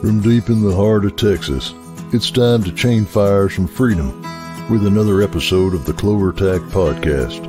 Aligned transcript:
From 0.00 0.22
deep 0.22 0.48
in 0.48 0.62
the 0.62 0.74
heart 0.74 1.04
of 1.04 1.16
Texas, 1.16 1.74
it's 2.10 2.30
time 2.30 2.64
to 2.64 2.72
chain 2.72 3.04
fires 3.04 3.52
from 3.52 3.68
freedom 3.68 4.22
with 4.70 4.86
another 4.86 5.20
episode 5.20 5.74
of 5.74 5.84
the 5.84 5.92
Clover 5.92 6.32
Tac 6.32 6.62
Podcast. 6.70 7.46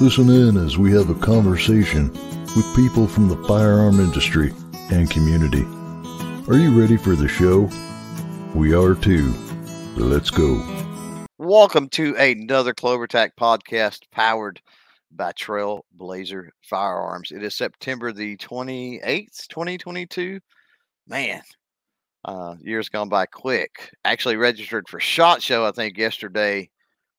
Listen 0.00 0.30
in 0.30 0.56
as 0.56 0.78
we 0.78 0.92
have 0.92 1.10
a 1.10 1.14
conversation 1.14 2.10
with 2.56 2.74
people 2.74 3.06
from 3.06 3.28
the 3.28 3.36
firearm 3.46 4.00
industry 4.00 4.54
and 4.90 5.10
community. 5.10 5.62
Are 6.50 6.56
you 6.56 6.80
ready 6.80 6.96
for 6.96 7.14
the 7.14 7.28
show? 7.28 7.68
We 8.54 8.74
are 8.74 8.94
too. 8.94 9.34
Let's 9.94 10.30
go. 10.30 10.66
Welcome 11.36 11.90
to 11.90 12.16
another 12.16 12.72
Clover 12.72 13.06
Tac 13.06 13.36
podcast 13.36 14.04
powered 14.10 14.58
by 15.12 15.32
Trailblazer 15.32 16.48
Firearms. 16.62 17.30
It 17.30 17.42
is 17.42 17.54
September 17.54 18.10
the 18.10 18.38
28th, 18.38 19.48
2022. 19.48 20.40
Man, 21.06 21.42
uh, 22.24 22.54
years 22.60 22.88
gone 22.88 23.08
by 23.08 23.26
quick. 23.26 23.90
Actually 24.04 24.36
registered 24.36 24.88
for 24.88 25.00
SHOT 25.00 25.42
Show, 25.42 25.66
I 25.66 25.72
think, 25.72 25.98
yesterday 25.98 26.70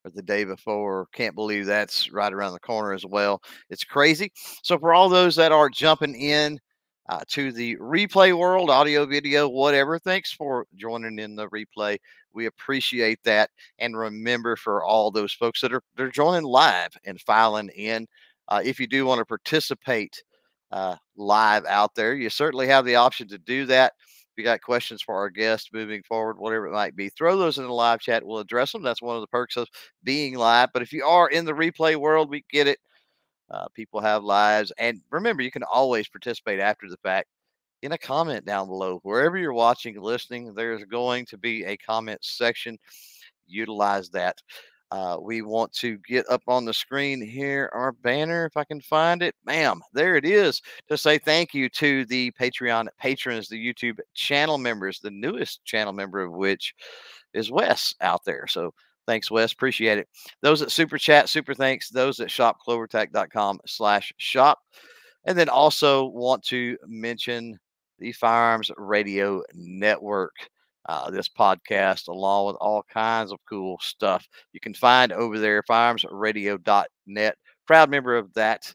or 0.04 0.12
the 0.12 0.22
day 0.22 0.44
before. 0.44 1.08
Can't 1.14 1.36
believe 1.36 1.66
that's 1.66 2.12
right 2.12 2.34
around 2.34 2.54
the 2.54 2.60
corner 2.60 2.94
as 2.94 3.06
well. 3.06 3.42
It's 3.70 3.84
crazy. 3.84 4.32
So, 4.64 4.78
for 4.80 4.94
all 4.94 5.10
those 5.10 5.36
that 5.36 5.52
are 5.52 5.70
jumping 5.70 6.16
in 6.16 6.60
uh, 7.10 7.22
to 7.30 7.52
the 7.52 7.78
replay 7.78 8.38
world, 8.38 8.70
audio, 8.72 9.06
video, 9.06 9.48
whatever, 9.48 10.00
thanks 10.00 10.32
for 10.32 10.66
joining 10.76 11.20
in 11.20 11.36
the 11.36 11.50
replay. 11.50 11.98
We 12.34 12.48
appreciate 12.48 13.20
that. 13.24 13.52
And 13.80 13.98
remember, 13.98 14.56
for 14.56 14.84
all 14.84 15.12
those 15.12 15.34
folks 15.34 15.62
that 15.62 15.74
are 15.74 15.84
they're 15.96 16.10
joining 16.10 16.44
live 16.44 16.90
and 17.06 17.22
filing 17.22 17.70
in, 17.70 18.08
uh, 18.48 18.62
if 18.64 18.80
you 18.80 18.88
do 18.88 19.06
want 19.06 19.20
to 19.20 19.26
participate 19.26 20.24
uh, 20.72 20.96
live 21.16 21.64
out 21.66 21.94
there, 21.96 22.16
you 22.16 22.30
certainly 22.32 22.68
have 22.68 22.86
the 22.86 22.96
option 22.96 23.28
to 23.28 23.38
do 23.38 23.68
that 23.68 23.94
you 24.38 24.44
got 24.44 24.62
questions 24.62 25.02
for 25.02 25.16
our 25.16 25.30
guests 25.30 25.70
moving 25.74 26.04
forward, 26.04 26.38
whatever 26.38 26.68
it 26.68 26.74
might 26.74 26.96
be, 26.96 27.10
throw 27.10 27.38
those 27.38 27.58
in 27.58 27.66
the 27.66 27.72
live 27.72 28.00
chat. 28.00 28.26
We'll 28.26 28.40
address 28.40 28.72
them. 28.72 28.84
That's 28.84 29.02
one 29.02 29.16
of 29.16 29.22
the 29.22 29.28
perks 29.28 29.58
of 29.58 29.68
being 30.04 30.36
live. 30.36 30.70
But 30.74 30.82
if 30.82 30.94
you 30.94 31.06
are 31.06 31.30
in 31.30 31.46
the 31.46 31.54
replay 31.54 31.96
world, 31.96 32.30
we 32.30 32.44
get 32.52 32.68
it. 32.68 32.80
Uh, 33.50 33.68
people 33.74 34.02
have 34.02 34.24
lives. 34.24 34.72
And 34.78 35.02
remember, 35.12 35.44
you 35.44 35.52
can 35.52 35.64
always 35.64 36.08
participate 36.08 36.60
after 36.60 36.90
the 36.90 36.98
fact 36.98 37.28
in 37.82 37.92
a 37.92 37.98
comment 37.98 38.46
down 38.46 38.68
below. 38.68 39.00
Wherever 39.04 39.38
you're 39.38 39.54
watching, 39.54 40.02
listening, 40.02 40.54
there's 40.54 40.84
going 40.86 41.26
to 41.28 41.38
be 41.38 41.64
a 41.66 41.78
comment 41.78 42.20
section. 42.24 42.78
Utilize 43.48 44.10
that. 44.10 44.42
Uh, 44.96 45.18
we 45.20 45.42
want 45.42 45.74
to 45.74 45.98
get 46.08 46.26
up 46.30 46.42
on 46.48 46.64
the 46.64 46.74
screen 46.74 47.22
here 47.22 47.70
our 47.74 47.92
banner, 47.92 48.46
if 48.46 48.56
I 48.56 48.64
can 48.64 48.80
find 48.80 49.22
it. 49.22 49.36
Ma'am, 49.44 49.82
there 49.92 50.16
it 50.16 50.24
is. 50.24 50.62
To 50.88 50.98
say 50.98 51.18
thank 51.18 51.54
you 51.54 51.68
to 51.72 52.06
the 52.06 52.32
Patreon 52.40 52.88
patrons, 52.98 53.50
the 53.50 53.62
YouTube 53.62 54.00
channel 54.14 54.58
members, 54.58 55.02
the 55.02 55.12
newest 55.12 55.66
channel 55.66 55.92
member 55.92 56.22
of 56.22 56.32
which 56.32 56.74
is 57.34 57.52
Wes 57.52 57.94
out 58.00 58.24
there. 58.24 58.48
So 58.48 58.74
thanks, 59.06 59.30
Wes. 59.30 59.52
Appreciate 59.52 59.98
it. 59.98 60.08
Those 60.42 60.62
at 60.62 60.72
Super 60.72 60.98
Chat, 60.98 61.28
super 61.28 61.54
thanks. 61.54 61.90
Those 61.90 62.22
at 62.22 62.30
shopclovertac.com 62.30 63.60
slash 63.66 64.14
shop. 64.16 64.60
And 65.26 65.38
then 65.38 65.50
also 65.50 66.06
want 66.06 66.42
to 66.46 66.78
mention 66.88 67.60
the 68.00 68.14
Firearms 68.14 68.72
Radio 68.78 69.44
Network 69.54 70.36
uh, 70.88 71.10
this 71.10 71.28
podcast, 71.28 72.08
along 72.08 72.48
with 72.48 72.56
all 72.58 72.84
kinds 72.84 73.32
of 73.32 73.40
cool 73.48 73.78
stuff 73.82 74.28
you 74.54 74.60
can 74.60 74.74
find 74.74 75.12
over 75.12 75.40
there, 75.40 75.64
firearmsradio.net. 75.64 77.38
Proud 77.66 77.90
member 77.90 78.16
of 78.16 78.34
that 78.36 78.74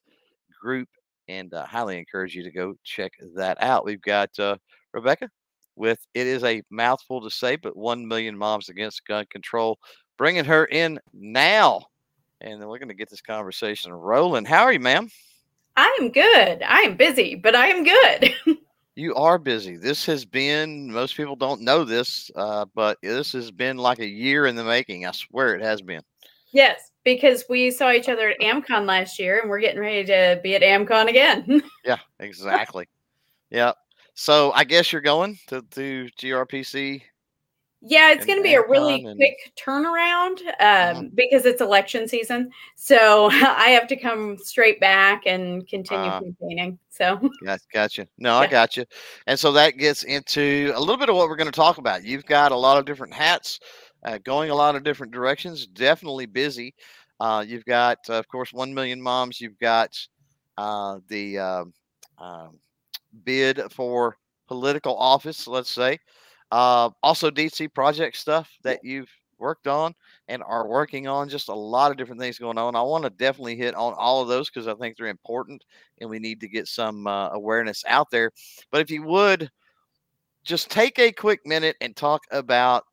group, 0.60 0.88
and 1.28 1.54
uh, 1.54 1.64
highly 1.64 1.98
encourage 1.98 2.34
you 2.34 2.42
to 2.42 2.50
go 2.50 2.74
check 2.82 3.12
that 3.36 3.56
out. 3.62 3.84
We've 3.84 4.02
got 4.02 4.36
uh, 4.38 4.56
Rebecca 4.92 5.30
with 5.76 6.06
it 6.14 6.26
is 6.26 6.44
a 6.44 6.62
mouthful 6.70 7.22
to 7.22 7.30
say, 7.30 7.56
but 7.56 7.76
1 7.76 8.06
million 8.06 8.36
moms 8.36 8.68
against 8.68 9.06
gun 9.06 9.24
control, 9.30 9.78
bringing 10.18 10.44
her 10.44 10.66
in 10.66 11.00
now. 11.12 11.86
And 12.40 12.60
then 12.60 12.68
we're 12.68 12.78
going 12.78 12.88
to 12.88 12.94
get 12.94 13.10
this 13.10 13.22
conversation 13.22 13.92
rolling. 13.92 14.44
How 14.44 14.64
are 14.64 14.72
you, 14.72 14.80
ma'am? 14.80 15.08
I 15.76 15.98
am 16.00 16.10
good. 16.10 16.62
I 16.62 16.80
am 16.80 16.96
busy, 16.96 17.34
but 17.34 17.54
I 17.54 17.68
am 17.68 17.84
good. 17.84 18.58
You 19.00 19.14
are 19.14 19.38
busy. 19.38 19.78
This 19.78 20.04
has 20.04 20.26
been, 20.26 20.92
most 20.92 21.16
people 21.16 21.34
don't 21.34 21.62
know 21.62 21.84
this, 21.84 22.30
uh, 22.36 22.66
but 22.74 22.98
this 23.02 23.32
has 23.32 23.50
been 23.50 23.78
like 23.78 23.98
a 23.98 24.06
year 24.06 24.44
in 24.44 24.56
the 24.56 24.62
making. 24.62 25.06
I 25.06 25.12
swear 25.12 25.54
it 25.54 25.62
has 25.62 25.80
been. 25.80 26.02
Yes, 26.52 26.90
because 27.02 27.44
we 27.48 27.70
saw 27.70 27.92
each 27.92 28.10
other 28.10 28.28
at 28.28 28.40
AmCon 28.40 28.84
last 28.84 29.18
year 29.18 29.40
and 29.40 29.48
we're 29.48 29.60
getting 29.60 29.80
ready 29.80 30.04
to 30.04 30.38
be 30.42 30.54
at 30.54 30.60
AmCon 30.60 31.08
again. 31.08 31.62
yeah, 31.86 31.96
exactly. 32.18 32.90
yeah. 33.48 33.72
So 34.12 34.52
I 34.52 34.64
guess 34.64 34.92
you're 34.92 35.00
going 35.00 35.38
to, 35.46 35.62
to 35.62 36.10
GRPC 36.20 37.00
yeah, 37.82 38.12
it's 38.12 38.26
going 38.26 38.38
to 38.38 38.42
be 38.42 38.54
a 38.54 38.66
really 38.66 39.04
and... 39.04 39.16
quick 39.16 39.52
turnaround 39.56 40.38
um, 40.40 40.46
uh-huh. 40.60 41.02
because 41.14 41.46
it's 41.46 41.62
election 41.62 42.06
season. 42.06 42.50
So 42.76 43.30
I 43.32 43.70
have 43.70 43.86
to 43.88 43.96
come 43.96 44.36
straight 44.38 44.80
back 44.80 45.22
and 45.26 45.66
continue 45.66 46.04
uh, 46.04 46.20
campaigning. 46.20 46.78
So, 46.90 47.18
yes, 47.42 47.66
gotcha. 47.72 48.06
No, 48.18 48.34
yeah. 48.34 48.38
I 48.38 48.46
got 48.48 48.76
you. 48.76 48.84
And 49.26 49.38
so 49.38 49.52
that 49.52 49.78
gets 49.78 50.02
into 50.02 50.72
a 50.74 50.80
little 50.80 50.98
bit 50.98 51.08
of 51.08 51.16
what 51.16 51.28
we're 51.28 51.36
going 51.36 51.50
to 51.50 51.56
talk 51.56 51.78
about. 51.78 52.04
You've 52.04 52.26
got 52.26 52.52
a 52.52 52.56
lot 52.56 52.76
of 52.76 52.84
different 52.84 53.14
hats, 53.14 53.58
uh, 54.04 54.18
going 54.18 54.50
a 54.50 54.54
lot 54.54 54.76
of 54.76 54.84
different 54.84 55.12
directions. 55.12 55.66
Definitely 55.66 56.26
busy. 56.26 56.74
Uh, 57.18 57.44
you've 57.46 57.64
got, 57.64 57.98
uh, 58.10 58.14
of 58.14 58.28
course, 58.28 58.52
one 58.52 58.74
million 58.74 59.00
moms. 59.00 59.40
You've 59.40 59.58
got 59.58 59.96
uh, 60.58 60.98
the 61.08 61.38
um, 61.38 61.72
um, 62.18 62.58
bid 63.24 63.60
for 63.70 64.18
political 64.48 64.96
office. 64.98 65.46
Let's 65.46 65.70
say. 65.70 65.98
Uh, 66.50 66.90
also, 67.02 67.30
DC 67.30 67.68
project 67.68 68.16
stuff 68.16 68.50
that 68.62 68.80
you've 68.82 69.10
worked 69.38 69.66
on 69.66 69.94
and 70.28 70.42
are 70.42 70.68
working 70.68 71.08
on. 71.08 71.28
Just 71.28 71.48
a 71.48 71.54
lot 71.54 71.90
of 71.90 71.96
different 71.96 72.20
things 72.20 72.38
going 72.38 72.58
on. 72.58 72.76
I 72.76 72.82
want 72.82 73.04
to 73.04 73.10
definitely 73.10 73.56
hit 73.56 73.74
on 73.74 73.94
all 73.94 74.22
of 74.22 74.28
those 74.28 74.50
because 74.50 74.68
I 74.68 74.74
think 74.74 74.96
they're 74.96 75.06
important 75.06 75.64
and 76.00 76.10
we 76.10 76.18
need 76.18 76.40
to 76.40 76.48
get 76.48 76.68
some 76.68 77.06
uh, 77.06 77.30
awareness 77.30 77.84
out 77.88 78.10
there. 78.10 78.30
But 78.70 78.82
if 78.82 78.90
you 78.90 79.02
would 79.04 79.50
just 80.44 80.70
take 80.70 80.98
a 80.98 81.12
quick 81.12 81.40
minute 81.46 81.76
and 81.80 81.96
talk 81.96 82.22
about 82.30 82.84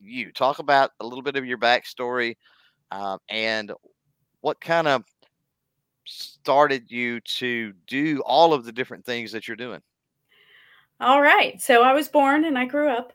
you, 0.00 0.32
talk 0.32 0.58
about 0.58 0.90
a 1.00 1.06
little 1.06 1.22
bit 1.22 1.36
of 1.36 1.44
your 1.46 1.58
backstory 1.58 2.36
uh, 2.90 3.18
and 3.28 3.72
what 4.40 4.60
kind 4.60 4.88
of 4.88 5.04
started 6.04 6.90
you 6.90 7.20
to 7.20 7.72
do 7.86 8.22
all 8.24 8.54
of 8.54 8.64
the 8.64 8.72
different 8.72 9.04
things 9.04 9.32
that 9.32 9.46
you're 9.46 9.56
doing. 9.56 9.80
All 11.00 11.22
right. 11.22 11.60
So 11.60 11.82
I 11.82 11.92
was 11.92 12.08
born 12.08 12.44
and 12.44 12.58
I 12.58 12.64
grew 12.64 12.88
up. 12.88 13.12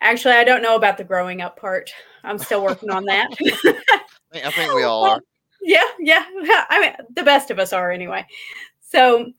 Actually, 0.00 0.34
I 0.34 0.44
don't 0.44 0.62
know 0.62 0.74
about 0.74 0.98
the 0.98 1.04
growing 1.04 1.40
up 1.40 1.56
part. 1.56 1.90
I'm 2.24 2.38
still 2.38 2.62
working 2.64 2.90
on 2.90 3.04
that. 3.04 3.28
I 4.34 4.50
think 4.50 4.74
we 4.74 4.82
all 4.82 5.04
are. 5.04 5.20
Yeah, 5.62 5.86
yeah. 6.00 6.24
I 6.68 6.80
mean, 6.80 7.06
the 7.14 7.22
best 7.22 7.50
of 7.50 7.60
us 7.60 7.72
are 7.72 7.92
anyway. 7.92 8.26
So, 8.80 9.32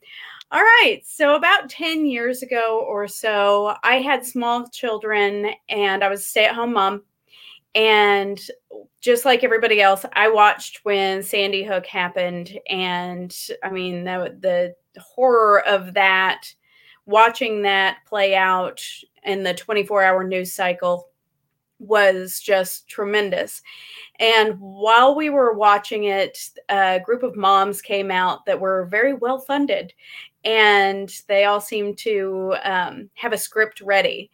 all 0.50 0.62
right. 0.62 1.02
So, 1.04 1.34
about 1.34 1.68
10 1.68 2.06
years 2.06 2.42
ago 2.42 2.84
or 2.88 3.06
so, 3.06 3.76
I 3.82 3.96
had 3.96 4.24
small 4.24 4.66
children 4.68 5.50
and 5.68 6.02
I 6.02 6.08
was 6.08 6.20
a 6.20 6.24
stay 6.24 6.46
at 6.46 6.54
home 6.54 6.72
mom. 6.72 7.02
And 7.74 8.40
just 9.00 9.24
like 9.24 9.44
everybody 9.44 9.82
else, 9.82 10.06
I 10.14 10.28
watched 10.28 10.80
when 10.84 11.22
Sandy 11.22 11.64
Hook 11.64 11.84
happened. 11.86 12.58
And 12.68 13.36
I 13.62 13.70
mean, 13.70 14.04
the, 14.04 14.38
the 14.40 15.00
horror 15.00 15.60
of 15.66 15.92
that 15.94 16.54
watching 17.06 17.62
that 17.62 17.98
play 18.06 18.34
out 18.34 18.82
in 19.24 19.42
the 19.42 19.54
24 19.54 20.02
hour 20.02 20.24
news 20.24 20.52
cycle 20.52 21.08
was 21.78 22.40
just 22.40 22.88
tremendous. 22.88 23.62
And 24.20 24.58
while 24.60 25.14
we 25.14 25.30
were 25.30 25.52
watching 25.52 26.04
it, 26.04 26.38
a 26.68 27.00
group 27.04 27.22
of 27.22 27.36
moms 27.36 27.82
came 27.82 28.10
out 28.10 28.46
that 28.46 28.60
were 28.60 28.86
very 28.86 29.14
well 29.14 29.38
funded, 29.38 29.92
and 30.44 31.12
they 31.26 31.44
all 31.44 31.60
seemed 31.60 31.98
to 31.98 32.54
um, 32.62 33.10
have 33.14 33.32
a 33.32 33.38
script 33.38 33.80
ready. 33.80 34.30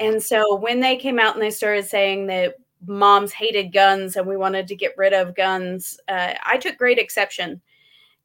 And 0.00 0.22
so 0.22 0.54
when 0.54 0.80
they 0.80 0.96
came 0.96 1.18
out 1.18 1.34
and 1.34 1.42
they 1.42 1.50
started 1.50 1.84
saying 1.84 2.26
that 2.28 2.54
moms 2.86 3.32
hated 3.32 3.72
guns 3.72 4.16
and 4.16 4.26
we 4.26 4.36
wanted 4.36 4.68
to 4.68 4.76
get 4.76 4.96
rid 4.96 5.12
of 5.12 5.34
guns, 5.34 5.98
uh, 6.08 6.34
I 6.44 6.56
took 6.56 6.78
great 6.78 6.98
exception 6.98 7.60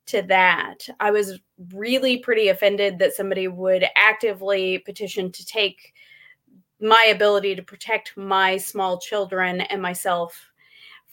to 0.08 0.22
that. 0.24 0.88
I 1.00 1.12
was 1.12 1.40
really 1.74 2.18
pretty 2.18 2.50
offended 2.50 3.00
that 3.00 3.14
somebody 3.14 3.48
would 3.48 3.86
actively 3.96 4.80
petition 4.80 5.32
to 5.32 5.46
take 5.46 5.94
my 6.80 7.10
ability 7.14 7.56
to 7.56 7.64
protect 7.64 8.18
my 8.18 8.58
small 8.58 9.00
children 9.00 9.62
and 9.62 9.82
myself 9.82 10.50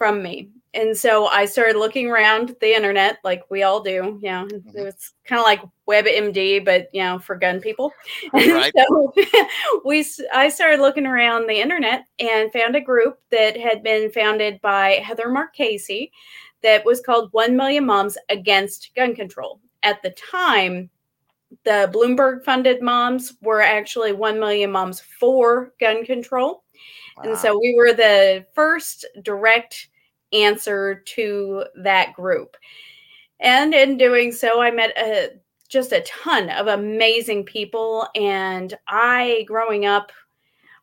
from 0.00 0.22
me. 0.22 0.48
And 0.72 0.96
so 0.96 1.26
I 1.26 1.44
started 1.44 1.76
looking 1.76 2.08
around 2.08 2.56
the 2.62 2.74
internet 2.74 3.18
like 3.22 3.42
we 3.50 3.64
all 3.64 3.82
do. 3.82 4.18
You 4.22 4.30
know, 4.30 4.46
mm-hmm. 4.46 4.86
it 4.86 4.94
kind 5.26 5.38
of 5.38 5.44
like 5.44 5.60
WebMD, 5.86 6.64
but 6.64 6.88
you 6.94 7.02
know, 7.02 7.18
for 7.18 7.36
gun 7.36 7.60
people. 7.60 7.92
Right. 8.32 8.72
so 8.74 9.12
we 9.84 10.06
I 10.32 10.48
started 10.48 10.80
looking 10.80 11.06
around 11.06 11.48
the 11.48 11.60
internet 11.60 12.04
and 12.18 12.50
found 12.50 12.76
a 12.76 12.80
group 12.80 13.18
that 13.30 13.60
had 13.60 13.82
been 13.82 14.10
founded 14.10 14.60
by 14.62 15.02
Heather 15.04 15.28
Marchese 15.28 16.10
that 16.62 16.84
was 16.84 17.00
called 17.00 17.32
1 17.32 17.56
Million 17.56 17.86
Moms 17.86 18.18
Against 18.28 18.90
Gun 18.94 19.14
Control. 19.14 19.60
At 19.82 20.02
the 20.02 20.10
time, 20.10 20.90
the 21.64 21.90
Bloomberg 21.92 22.44
funded 22.44 22.82
moms 22.82 23.34
were 23.42 23.60
actually 23.60 24.12
1 24.12 24.38
million 24.38 24.70
moms 24.70 25.00
for 25.00 25.72
gun 25.80 26.04
control. 26.04 26.62
Wow. 27.16 27.24
And 27.24 27.38
so 27.38 27.58
we 27.58 27.74
were 27.76 27.92
the 27.92 28.46
first 28.54 29.04
direct 29.22 29.88
answer 30.32 31.02
to 31.06 31.64
that 31.82 32.12
group. 32.14 32.56
And 33.40 33.74
in 33.74 33.96
doing 33.96 34.32
so, 34.32 34.60
I 34.60 34.70
met 34.70 34.96
a, 34.96 35.30
just 35.68 35.92
a 35.92 36.02
ton 36.02 36.50
of 36.50 36.68
amazing 36.68 37.44
people. 37.44 38.06
And 38.14 38.74
I, 38.86 39.44
growing 39.48 39.86
up, 39.86 40.12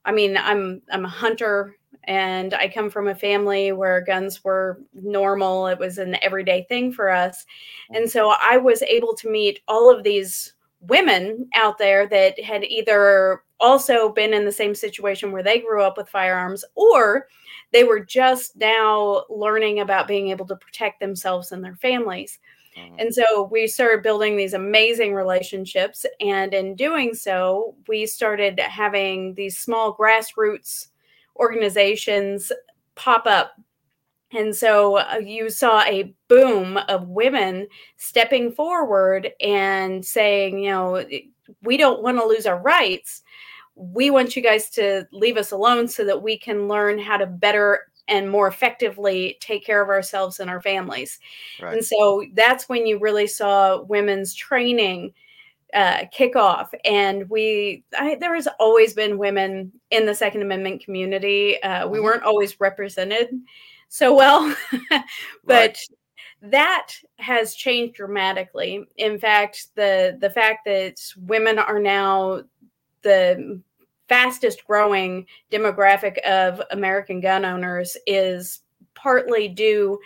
I 0.06 0.12
mean, 0.12 0.38
I'm 0.38 0.81
I'm 0.89 1.03
a 1.03 1.09
hunter 1.09 1.75
and 2.07 2.54
I 2.54 2.69
come 2.69 2.89
from 2.89 3.09
a 3.09 3.15
family 3.15 3.74
where 3.74 4.01
guns 4.01 4.44
were 4.44 4.81
normal. 4.94 5.68
It 5.68 5.77
was 5.77 5.98
an 5.98 6.18
everyday 6.21 6.63
thing 6.63 6.92
for 6.92 7.09
us. 7.09 7.45
And 7.94 8.09
so 8.09 8.33
I 8.42 8.57
was 8.57 8.81
able 8.83 9.13
to 9.15 9.30
meet 9.30 9.59
all 9.68 9.94
of 9.94 10.04
these 10.04 10.54
women 10.80 11.50
out 11.54 11.77
there 11.77 12.07
that 12.07 12.42
had 12.42 12.63
either 12.63 13.44
also 13.59 14.09
been 14.09 14.33
in 14.33 14.45
the 14.45 14.51
same 14.51 14.74
situation 14.74 15.31
where 15.31 15.44
they 15.44 15.59
grew 15.59 15.83
up 15.83 15.98
with 15.98 16.07
firearms 16.07 16.63
or 16.75 17.27
they 17.74 17.83
were 17.83 18.00
just 18.00 18.56
now 18.56 19.25
learning 19.30 19.81
about 19.81 20.07
being 20.07 20.30
able 20.30 20.45
to 20.48 20.56
protect 20.56 21.01
themselves 21.01 21.51
and 21.51 21.63
their 21.63 21.75
families. 21.75 22.39
Mm-hmm. 22.77 23.00
And 23.00 23.13
so 23.13 23.50
we 23.51 23.68
started 23.68 24.03
building 24.03 24.38
these 24.38 24.53
amazing 24.53 25.13
relationships. 25.13 26.06
And 26.21 26.53
in 26.53 26.75
doing 26.75 27.13
so, 27.13 27.75
we 27.88 28.06
started 28.06 28.60
having 28.60 29.33
these 29.33 29.57
small 29.57 29.98
grassroots 29.98 30.88
organizations 31.39 32.51
pop 32.95 33.25
up. 33.25 33.54
And 34.34 34.54
so 34.54 34.98
uh, 34.98 35.22
you 35.24 35.50
saw 35.50 35.84
a 35.84 36.13
boom 36.28 36.78
of 36.89 37.07
women 37.07 37.68
stepping 37.95 38.51
forward 38.51 39.31
and 39.39 40.06
saying, 40.06 40.60
you 40.60 40.72
know, 40.72 41.06
we 41.62 41.78
don't 41.78 42.04
want 42.04 42.19
to 42.19 42.25
lose 42.25 42.45
our 42.45 42.62
rights. 42.62 43.24
We 43.75 44.10
want 44.10 44.36
you 44.36 44.42
guys 44.42 44.69
to 44.72 45.07
leave 45.13 45.38
us 45.38 45.51
alone 45.51 45.88
so 45.88 46.04
that 46.06 46.22
we 46.22 46.38
can 46.38 46.68
learn 46.68 47.00
how 47.00 47.18
to 47.18 47.25
better 47.25 47.84
and 48.10 48.30
more 48.30 48.48
effectively 48.48 49.38
take 49.39 49.66
care 49.66 49.81
of 49.81 49.89
ourselves 49.89 50.39
and 50.39 50.50
our 50.50 50.62
families. 50.62 51.19
Right. 51.62 51.74
And 51.74 51.86
so 51.86 52.24
that's 52.34 52.69
when 52.69 52.86
you 52.86 53.00
really 53.00 53.28
saw 53.28 53.81
women's 53.84 54.34
training 54.34 55.13
uh, 55.74 56.06
kickoff. 56.18 56.69
And 56.86 57.30
we, 57.30 57.84
I, 57.98 58.16
there 58.16 58.36
has 58.36 58.48
always 58.60 58.94
been 58.94 59.18
women 59.18 59.72
in 59.92 60.06
the 60.06 60.16
Second 60.16 60.42
Amendment 60.42 60.84
community. 60.84 61.62
Uh, 61.62 61.88
we 61.88 61.98
mm-hmm. 61.98 62.06
weren't 62.06 62.24
always 62.24 62.60
represented 62.60 63.30
so 63.90 64.14
well, 64.16 64.56
but. 64.92 65.02
Right. 65.48 65.80
That 66.40 66.92
has 67.18 67.56
changed 67.56 67.96
dramatically. 67.96 68.86
In 68.98 69.18
fact, 69.18 69.69
the 69.74 70.19
the 70.22 70.30
fact 70.30 70.66
that 70.66 71.02
women 71.18 71.58
are 71.58 71.80
now 71.80 72.44
the 73.02 73.60
fastest 74.08 74.66
growing 74.66 75.25
demographic 75.52 76.18
of 76.20 76.62
American 76.72 77.20
gun 77.22 77.46
owners 77.46 77.98
is 78.06 78.62
partly 78.94 79.48
due 79.48 80.00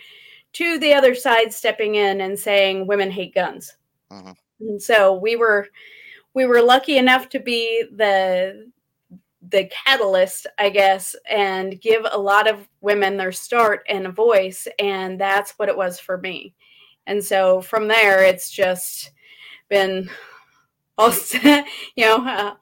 to 0.54 0.78
the 0.78 0.92
other 0.92 1.14
side 1.14 1.52
stepping 1.52 1.94
in 1.94 2.20
and 2.20 2.38
saying 2.38 2.86
women 2.86 3.10
hate 3.10 3.34
guns. 3.34 3.76
Uh-huh. 4.10 4.34
And 4.60 4.80
so 4.82 5.14
we 5.14 5.36
were 5.36 5.68
we 6.34 6.46
were 6.46 6.62
lucky 6.62 6.96
enough 6.98 7.28
to 7.30 7.40
be 7.40 7.84
the 7.94 8.70
the 9.50 9.68
catalyst, 9.84 10.46
I 10.58 10.70
guess, 10.70 11.16
and 11.28 11.80
give 11.80 12.06
a 12.10 12.18
lot 12.18 12.48
of 12.48 12.68
women 12.80 13.16
their 13.16 13.32
start 13.32 13.82
and 13.88 14.06
a 14.06 14.12
voice. 14.12 14.68
And 14.78 15.20
that's 15.20 15.52
what 15.58 15.68
it 15.68 15.76
was 15.76 15.98
for 15.98 16.18
me. 16.18 16.54
And 17.06 17.22
so 17.22 17.60
from 17.60 17.88
there, 17.88 18.22
it's 18.22 18.50
just 18.50 19.10
been 19.68 20.08
also, 20.98 21.38
you 21.96 22.04
know, 22.04 22.26
uh, 22.26 22.54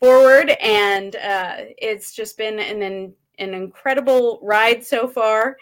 forward, 0.00 0.50
and 0.60 1.16
uh, 1.16 1.56
it's 1.78 2.14
just 2.14 2.36
been 2.38 2.58
an, 2.58 2.82
an 2.82 3.14
an 3.38 3.54
incredible 3.54 4.38
ride 4.42 4.84
so 4.84 5.08
far. 5.08 5.56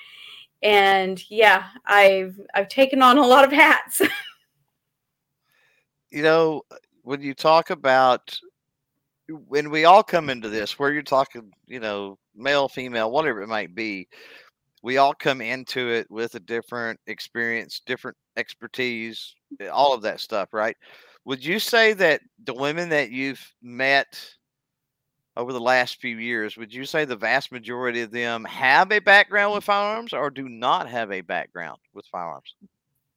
And 0.62 1.22
yeah, 1.30 1.64
I've 1.86 2.38
I've 2.54 2.68
taken 2.68 3.02
on 3.02 3.18
a 3.18 3.26
lot 3.26 3.44
of 3.44 3.52
hats. 3.52 4.02
you 6.12 6.22
know, 6.22 6.62
uh, 6.70 6.76
when 7.02 7.22
you 7.22 7.34
talk 7.34 7.70
about 7.70 8.38
when 9.48 9.70
we 9.70 9.84
all 9.84 10.02
come 10.02 10.28
into 10.28 10.48
mm-hmm. 10.48 10.56
this, 10.56 10.78
where 10.78 10.92
you're 10.92 11.02
talking, 11.02 11.50
you 11.66 11.80
know, 11.80 12.18
male, 12.36 12.68
female, 12.68 13.10
whatever 13.10 13.42
it 13.42 13.48
might 13.48 13.74
be, 13.74 14.06
we 14.82 14.98
all 14.98 15.14
come 15.14 15.40
into 15.40 15.90
it 15.90 16.10
with 16.10 16.34
a 16.34 16.40
different 16.40 17.00
experience, 17.06 17.80
different 17.86 18.16
expertise, 18.36 19.34
eh, 19.60 19.68
all 19.68 19.94
of 19.94 20.02
that 20.02 20.20
stuff, 20.20 20.48
right? 20.52 20.76
Would 21.24 21.44
you 21.44 21.58
say 21.58 21.92
that 21.94 22.20
the 22.44 22.54
women 22.54 22.88
that 22.88 23.10
you've 23.10 23.44
met 23.62 24.20
over 25.36 25.52
the 25.52 25.60
last 25.60 26.00
few 26.00 26.18
years, 26.18 26.56
would 26.56 26.74
you 26.74 26.84
say 26.84 27.04
the 27.04 27.16
vast 27.16 27.52
majority 27.52 28.02
of 28.02 28.10
them 28.10 28.44
have 28.44 28.90
a 28.90 28.98
background 28.98 29.54
with 29.54 29.64
firearms 29.64 30.12
or 30.12 30.30
do 30.30 30.48
not 30.48 30.88
have 30.88 31.10
a 31.12 31.20
background 31.22 31.78
with 31.94 32.04
firearms? 32.06 32.54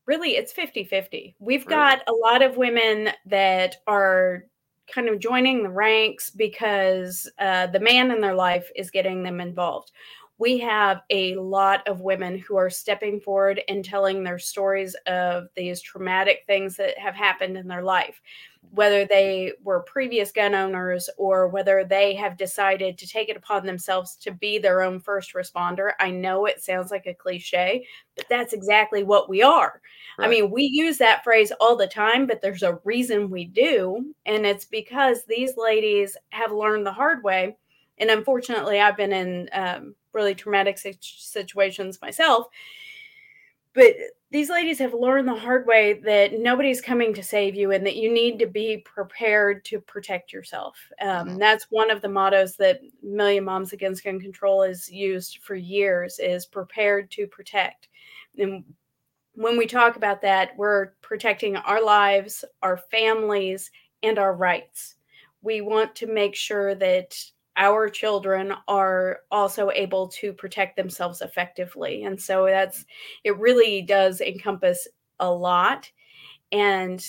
Really, 0.05 0.31
it's 0.31 0.53
50 0.53 0.83
50. 0.83 1.35
We've 1.39 1.65
really? 1.65 1.75
got 1.75 2.01
a 2.07 2.13
lot 2.13 2.41
of 2.41 2.57
women 2.57 3.09
that 3.25 3.77
are 3.87 4.45
kind 4.93 5.09
of 5.09 5.19
joining 5.19 5.63
the 5.63 5.69
ranks 5.69 6.29
because 6.29 7.29
uh, 7.39 7.67
the 7.67 7.79
man 7.79 8.11
in 8.11 8.21
their 8.21 8.35
life 8.35 8.69
is 8.75 8.91
getting 8.91 9.23
them 9.23 9.41
involved 9.41 9.91
we 10.37 10.57
have 10.57 11.01
a 11.09 11.35
lot 11.35 11.87
of 11.87 12.01
women 12.01 12.37
who 12.37 12.57
are 12.57 12.69
stepping 12.69 13.19
forward 13.19 13.61
and 13.69 13.85
telling 13.85 14.23
their 14.23 14.39
stories 14.39 14.95
of 15.07 15.47
these 15.55 15.81
traumatic 15.81 16.43
things 16.45 16.75
that 16.75 16.97
have 16.97 17.15
happened 17.15 17.57
in 17.57 17.67
their 17.67 17.83
life, 17.83 18.21
whether 18.71 19.05
they 19.05 19.53
were 19.63 19.81
previous 19.81 20.31
gun 20.31 20.53
owners 20.53 21.09
or 21.17 21.47
whether 21.47 21.83
they 21.83 22.15
have 22.15 22.37
decided 22.37 22.97
to 22.97 23.07
take 23.07 23.29
it 23.29 23.37
upon 23.37 23.65
themselves 23.65 24.15
to 24.17 24.31
be 24.31 24.57
their 24.57 24.81
own 24.81 24.99
first 24.99 25.33
responder. 25.33 25.91
I 25.99 26.11
know 26.11 26.45
it 26.45 26.63
sounds 26.63 26.91
like 26.91 27.05
a 27.05 27.13
cliche, 27.13 27.85
but 28.15 28.25
that's 28.29 28.53
exactly 28.53 29.03
what 29.03 29.29
we 29.29 29.41
are. 29.41 29.81
Right. 30.17 30.27
I 30.27 30.29
mean, 30.29 30.51
we 30.51 30.63
use 30.63 30.97
that 30.99 31.23
phrase 31.23 31.51
all 31.59 31.75
the 31.75 31.87
time, 31.87 32.27
but 32.27 32.41
there's 32.41 32.63
a 32.63 32.79
reason 32.83 33.29
we 33.29 33.45
do. 33.45 34.13
And 34.25 34.45
it's 34.45 34.65
because 34.65 35.25
these 35.25 35.57
ladies 35.57 36.15
have 36.29 36.51
learned 36.51 36.85
the 36.85 36.93
hard 36.93 37.23
way. 37.23 37.57
And 37.97 38.09
unfortunately, 38.09 38.79
I've 38.79 38.97
been 38.97 39.13
in 39.13 39.49
um, 39.53 39.95
really 40.13 40.35
traumatic 40.35 40.77
situations 40.77 42.01
myself. 42.01 42.47
But 43.75 43.95
these 44.31 44.49
ladies 44.49 44.79
have 44.79 44.93
learned 44.93 45.27
the 45.27 45.35
hard 45.35 45.67
way 45.67 45.93
that 46.05 46.39
nobody's 46.39 46.81
coming 46.81 47.13
to 47.13 47.21
save 47.21 47.55
you 47.55 47.71
and 47.71 47.85
that 47.85 47.97
you 47.97 48.11
need 48.11 48.39
to 48.39 48.47
be 48.47 48.77
prepared 48.79 49.63
to 49.65 49.79
protect 49.81 50.33
yourself. 50.33 50.77
Um, 51.01 51.09
mm-hmm. 51.09 51.37
That's 51.37 51.67
one 51.69 51.91
of 51.91 52.01
the 52.01 52.09
mottos 52.09 52.55
that 52.55 52.79
Million 53.03 53.43
Moms 53.43 53.73
Against 53.73 54.03
Gun 54.03 54.19
Control 54.19 54.63
has 54.63 54.89
used 54.89 55.39
for 55.43 55.55
years 55.55 56.19
is 56.19 56.45
prepared 56.45 57.11
to 57.11 57.27
protect. 57.27 57.89
And 58.37 58.63
when 59.33 59.57
we 59.57 59.67
talk 59.67 59.97
about 59.97 60.21
that, 60.21 60.51
we're 60.57 60.93
protecting 61.01 61.57
our 61.57 61.83
lives, 61.83 62.45
our 62.63 62.77
families, 62.77 63.69
and 64.03 64.17
our 64.17 64.33
rights. 64.33 64.95
We 65.41 65.61
want 65.61 65.95
to 65.95 66.07
make 66.07 66.35
sure 66.35 66.75
that 66.75 67.17
our 67.57 67.89
children 67.89 68.53
are 68.67 69.19
also 69.31 69.71
able 69.71 70.07
to 70.09 70.33
protect 70.33 70.75
themselves 70.75 71.21
effectively. 71.21 72.03
And 72.03 72.21
so 72.21 72.45
that's 72.45 72.85
it 73.23 73.37
really 73.37 73.81
does 73.81 74.21
encompass 74.21 74.87
a 75.19 75.31
lot. 75.31 75.89
And 76.51 77.05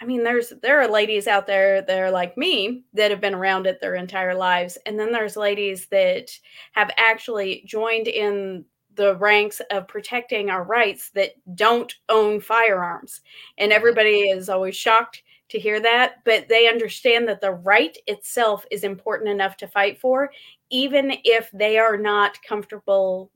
I 0.00 0.06
mean, 0.06 0.24
there's 0.24 0.52
there 0.62 0.80
are 0.80 0.88
ladies 0.88 1.26
out 1.28 1.46
there 1.46 1.80
that 1.82 1.98
are 1.98 2.10
like 2.10 2.36
me 2.36 2.84
that 2.94 3.10
have 3.10 3.20
been 3.20 3.34
around 3.34 3.66
it 3.66 3.80
their 3.80 3.94
entire 3.94 4.34
lives. 4.34 4.76
And 4.86 4.98
then 4.98 5.12
there's 5.12 5.36
ladies 5.36 5.86
that 5.88 6.30
have 6.72 6.90
actually 6.96 7.62
joined 7.66 8.08
in 8.08 8.64
the 8.96 9.16
ranks 9.16 9.60
of 9.70 9.88
protecting 9.88 10.50
our 10.50 10.62
rights 10.62 11.10
that 11.10 11.32
don't 11.54 11.92
own 12.08 12.40
firearms. 12.40 13.20
And 13.58 13.70
mm-hmm. 13.70 13.76
everybody 13.76 14.20
is 14.28 14.48
always 14.48 14.76
shocked 14.76 15.22
to 15.50 15.58
hear 15.58 15.80
that, 15.80 16.24
but 16.24 16.48
they 16.48 16.68
understand 16.68 17.28
that 17.28 17.40
the 17.40 17.52
right 17.52 17.96
itself 18.06 18.64
is 18.70 18.84
important 18.84 19.28
enough 19.28 19.56
to 19.58 19.68
fight 19.68 20.00
for, 20.00 20.30
even 20.70 21.16
if 21.24 21.50
they 21.52 21.78
are 21.78 21.96
not 21.96 22.42
comfortable 22.42 23.30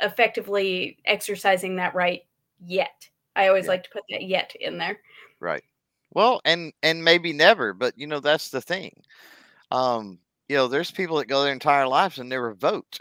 effectively 0.00 0.98
exercising 1.06 1.76
that 1.76 1.94
right 1.94 2.22
yet. 2.64 3.08
I 3.36 3.48
always 3.48 3.64
yeah. 3.64 3.70
like 3.70 3.84
to 3.84 3.90
put 3.90 4.02
that 4.10 4.22
yet 4.22 4.54
in 4.60 4.78
there. 4.78 4.98
Right. 5.40 5.64
Well, 6.12 6.40
and 6.44 6.72
and 6.82 7.02
maybe 7.02 7.32
never, 7.32 7.72
but 7.72 7.94
you 7.96 8.06
know 8.06 8.20
that's 8.20 8.50
the 8.50 8.60
thing. 8.60 9.02
Um, 9.70 10.18
you 10.48 10.56
know, 10.56 10.68
there's 10.68 10.90
people 10.90 11.16
that 11.16 11.28
go 11.28 11.42
their 11.42 11.52
entire 11.52 11.88
lives 11.88 12.18
and 12.18 12.28
never 12.28 12.54
vote, 12.54 12.98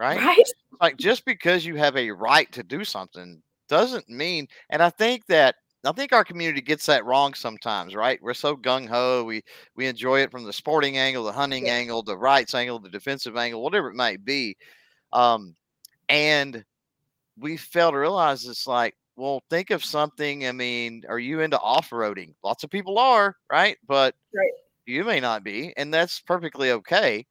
right? 0.00 0.18
Right. 0.18 0.50
Like 0.80 0.96
just 0.96 1.24
because 1.24 1.64
you 1.64 1.76
have 1.76 1.96
a 1.96 2.10
right 2.10 2.50
to 2.52 2.62
do 2.62 2.84
something 2.84 3.40
doesn't 3.68 4.08
mean, 4.08 4.48
and 4.70 4.82
I 4.82 4.90
think 4.90 5.26
that 5.26 5.56
I 5.84 5.92
think 5.92 6.12
our 6.12 6.24
community 6.24 6.60
gets 6.60 6.86
that 6.86 7.06
wrong 7.06 7.32
sometimes, 7.34 7.94
right? 7.94 8.20
We're 8.22 8.34
so 8.34 8.56
gung 8.56 8.86
ho. 8.86 9.24
We 9.24 9.42
we 9.76 9.86
enjoy 9.86 10.20
it 10.20 10.30
from 10.30 10.44
the 10.44 10.52
sporting 10.52 10.98
angle, 10.98 11.24
the 11.24 11.32
hunting 11.32 11.66
yeah. 11.66 11.74
angle, 11.74 12.02
the 12.02 12.18
rights 12.18 12.54
angle, 12.54 12.78
the 12.78 12.90
defensive 12.90 13.36
angle, 13.36 13.62
whatever 13.62 13.88
it 13.88 13.96
might 13.96 14.24
be. 14.24 14.56
Um, 15.12 15.54
and 16.08 16.64
we 17.38 17.56
fail 17.56 17.92
to 17.92 17.98
realize 17.98 18.44
it's 18.46 18.66
like, 18.66 18.94
well, 19.16 19.42
think 19.48 19.70
of 19.70 19.84
something. 19.84 20.46
I 20.46 20.52
mean, 20.52 21.04
are 21.08 21.18
you 21.18 21.40
into 21.40 21.58
off 21.58 21.90
roading? 21.90 22.34
Lots 22.44 22.64
of 22.64 22.70
people 22.70 22.98
are, 22.98 23.36
right? 23.50 23.76
But 23.86 24.14
Right. 24.34 24.52
you 24.86 25.04
may 25.04 25.20
not 25.20 25.44
be, 25.44 25.72
and 25.76 25.92
that's 25.92 26.20
perfectly 26.20 26.72
okay. 26.72 27.26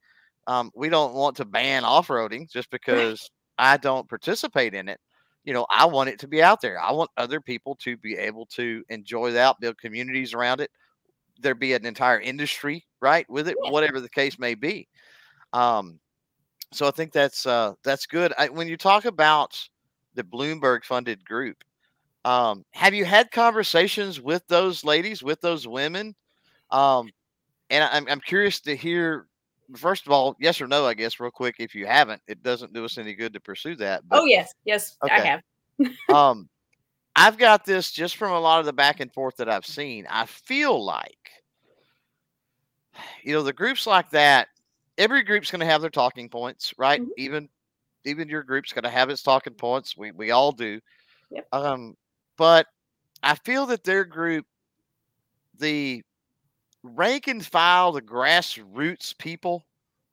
Um, 0.46 0.70
we 0.74 0.88
don't 0.88 1.14
want 1.14 1.36
to 1.36 1.44
ban 1.44 1.84
off 1.84 2.08
roading 2.08 2.50
just 2.50 2.70
because 2.70 3.30
I 3.58 3.76
don't 3.76 4.08
participate 4.08 4.74
in 4.74 4.88
it. 4.88 5.00
You 5.44 5.54
know, 5.54 5.66
I 5.70 5.86
want 5.86 6.10
it 6.10 6.18
to 6.20 6.28
be 6.28 6.42
out 6.42 6.60
there. 6.60 6.80
I 6.80 6.92
want 6.92 7.10
other 7.16 7.40
people 7.40 7.74
to 7.76 7.96
be 7.96 8.16
able 8.16 8.46
to 8.46 8.84
enjoy 8.90 9.32
that, 9.32 9.58
build 9.60 9.78
communities 9.78 10.34
around 10.34 10.60
it. 10.60 10.70
There 11.40 11.54
be 11.54 11.72
an 11.74 11.86
entire 11.86 12.20
industry, 12.20 12.84
right, 13.00 13.28
with 13.30 13.48
it, 13.48 13.56
Yeah. 13.64 13.70
whatever 13.70 14.00
the 14.00 14.08
case 14.10 14.38
may 14.38 14.54
be. 14.54 14.88
Um, 15.52 16.00
so 16.72 16.86
I 16.86 16.90
think 16.92 17.12
that's 17.12 17.46
uh, 17.46 17.74
that's 17.84 18.06
good. 18.06 18.32
I, 18.38 18.48
when 18.48 18.68
you 18.68 18.76
talk 18.76 19.04
about 19.06 19.58
the 20.14 20.24
Bloomberg 20.24 20.84
funded 20.84 21.24
group, 21.24 21.64
um, 22.24 22.64
have 22.72 22.94
you 22.94 23.04
had 23.06 23.30
conversations 23.30 24.20
with 24.20 24.46
those 24.48 24.84
ladies, 24.84 25.22
with 25.22 25.40
those 25.40 25.66
women? 25.66 26.14
Um, 26.70 27.10
and 27.70 27.84
I- 27.84 27.96
I'm 27.96 28.06
I'm 28.08 28.20
curious 28.20 28.60
to 28.62 28.76
hear. 28.76 29.28
First 29.76 30.06
of 30.06 30.12
all, 30.12 30.36
yes 30.40 30.60
or 30.60 30.66
no, 30.66 30.86
I 30.86 30.94
guess, 30.94 31.20
real 31.20 31.30
quick. 31.30 31.56
If 31.58 31.74
you 31.74 31.86
haven't, 31.86 32.22
it 32.26 32.42
doesn't 32.42 32.72
do 32.72 32.84
us 32.84 32.98
any 32.98 33.14
good 33.14 33.32
to 33.34 33.40
pursue 33.40 33.76
that. 33.76 34.02
But 34.08 34.20
Oh 34.20 34.24
yes, 34.24 34.52
yes, 34.64 34.96
I 35.02 35.20
have. 35.20 35.40
um, 36.08 36.48
I've 37.16 37.38
got 37.38 37.64
this 37.64 37.90
just 37.90 38.16
from 38.16 38.32
a 38.32 38.40
lot 38.40 38.60
of 38.60 38.66
the 38.66 38.72
back 38.72 39.00
and 39.00 39.12
forth 39.12 39.36
that 39.36 39.48
I've 39.48 39.66
seen. 39.66 40.06
I 40.08 40.26
feel 40.26 40.82
like, 40.82 41.30
you 43.22 43.32
know, 43.32 43.42
the 43.42 43.52
groups 43.52 43.86
like 43.86 44.10
that, 44.10 44.48
every 44.98 45.22
group's 45.22 45.50
going 45.50 45.60
to 45.60 45.66
have 45.66 45.80
their 45.80 45.90
talking 45.90 46.28
points, 46.28 46.72
right? 46.78 47.00
Mhm. 47.00 47.08
Even, 47.16 47.48
even 48.04 48.28
your 48.28 48.42
group's 48.42 48.72
going 48.72 48.84
to 48.84 48.90
have 48.90 49.10
its 49.10 49.22
talking 49.22 49.54
points. 49.54 49.96
We 49.96 50.12
we 50.12 50.30
all 50.30 50.52
do. 50.52 50.80
Yep. 51.30 51.46
Um, 51.52 51.96
but 52.36 52.66
I 53.22 53.34
feel 53.34 53.66
that 53.66 53.84
their 53.84 54.04
group, 54.04 54.46
the 55.58 56.02
rank 56.82 57.28
and 57.28 57.44
file, 57.44 57.92
the 57.92 58.02
grassroots 58.02 59.16
people, 59.18 59.64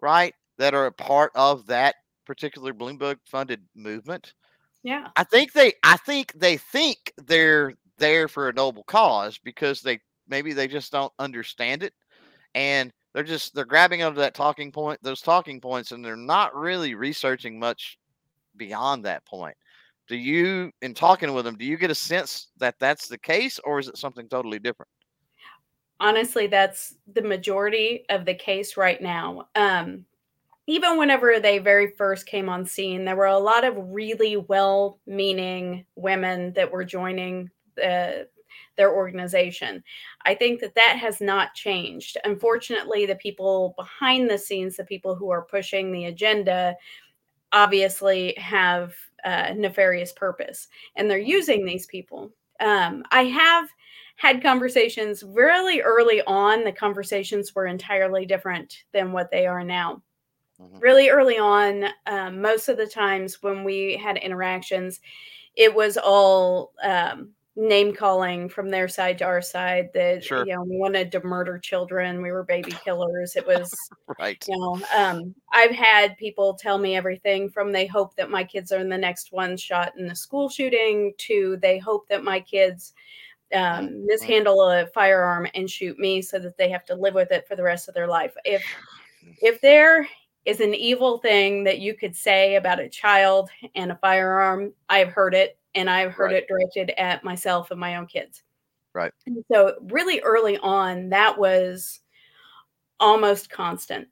right, 0.02 0.34
that 0.58 0.74
are 0.74 0.88
a 0.88 0.92
part 0.92 1.32
of 1.36 1.66
that 1.68 1.96
particular 2.26 2.74
Bloomberg 2.74 3.18
funded 3.26 3.62
movement. 3.76 4.34
Yeah. 4.84 5.08
I 5.16 5.24
think 5.24 5.54
they 5.54 5.74
I 5.84 5.98
think 5.98 6.34
they 6.34 6.58
think 6.58 7.14
they're 7.18 7.74
there 7.98 8.28
for 8.28 8.50
a 8.50 8.54
noble 8.54 8.84
cause 8.84 9.38
because 9.38 9.82
they 9.82 10.00
maybe 10.28 10.54
they 10.54 10.68
just 10.68 10.92
don't 10.92 11.12
understand 11.20 11.84
it 11.84 11.94
and 12.54 12.92
they're 13.14 13.24
just 13.24 13.56
they're 13.56 13.66
grabbing 13.66 14.04
onto 14.04 14.20
that 14.20 14.36
talking 14.36 14.72
point 14.72 15.00
those 15.02 15.22
talking 15.22 15.60
points 15.60 15.92
and 15.92 16.06
they're 16.06 16.16
not 16.16 16.56
really 16.56 16.94
researching 16.96 17.60
much 17.60 17.98
beyond 18.56 19.04
that 19.06 19.26
point. 19.26 19.58
Do 20.08 20.16
you 20.16 20.72
in 20.82 20.94
talking 20.94 21.34
with 21.34 21.46
them 21.46 21.58
do 21.58 21.66
you 21.66 21.78
get 21.78 21.92
a 21.92 21.96
sense 21.96 22.48
that 22.58 22.76
that's 22.80 23.08
the 23.08 23.18
case 23.18 23.60
or 23.64 23.80
is 23.80 23.88
it 23.88 23.98
something 23.98 24.30
totally 24.30 24.60
different? 24.60 24.90
Honestly 26.00 26.48
that's 26.48 26.96
the 27.14 27.22
majority 27.22 28.06
of 28.10 28.26
the 28.26 28.34
case 28.36 28.78
right 28.78 29.02
now. 29.02 29.48
Um 29.56 30.06
even 30.70 30.98
whenever 30.98 31.40
they 31.40 31.60
very 31.60 31.92
first 31.92 32.26
came 32.26 32.50
on 32.50 32.66
scene 32.66 33.06
there 33.06 33.16
were 33.16 33.26
a 33.26 33.38
lot 33.38 33.64
of 33.64 33.76
really 33.78 34.38
well 34.38 35.00
meaning 35.06 35.86
women 35.96 36.54
that 36.54 36.72
were 36.72 36.84
joining 36.84 37.50
the 37.76 38.28
their 38.76 38.94
organization. 38.94 39.84
I 40.26 40.36
think 40.36 40.60
that 40.62 40.76
that 40.76 40.98
has 41.00 41.20
not 41.20 41.54
changed. 41.56 42.18
Unfortunately 42.26 43.06
the 43.06 43.16
people 43.16 43.74
behind 43.78 44.30
the 44.30 44.38
scenes 44.38 44.78
the 44.78 44.84
people 44.86 45.16
who 45.16 45.30
are 45.32 45.44
pushing 45.44 45.92
the 45.92 46.06
agenda 46.06 46.76
obviously 47.54 48.34
have 48.38 48.94
a 49.26 49.54
nefarious 49.54 50.12
purpose 50.12 50.68
and 50.96 51.10
they're 51.10 51.18
using 51.18 51.66
these 51.66 51.86
people. 51.86 52.32
Um, 52.60 53.04
i 53.12 53.24
have 53.24 53.70
had 54.18 54.44
conversations 54.44 55.24
really 55.24 55.82
early 55.82 56.22
on. 56.28 56.66
The 56.66 56.74
conversations 56.74 57.56
were 57.56 57.68
entirely 57.68 58.28
different 58.28 58.86
than 58.94 59.14
what 59.14 59.32
they 59.32 59.48
are 59.48 59.64
now. 59.64 60.04
Mhm. 60.60 60.80
Really 60.82 61.10
early 61.10 61.38
on, 61.40 61.86
um, 62.08 62.42
most 62.42 62.70
of 62.70 62.78
the 62.78 62.88
times 62.88 63.42
when 63.44 63.64
we 63.64 63.98
had 63.98 64.18
interactions, 64.18 65.02
it 65.56 65.74
was 65.76 65.98
all 65.98 66.74
um, 66.84 67.34
name 67.56 67.94
calling 67.96 68.50
from 68.50 68.70
their 68.70 68.88
side 68.88 69.18
to 69.20 69.26
our 69.26 69.42
side 69.42 69.90
that 69.94 70.24
Sure. 70.24 70.46
you 70.46 70.56
know 70.56 70.64
we 70.64 70.78
wanted 70.78 71.12
to 71.14 71.24
murder 71.24 71.60
children, 71.60 72.22
we 72.22 72.32
were 72.32 72.44
baby 72.44 72.72
killers. 72.84 73.36
It 73.36 73.48
was 73.48 73.92
Right. 74.20 74.48
you 74.48 74.58
know 74.58 74.82
um, 74.98 75.36
i've 75.54 75.72
had 75.72 76.18
people 76.18 76.56
tell 76.56 76.78
me 76.78 76.96
everything 76.96 77.50
from 77.50 77.72
they 77.72 77.86
hope 77.86 78.16
that 78.16 78.30
my 78.32 78.44
kids 78.44 78.72
are 78.72 78.80
in 78.80 78.90
the 78.90 78.98
next 78.98 79.32
one 79.32 79.58
shot 79.58 79.94
in 79.98 80.08
the 80.08 80.16
school 80.16 80.50
shooting 80.50 81.14
to 81.18 81.58
they 81.62 81.78
hope 81.78 82.08
that 82.10 82.24
my 82.24 82.40
kids 82.40 82.94
um, 83.54 84.06
mishandle 84.06 84.62
a 84.64 84.88
firearm 84.88 85.48
and 85.54 85.70
shoot 85.70 85.98
me 85.98 86.22
so 86.22 86.38
that 86.40 86.58
they 86.58 86.70
have 86.70 86.86
to 86.86 86.96
live 86.96 87.14
with 87.14 87.32
it 87.32 87.48
for 87.48 87.56
the 87.56 87.64
rest 87.64 87.88
of 87.88 87.94
their 87.94 88.08
life 88.08 88.34
if 88.46 88.64
if 89.42 89.62
there 89.62 90.08
is 90.46 90.60
an 90.62 90.74
evil 90.74 91.18
thing 91.18 91.64
that 91.64 91.80
you 91.80 91.94
could 91.94 92.16
say 92.16 92.56
about 92.56 92.80
a 92.80 92.90
child 92.90 93.50
and 93.76 93.92
a 93.92 93.96
firearm 93.98 94.74
i've 94.90 95.10
heard 95.10 95.34
it 95.34 95.58
and 95.76 95.90
i've 95.90 96.12
heard 96.14 96.32
Right. 96.32 96.44
it 96.44 96.48
directed 96.48 96.90
at 96.98 97.24
myself 97.24 97.72
and 97.72 97.80
my 97.80 97.96
own 97.96 98.08
kids 98.08 98.44
Right. 98.94 99.12
and 99.26 99.44
so 99.52 99.76
really 99.92 100.20
early 100.22 100.58
on 100.58 101.10
that 101.10 101.38
was 101.38 102.00
almost 103.00 103.50
constant 103.50 104.08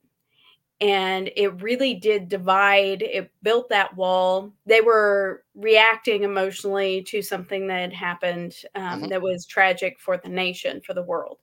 and 0.81 1.31
it 1.37 1.61
really 1.61 1.93
did 1.95 2.27
divide 2.27 3.01
it 3.01 3.31
built 3.43 3.69
that 3.69 3.95
wall 3.95 4.53
they 4.65 4.81
were 4.81 5.43
reacting 5.55 6.23
emotionally 6.23 7.01
to 7.03 7.21
something 7.21 7.65
that 7.67 7.79
had 7.79 7.93
happened 7.93 8.55
um, 8.75 9.01
Mhm. 9.03 9.09
that 9.09 9.21
was 9.21 9.45
tragic 9.45 9.97
for 9.99 10.17
the 10.17 10.29
nation 10.29 10.81
for 10.85 10.93
the 10.93 11.03
world 11.03 11.39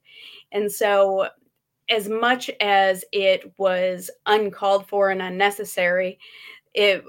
and 0.51 0.71
so 0.71 1.27
as 1.89 2.09
much 2.09 2.49
as 2.61 3.05
it 3.11 3.53
was 3.57 4.09
uncalled 4.27 4.87
for 4.87 5.11
and 5.11 5.21
unnecessary 5.21 6.19
it 6.73 7.03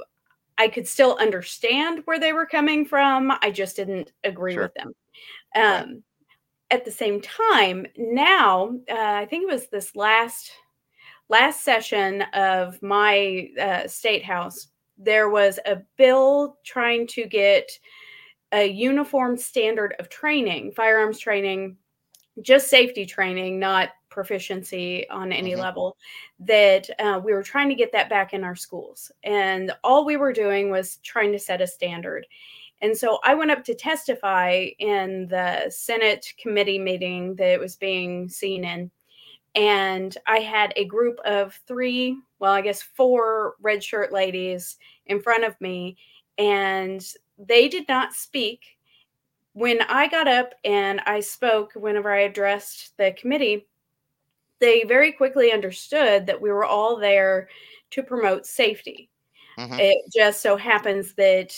i 0.59 0.69
could 0.69 0.88
still 0.88 1.16
understand 1.21 2.02
where 2.07 2.21
they 2.21 2.33
were 2.33 2.47
coming 2.47 2.85
from 2.87 3.33
i 3.43 3.50
just 3.50 3.76
didn't 3.76 4.12
agree 4.25 4.54
Sure. 4.54 4.64
with 4.64 4.75
them 4.75 4.95
Right. 5.57 5.83
um, 5.83 6.04
at 6.71 6.85
the 6.85 6.90
same 6.93 7.21
time 7.21 7.87
now 7.99 8.71
uh, 8.90 8.95
i 9.14 9.26
think 9.26 9.45
it 9.45 9.52
was 9.52 9.69
this 9.69 9.97
last 9.97 10.52
last 11.28 11.64
session 11.64 12.23
of 12.35 12.81
my 12.83 13.49
uh, 13.61 13.87
state 13.88 14.25
house, 14.25 14.69
there 14.99 15.28
was 15.31 15.59
a 15.66 15.78
bill 15.97 16.59
trying 16.64 17.07
to 17.09 17.26
get 17.26 17.71
a 18.52 18.66
uniform 18.66 19.37
standard 19.37 19.95
of 19.99 20.09
training, 20.09 20.73
firearms 20.73 21.19
training, 21.19 21.76
just 22.43 22.69
safety 22.69 23.04
training, 23.07 23.59
not 23.59 23.90
proficiency 24.11 25.09
on 25.09 25.33
any 25.33 25.52
Mhm. 25.54 25.59
level. 25.59 25.97
That 26.38 26.88
uh, 27.00 27.21
we 27.25 27.33
were 27.33 27.43
trying 27.43 27.69
to 27.69 27.75
get 27.75 27.90
that 27.93 28.09
back 28.09 28.33
in 28.33 28.45
our 28.45 28.54
schools, 28.54 29.11
and 29.25 29.73
all 29.83 30.04
we 30.04 30.16
were 30.16 30.33
doing 30.33 30.71
was 30.71 30.99
trying 30.99 31.33
to 31.33 31.38
set 31.38 31.61
a 31.61 31.66
standard. 31.66 32.26
And 32.81 32.97
so 32.97 33.19
I 33.25 33.35
went 33.35 33.50
up 33.50 33.64
to 33.64 33.75
testify 33.75 34.66
in 34.78 35.26
the 35.28 35.71
Senate 35.71 36.33
committee 36.38 36.78
meeting 36.78 37.35
that 37.37 37.50
it 37.52 37.61
was 37.61 37.76
being 37.76 38.28
seen 38.28 38.64
in 38.64 38.90
and 39.54 40.16
I 40.26 40.38
had 40.40 40.73
a 40.76 40.84
group 40.84 41.18
of 41.25 41.54
three, 41.66 42.18
well, 42.38 42.52
I 42.52 42.61
guess 42.62 42.82
four 42.82 43.56
red 43.61 43.82
shirt 43.84 44.12
ladies 44.12 44.76
in 45.06 45.20
front 45.23 45.44
of 45.44 45.61
me, 45.61 45.96
and 46.38 47.04
they 47.38 47.68
did 47.68 47.88
not 47.88 48.14
speak. 48.14 48.78
When 49.54 49.82
I 49.82 50.08
got 50.08 50.28
up 50.28 50.54
and 50.64 51.00
I 51.02 51.20
spoke, 51.20 51.73
whenever 51.75 52.12
I 52.12 52.23
addressed 52.23 52.96
the 52.99 53.12
committee, 53.12 53.68
they 54.61 54.84
very 54.84 55.12
quickly 55.12 55.52
understood 55.52 56.26
that 56.26 56.40
we 56.40 56.50
were 56.50 56.64
all 56.64 56.96
there 56.96 57.49
to 57.90 58.02
promote 58.02 58.46
safety. 58.46 59.11
Mhm. 59.58 59.78
It 59.78 59.99
just 60.14 60.42
so 60.42 60.56
happens 60.56 61.14
that 61.16 61.54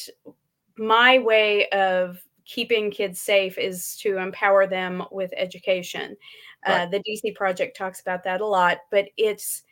my 0.78 1.18
way 1.18 1.68
of 1.70 2.22
keeping 2.44 2.90
kids 2.90 3.20
safe 3.20 3.58
is 3.58 3.96
to 3.98 4.18
empower 4.18 4.66
them 4.66 5.04
with 5.12 5.32
education. 5.36 6.16
Uh, 6.66 6.72
Right. 6.74 6.86
the 6.86 7.00
DC 7.00 7.32
project 7.32 7.76
talks 7.76 8.00
about 8.00 8.24
that 8.24 8.40
a 8.40 8.46
lot, 8.46 8.78
but 8.90 9.08
it's 9.16 9.62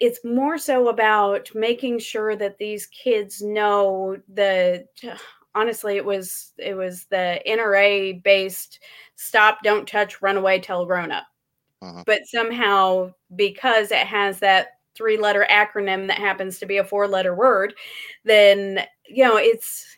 it's 0.00 0.24
more 0.24 0.58
so 0.58 0.88
about 0.88 1.50
making 1.54 1.98
sure 2.00 2.36
that 2.36 2.58
these 2.58 2.86
kids 2.88 3.42
know 3.42 4.16
the 4.28 4.86
honestly 5.54 5.96
it 5.96 6.04
was 6.04 6.52
it 6.58 6.74
was 6.74 7.06
the 7.06 7.40
NRA 7.46 8.12
based 8.14 8.80
stop 9.16 9.60
don't 9.64 9.88
touch 9.88 10.22
run 10.22 10.36
away 10.38 10.60
tell 10.60 10.86
grown 10.86 11.12
up 11.12 11.26
Mhm. 11.82 12.06
but 12.06 12.22
somehow 12.26 13.12
because 13.36 13.90
it 13.90 14.06
has 14.06 14.38
that 14.40 14.68
three 14.94 15.18
letter 15.18 15.46
acronym 15.50 16.06
that 16.08 16.18
happens 16.18 16.58
to 16.58 16.66
be 16.66 16.78
a 16.78 16.84
four 16.84 17.08
letter 17.08 17.34
word 17.34 17.74
then 18.24 18.80
you 19.08 19.24
know 19.24 19.36
it's 19.36 19.95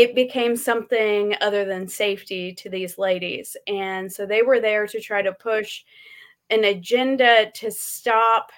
it 0.00 0.14
became 0.14 0.56
something 0.56 1.34
other 1.40 1.64
than 1.64 1.88
safety 1.88 2.52
to 2.52 2.68
these 2.68 2.98
ladies 2.98 3.56
and 3.66 4.12
so 4.12 4.24
they 4.26 4.42
were 4.42 4.60
there 4.60 4.86
to 4.86 5.00
try 5.00 5.22
to 5.22 5.32
push 5.32 5.82
an 6.50 6.64
agenda 6.64 7.50
to 7.54 7.70
stop 7.70 8.50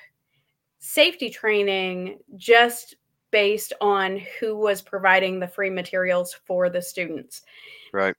safety 0.79 1.31
training 1.31 2.19
just 2.37 2.97
based 3.31 3.73
on 3.81 4.21
who 4.39 4.57
was 4.57 4.83
providing 4.83 5.39
the 5.39 5.47
free 5.47 5.71
materials 5.71 6.35
for 6.45 6.69
the 6.69 6.83
students. 6.83 7.43
Right. 7.93 8.15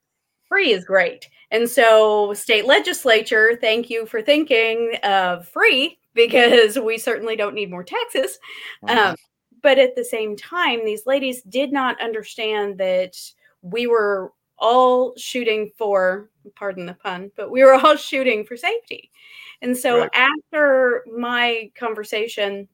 Free 0.47 0.71
is 0.71 0.85
great. 0.85 1.29
And 1.49 1.69
so, 1.69 2.33
state 2.33 2.65
legislature, 2.65 3.57
thank 3.59 3.89
you 3.89 4.05
for 4.05 4.21
thinking 4.21 4.95
of 5.03 5.47
free 5.47 5.99
because 6.13 6.77
we 6.77 6.97
certainly 6.97 7.35
don't 7.35 7.55
need 7.55 7.71
more 7.71 7.83
taxes. 7.83 8.37
Mhm. 8.83 8.97
Um, 8.97 9.15
but 9.61 9.77
at 9.79 9.95
the 9.95 10.03
same 10.03 10.35
time, 10.35 10.85
these 10.85 11.05
ladies 11.05 11.41
did 11.43 11.71
not 11.71 12.01
understand 12.01 12.77
that 12.79 13.15
we 13.61 13.87
were 13.87 14.31
all 14.57 15.13
shooting 15.17 15.71
for, 15.77 16.29
pardon 16.55 16.85
the 16.85 16.93
pun, 16.93 17.31
but 17.35 17.51
we 17.51 17.63
were 17.63 17.73
all 17.73 17.95
shooting 17.97 18.45
for 18.45 18.55
safety. 18.57 19.11
And 19.61 19.77
so 19.77 20.01
Right. 20.01 20.11
after 20.13 21.03
my 21.15 21.71
conversation 21.75 22.67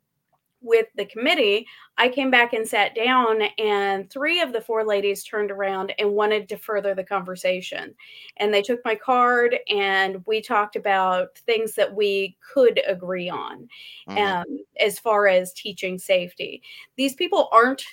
with 0.62 0.88
the 0.96 1.06
committee, 1.06 1.68
I 1.98 2.10
came 2.10 2.32
back 2.32 2.54
and 2.54 2.68
sat 2.68 2.96
down, 2.96 3.44
and 3.58 4.10
three 4.10 4.42
of 4.42 4.54
the 4.54 4.62
four 4.62 4.84
ladies 4.84 5.24
turned 5.24 5.52
around 5.52 5.94
and 6.00 6.12
wanted 6.14 6.50
to 6.50 6.58
further 6.58 6.96
the 6.96 7.04
conversation. 7.04 7.96
And 8.38 8.54
they 8.54 8.62
took 8.62 8.84
my 8.84 8.96
card, 8.96 9.58
and 9.70 10.24
we 10.26 10.42
talked 10.42 10.76
about 10.76 11.38
things 11.40 11.76
that 11.76 11.94
we 11.96 12.38
could 12.54 12.82
agree 12.88 13.30
on 13.30 13.68
Mhm. 14.08 14.18
um, 14.18 14.46
as 14.80 15.00
far 15.00 15.28
as 15.28 15.54
teaching 15.54 15.98
safety. 15.98 16.62
These 16.96 17.16
people 17.16 17.50
aren't 17.52 17.84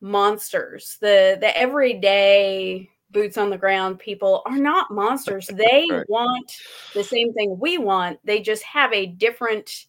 monsters. 0.00 0.98
The 1.00 1.36
the 1.40 1.56
everyday 1.56 2.90
boots 3.10 3.38
on 3.38 3.48
the 3.50 3.58
ground 3.58 3.98
people 3.98 4.42
are 4.46 4.58
not 4.58 4.90
monsters. 4.90 5.46
They 5.48 5.86
Right. 5.90 6.08
want 6.08 6.52
the 6.94 7.04
same 7.04 7.32
thing 7.32 7.58
we 7.58 7.78
want. 7.78 8.18
They 8.24 8.40
just 8.40 8.62
have 8.64 8.92
a 8.92 9.06
different 9.06 9.86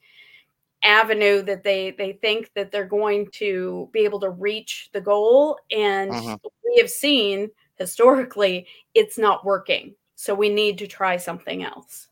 avenue 0.85 1.41
that 1.43 1.63
they 1.63 1.91
they 1.91 2.13
think 2.13 2.51
that 2.55 2.71
they're 2.71 2.85
going 2.85 3.27
to 3.31 3.89
be 3.91 4.01
able 4.01 4.19
to 4.21 4.29
reach 4.29 4.89
the 4.93 5.01
goal 5.01 5.57
and 5.71 6.11
Mhm. 6.11 6.39
we 6.63 6.77
have 6.79 6.89
seen 6.89 7.49
historically 7.77 8.67
it's 8.93 9.17
not 9.17 9.43
working. 9.45 9.95
So 10.15 10.33
we 10.35 10.49
need 10.49 10.77
to 10.79 10.87
try 10.87 11.17
something 11.17 11.63
else. 11.63 12.07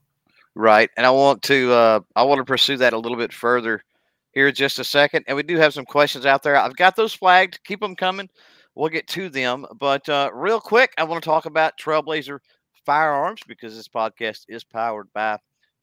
Right. 0.56 0.90
And 0.98 1.06
I 1.06 1.12
want 1.12 1.42
to 1.44 1.72
uh 1.72 2.00
I 2.16 2.24
want 2.24 2.40
to 2.40 2.46
pursue 2.46 2.78
that 2.78 2.94
a 2.94 2.98
little 2.98 3.18
bit 3.18 3.34
further 3.34 3.84
here 4.32 4.48
in 4.50 4.56
just 4.56 4.80
a 4.80 4.84
second. 4.84 5.26
And 5.28 5.36
we 5.38 5.44
do 5.44 5.58
have 5.58 5.74
some 5.74 5.86
questions 5.86 6.26
out 6.26 6.44
there. 6.44 6.56
I've 6.58 6.76
got 6.76 6.96
those 6.96 7.14
flagged. 7.14 7.64
Keep 7.64 7.80
them 7.82 7.96
coming. 7.96 8.30
We'll 8.76 8.90
get 8.90 9.08
to 9.10 9.30
them. 9.30 9.66
But 9.80 10.08
uh 10.10 10.30
real 10.34 10.60
quick, 10.60 10.94
I 10.98 11.04
want 11.06 11.24
to 11.24 11.30
talk 11.30 11.46
about 11.46 11.78
Trailblazer 11.80 12.40
Firearms 12.86 13.42
because 13.48 13.76
this 13.76 13.88
podcast 13.88 14.46
is 14.50 14.64
powered 14.64 15.12
by 15.14 15.38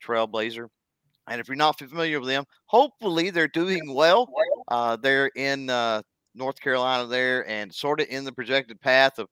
Trailblazer. 0.04 0.68
And 1.30 1.40
if 1.40 1.48
you're 1.48 1.56
not 1.56 1.78
familiar 1.78 2.20
with 2.20 2.28
them, 2.28 2.44
hopefully 2.66 3.30
they're 3.30 3.48
doing 3.48 3.94
well. 3.94 4.28
Uh, 4.68 4.96
they're 4.96 5.30
in 5.36 5.70
uh, 5.70 6.02
North 6.34 6.60
Carolina 6.60 7.06
there 7.06 7.48
and 7.48 7.72
sort 7.72 8.00
of 8.00 8.08
in 8.08 8.24
the 8.24 8.32
projected 8.32 8.80
path 8.80 9.18
of 9.18 9.28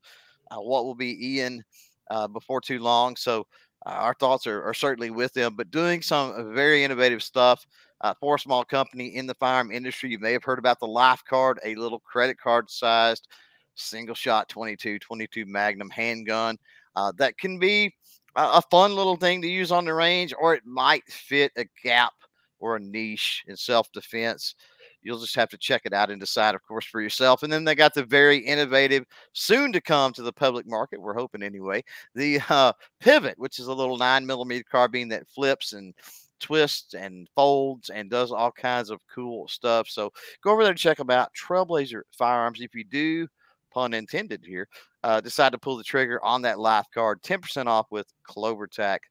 uh, 0.50 0.60
what 0.60 0.84
will 0.84 0.94
be 0.94 1.34
Ian 1.34 1.62
uh, 2.10 2.28
before 2.28 2.60
too 2.60 2.78
long. 2.78 3.16
So 3.16 3.46
uh, 3.84 3.90
our 3.90 4.14
thoughts 4.14 4.46
are, 4.46 4.62
are 4.62 4.74
certainly 4.74 5.10
with 5.10 5.32
them, 5.34 5.54
but 5.56 5.70
doing 5.70 6.00
some 6.00 6.30
uh, 6.30 6.44
very 6.54 6.84
innovative 6.84 7.22
stuff 7.22 7.66
uh, 8.00 8.14
for 8.20 8.36
a 8.36 8.40
small 8.40 8.64
company 8.64 9.16
in 9.16 9.26
the 9.26 9.34
firearm 9.34 9.72
industry. 9.72 10.10
You 10.10 10.20
may 10.20 10.32
have 10.32 10.44
heard 10.44 10.60
about 10.60 10.80
the 10.80 10.86
Life 10.86 11.22
Card, 11.28 11.58
a 11.64 11.74
little 11.74 12.00
credit 12.00 12.38
card 12.38 12.70
sized 12.70 13.28
single 13.74 14.14
shot 14.14 14.48
22, 14.48 14.98
22 14.98 15.46
Magnum 15.46 15.90
handgun 15.90 16.58
uh, 16.96 17.12
that 17.16 17.38
can 17.38 17.58
be 17.58 17.94
a, 18.36 18.62
fun 18.62 18.94
little 18.94 19.16
thing 19.16 19.42
to 19.42 19.48
use 19.48 19.72
on 19.72 19.84
the 19.84 19.94
range, 19.94 20.32
or 20.38 20.54
it 20.54 20.64
might 20.64 21.04
fit 21.10 21.52
a 21.56 21.64
gap 21.82 22.12
or 22.60 22.76
a 22.76 22.80
niche 22.80 23.44
in 23.46 23.56
self 23.56 23.90
defense. 23.92 24.54
You'll 25.02 25.20
just 25.20 25.36
have 25.36 25.48
to 25.50 25.58
check 25.58 25.82
it 25.84 25.92
out 25.92 26.10
and 26.10 26.20
decide, 26.20 26.54
of 26.54 26.62
course, 26.66 26.84
for 26.84 27.00
yourself. 27.00 27.42
And 27.42 27.52
then 27.52 27.64
they 27.64 27.74
got 27.74 27.94
the 27.94 28.04
very 28.04 28.38
innovative, 28.38 29.04
soon 29.32 29.72
to 29.72 29.80
come 29.80 30.12
to 30.12 30.22
the 30.22 30.32
public 30.32 30.66
market. 30.66 31.00
We're 31.00 31.14
hoping 31.14 31.42
anyway. 31.42 31.84
The 32.14 32.40
uh, 32.48 32.72
Pivot, 33.00 33.38
which 33.38 33.60
is 33.60 33.68
a 33.68 33.72
little 33.72 33.96
nine 33.96 34.26
millimeter 34.26 34.64
carbine 34.68 35.08
that 35.08 35.28
flips 35.28 35.72
and 35.72 35.94
twists 36.40 36.94
and 36.94 37.28
folds 37.34 37.90
and 37.90 38.10
does 38.10 38.32
all 38.32 38.52
kinds 38.52 38.90
of 38.90 39.00
cool 39.12 39.46
stuff. 39.48 39.88
So 39.88 40.12
go 40.42 40.50
over 40.50 40.62
there 40.62 40.72
and 40.72 40.78
check 40.78 40.98
them 40.98 41.10
out. 41.10 41.30
Trailblazer 41.34 42.02
Firearms. 42.12 42.60
If 42.60 42.74
you 42.74 42.84
do, 42.84 43.28
pun 43.70 43.94
intended 43.94 44.44
here, 44.44 44.68
uh, 45.02 45.20
decide 45.20 45.52
to 45.52 45.58
pull 45.58 45.76
the 45.76 45.84
trigger 45.84 46.22
on 46.24 46.42
that 46.42 46.58
life 46.58 46.86
card, 46.92 47.22
10% 47.22 47.66
off 47.66 47.86
with 47.90 48.06
Clover 48.22 48.66
Tac. 48.66 49.02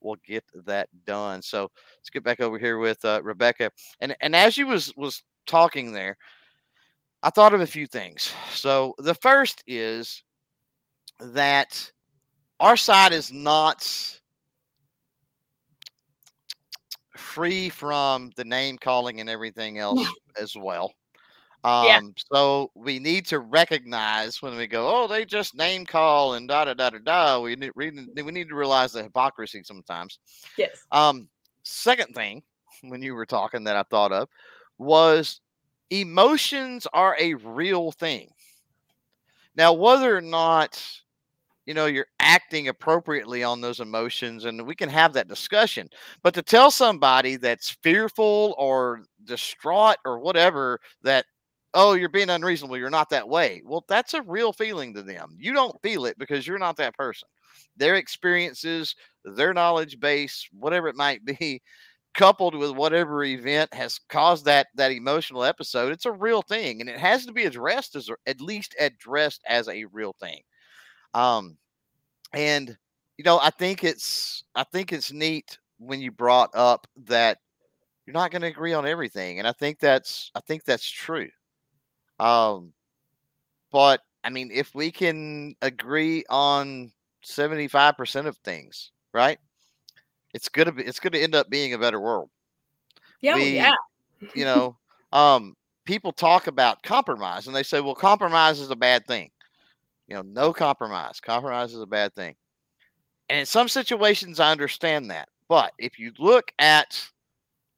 We'll 0.00 0.16
get 0.26 0.44
that 0.66 0.88
done. 1.06 1.40
So 1.40 1.70
let's 1.98 2.10
get 2.10 2.24
back 2.24 2.40
over 2.40 2.58
here 2.58 2.78
with 2.78 3.02
uh, 3.04 3.20
Rebecca. 3.22 3.70
And 4.00 4.14
and 4.20 4.36
as 4.36 4.58
you 4.58 4.66
was 4.66 4.92
was 4.96 5.22
talking 5.46 5.92
there, 5.92 6.18
I 7.22 7.30
thought 7.30 7.54
of 7.54 7.62
a 7.62 7.66
few 7.66 7.86
things. 7.86 8.34
So 8.52 8.94
the 8.98 9.14
first 9.14 9.64
is 9.66 10.22
that 11.20 11.90
our 12.60 12.76
side 12.76 13.14
is 13.14 13.32
not 13.32 14.20
free 17.16 17.68
from 17.68 18.30
the 18.36 18.44
name 18.44 18.76
calling 18.78 19.20
and 19.20 19.30
everything 19.30 19.78
else 19.78 20.06
as 20.40 20.54
well. 20.56 20.92
Um, 21.64 21.86
Yeah. 21.86 22.00
so 22.32 22.70
we 22.74 22.98
need 22.98 23.26
to 23.26 23.38
recognize 23.40 24.42
when 24.42 24.56
we 24.56 24.66
go, 24.66 24.86
oh, 24.94 25.08
they 25.08 25.24
just 25.24 25.54
name 25.56 25.86
call 25.86 26.34
and 26.34 26.46
da 26.46 26.66
da 26.66 26.74
da 26.74 26.90
da 26.90 26.98
da. 26.98 27.40
We 27.40 27.56
need 27.56 27.72
we 27.74 27.90
need 27.90 28.22
we 28.22 28.32
need 28.32 28.48
to 28.50 28.54
realize 28.54 28.92
the 28.92 29.02
hypocrisy 29.02 29.62
sometimes. 29.64 30.18
Yes. 30.58 30.84
Um, 30.92 31.28
second 31.62 32.14
thing, 32.14 32.42
when 32.82 33.02
you 33.02 33.14
were 33.14 33.26
talking 33.26 33.64
that 33.64 33.76
I 33.76 33.82
thought 33.84 34.12
of 34.12 34.28
was 34.78 35.40
emotions 35.90 36.86
are 36.92 37.16
a 37.18 37.34
real 37.34 37.92
thing. 37.92 38.28
Now, 39.56 39.72
whether 39.72 40.16
or 40.16 40.20
not 40.20 40.82
you 41.66 41.72
know 41.72 41.86
you're 41.86 42.08
acting 42.20 42.68
appropriately 42.68 43.42
on 43.42 43.62
those 43.62 43.80
emotions, 43.80 44.44
and 44.44 44.66
we 44.66 44.74
can 44.74 44.90
have 44.90 45.14
that 45.14 45.28
discussion, 45.28 45.88
but 46.22 46.34
to 46.34 46.42
tell 46.42 46.70
somebody 46.70 47.36
that's 47.36 47.70
fearful 47.82 48.54
or 48.58 49.04
distraught 49.24 49.96
or 50.04 50.18
whatever 50.18 50.78
that 51.02 51.24
oh 51.74 51.94
you're 51.94 52.08
being 52.08 52.30
unreasonable 52.30 52.78
you're 52.78 52.90
not 52.90 53.10
that 53.10 53.28
way. 53.28 53.62
Well 53.64 53.84
that's 53.88 54.14
a 54.14 54.22
real 54.22 54.52
feeling 54.52 54.94
to 54.94 55.02
them. 55.02 55.36
You 55.38 55.52
don't 55.54 55.80
feel 55.82 56.06
it 56.06 56.18
because 56.18 56.46
you're 56.46 56.58
not 56.58 56.76
that 56.78 56.96
person. 56.96 57.28
Their 57.76 57.96
experiences 57.96 58.94
their 59.24 59.54
knowledge 59.54 60.00
base 60.00 60.48
whatever 60.52 60.88
it 60.88 60.96
might 60.96 61.24
be 61.24 61.62
coupled 62.14 62.54
with 62.54 62.70
whatever 62.72 63.24
event 63.24 63.72
has 63.74 63.98
caused 64.08 64.44
that 64.44 64.68
that 64.76 64.92
emotional 64.92 65.42
episode 65.44 65.92
it's 65.92 66.06
a 66.06 66.12
real 66.12 66.42
thing 66.42 66.80
and 66.80 66.88
it 66.88 66.98
has 66.98 67.26
to 67.26 67.32
be 67.32 67.44
addressed 67.44 67.96
as 67.96 68.08
at 68.26 68.40
least 68.40 68.74
addressed 68.78 69.42
as 69.48 69.68
a 69.68 69.84
real 69.86 70.14
thing. 70.20 70.40
Um 71.14 71.56
and 72.32 72.76
you 73.16 73.24
know 73.24 73.38
i 73.42 73.50
think 73.50 73.84
it's 73.84 74.44
i 74.54 74.64
think 74.64 74.92
it's 74.92 75.12
neat 75.12 75.58
when 75.78 76.00
you 76.00 76.10
brought 76.10 76.50
up 76.54 76.86
that 76.96 77.38
you're 78.06 78.14
not 78.14 78.30
going 78.30 78.42
to 78.42 78.48
agree 78.48 78.72
on 78.74 78.86
everything 78.86 79.38
and 79.38 79.48
i 79.48 79.52
think 79.52 79.78
that's 79.80 80.30
i 80.34 80.40
think 80.40 80.64
that's 80.64 80.88
true 80.88 81.28
um 82.20 82.72
but 83.70 84.00
i 84.22 84.30
mean 84.30 84.50
if 84.52 84.74
we 84.74 84.90
can 84.90 85.54
agree 85.62 86.24
on 86.28 86.90
75% 87.24 88.26
of 88.26 88.36
things 88.38 88.90
right 89.12 89.38
it's 90.34 90.48
gonna 90.48 90.72
be 90.72 90.82
it's 90.82 91.00
gonna 91.00 91.18
end 91.18 91.34
up 91.34 91.48
being 91.48 91.72
a 91.74 91.78
better 91.78 92.00
world 92.00 92.28
Yeah. 93.20 93.36
we- 93.36 93.54
yeah. 93.54 93.72
you 94.34 94.44
know 94.44 94.76
um 95.12 95.56
people 95.84 96.12
talk 96.12 96.46
about 96.46 96.82
compromise 96.82 97.46
and 97.46 97.54
they 97.56 97.62
say 97.62 97.80
well 97.80 97.94
compromise 97.94 98.60
is 98.60 98.70
a 98.70 98.76
bad 98.76 99.06
thing 99.06 99.30
you 100.08 100.14
know 100.14 100.22
no 100.22 100.52
compromise 100.52 101.20
compromise 101.20 101.72
is 101.74 101.80
a 101.80 101.86
bad 101.86 102.14
thing 102.14 102.34
and 103.28 103.40
in 103.40 103.46
some 103.46 103.68
situations 103.68 104.40
i 104.40 104.50
understand 104.50 105.10
that 105.10 105.28
but 105.48 105.72
if 105.78 105.98
you 105.98 106.12
look 106.18 106.52
at 106.58 107.02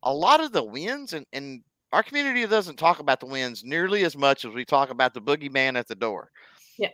a 0.02 0.12
lot 0.12 0.40
of 0.40 0.52
the 0.52 0.62
wins 0.62 1.12
and, 1.12 1.26
and 1.32 1.62
our 1.92 2.02
community 2.02 2.46
doesn't 2.46 2.76
talk 2.76 2.98
about 2.98 3.20
the 3.20 3.26
wins 3.26 3.62
nearly 3.64 4.04
as 4.04 4.16
much 4.16 4.44
as 4.44 4.52
we 4.52 4.64
talk 4.64 4.90
about 4.90 5.14
the 5.14 5.20
boogeyman 5.20 5.78
at 5.78 5.86
the 5.88 5.94
door. 5.94 6.30
Yes. 6.78 6.92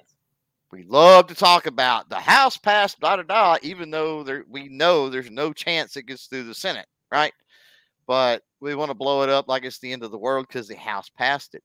we 0.71 0.85
love 0.85 1.27
to 1.27 1.35
talk 1.35 1.67
about 1.67 2.09
the 2.09 2.21
house 2.21 2.57
passed 2.57 3.01
da 3.01 3.17
da 3.17 3.23
da 3.23 3.57
even 3.63 3.91
though 3.91 4.23
there 4.23 4.45
we 4.49 4.69
know 4.69 5.09
there's 5.09 5.31
no 5.31 5.53
chance 5.53 5.97
it 5.97 6.07
gets 6.07 6.27
through 6.27 6.45
the 6.45 6.55
senate 6.55 6.87
right? 7.13 7.33
But 8.07 8.43
we 8.61 8.75
want 8.75 8.91
to 8.91 8.95
blow 8.95 9.23
it 9.23 9.29
up 9.29 9.47
like 9.49 9.65
it's 9.65 9.79
the 9.79 9.93
end 9.93 10.03
of 10.03 10.11
the 10.11 10.19
world 10.19 10.47
because 10.49 10.67
the 10.67 10.77
house 10.77 11.11
passed 11.11 11.55
it. 11.55 11.63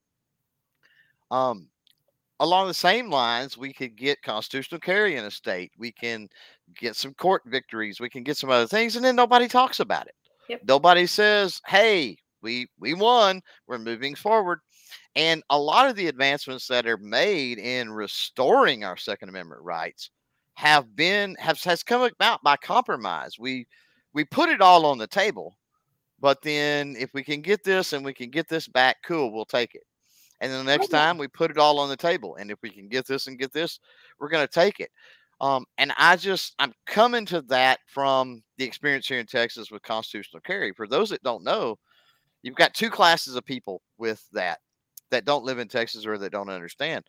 Um 1.30 1.68
along 2.40 2.68
the 2.68 2.74
same 2.74 3.10
lines 3.10 3.58
we 3.58 3.72
could 3.72 3.96
get 3.96 4.22
constitutional 4.22 4.80
carry 4.80 5.16
in 5.16 5.24
a 5.24 5.30
state. 5.30 5.72
We 5.78 5.90
can 5.90 6.28
get 6.76 6.94
some 6.94 7.14
court 7.14 7.42
victories. 7.46 7.98
We 7.98 8.10
can 8.10 8.22
get 8.22 8.36
some 8.36 8.50
other 8.50 8.66
things 8.68 8.94
and 8.96 9.04
then 9.04 9.16
nobody 9.16 9.48
talks 9.48 9.80
about 9.80 10.06
it. 10.06 10.14
Yep. 10.48 10.60
nobody 10.66 11.06
says 11.06 11.60
hey 11.66 12.16
we 12.42 12.68
we 12.78 12.94
won 12.94 13.40
we're 13.66 13.78
moving 13.78 14.14
forward 14.14 14.60
and 15.16 15.42
a 15.50 15.58
lot 15.58 15.88
of 15.88 15.96
the 15.96 16.08
advancements 16.08 16.66
that 16.66 16.86
are 16.86 16.98
made 16.98 17.58
in 17.58 17.90
restoring 17.90 18.84
our 18.84 18.96
second 18.96 19.28
amendment 19.28 19.62
rights 19.62 20.10
have 20.54 20.94
been 20.96 21.34
have 21.38 21.60
has 21.62 21.82
come 21.82 22.02
about 22.02 22.42
by 22.42 22.56
compromise 22.56 23.38
we 23.38 23.66
we 24.12 24.24
put 24.24 24.48
it 24.48 24.60
all 24.60 24.86
on 24.86 24.98
the 24.98 25.06
table 25.06 25.56
but 26.20 26.42
then 26.42 26.96
if 26.98 27.10
we 27.14 27.22
can 27.22 27.40
get 27.40 27.62
this 27.64 27.92
and 27.92 28.04
we 28.04 28.14
can 28.14 28.30
get 28.30 28.48
this 28.48 28.68
back 28.68 28.96
cool 29.04 29.32
we'll 29.32 29.44
take 29.44 29.74
it 29.74 29.82
And 30.40 30.52
then 30.52 30.64
the 30.64 30.70
next 30.70 30.88
time 30.88 31.18
we 31.18 31.28
put 31.28 31.50
it 31.50 31.58
all 31.58 31.78
on 31.80 31.88
the 31.88 31.96
table. 31.96 32.36
And 32.36 32.50
if 32.50 32.58
we 32.62 32.70
can 32.70 32.88
get 32.88 33.06
this 33.06 33.26
and 33.26 33.38
get 33.38 33.52
this, 33.52 33.80
we're 34.20 34.28
going 34.28 34.46
to 34.46 34.52
take 34.52 34.80
it. 34.80 34.90
Um, 35.40 35.64
and 35.78 35.92
I 35.98 36.16
just, 36.16 36.54
I'm 36.58 36.72
coming 36.86 37.26
to 37.26 37.42
that 37.42 37.80
from 37.86 38.42
the 38.56 38.64
experience 38.64 39.06
here 39.08 39.20
in 39.20 39.26
Texas 39.26 39.70
with 39.70 39.82
constitutional 39.82 40.40
carry. 40.42 40.72
For 40.72 40.86
those 40.88 41.10
that 41.10 41.22
don't 41.22 41.44
know, 41.44 41.76
you've 42.42 42.56
got 42.56 42.74
two 42.74 42.90
classes 42.90 43.34
of 43.36 43.44
people 43.44 43.82
with 43.98 44.22
that 44.32 44.58
that 45.10 45.24
don't 45.24 45.44
live 45.44 45.58
in 45.58 45.68
Texas 45.68 46.06
or 46.06 46.18
that 46.18 46.32
don't 46.32 46.50
understand. 46.50 47.04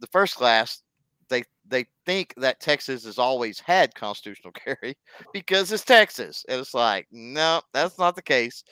The 0.00 0.06
first 0.08 0.36
class, 0.36 0.82
they 1.28 1.44
they 1.66 1.86
think 2.04 2.34
that 2.36 2.60
Texas 2.60 3.04
has 3.04 3.18
always 3.18 3.60
had 3.60 3.94
constitutional 3.94 4.52
carry 4.64 4.96
because 5.32 5.72
it's 5.72 5.84
Texas. 5.84 6.44
And 6.48 6.60
it's 6.60 6.74
like, 6.74 7.06
no, 7.10 7.60
that's 7.72 7.98
not 7.98 8.16
the 8.16 8.22
case. 8.22 8.62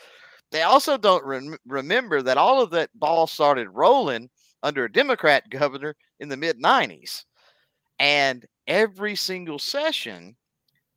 They 0.50 0.62
also 0.62 0.96
don't 0.96 1.24
rem- 1.24 1.58
remember 1.66 2.22
that 2.22 2.38
all 2.38 2.62
of 2.62 2.70
that 2.70 2.90
ball 2.94 3.26
started 3.26 3.68
rolling 3.70 4.30
under 4.62 4.84
a 4.84 4.92
Democrat 4.92 5.44
governor 5.50 5.96
in 6.20 6.28
the 6.28 6.36
mid 6.36 6.60
90s. 6.62 7.24
And 7.98 8.44
every 8.66 9.14
single 9.16 9.58
session, 9.58 10.36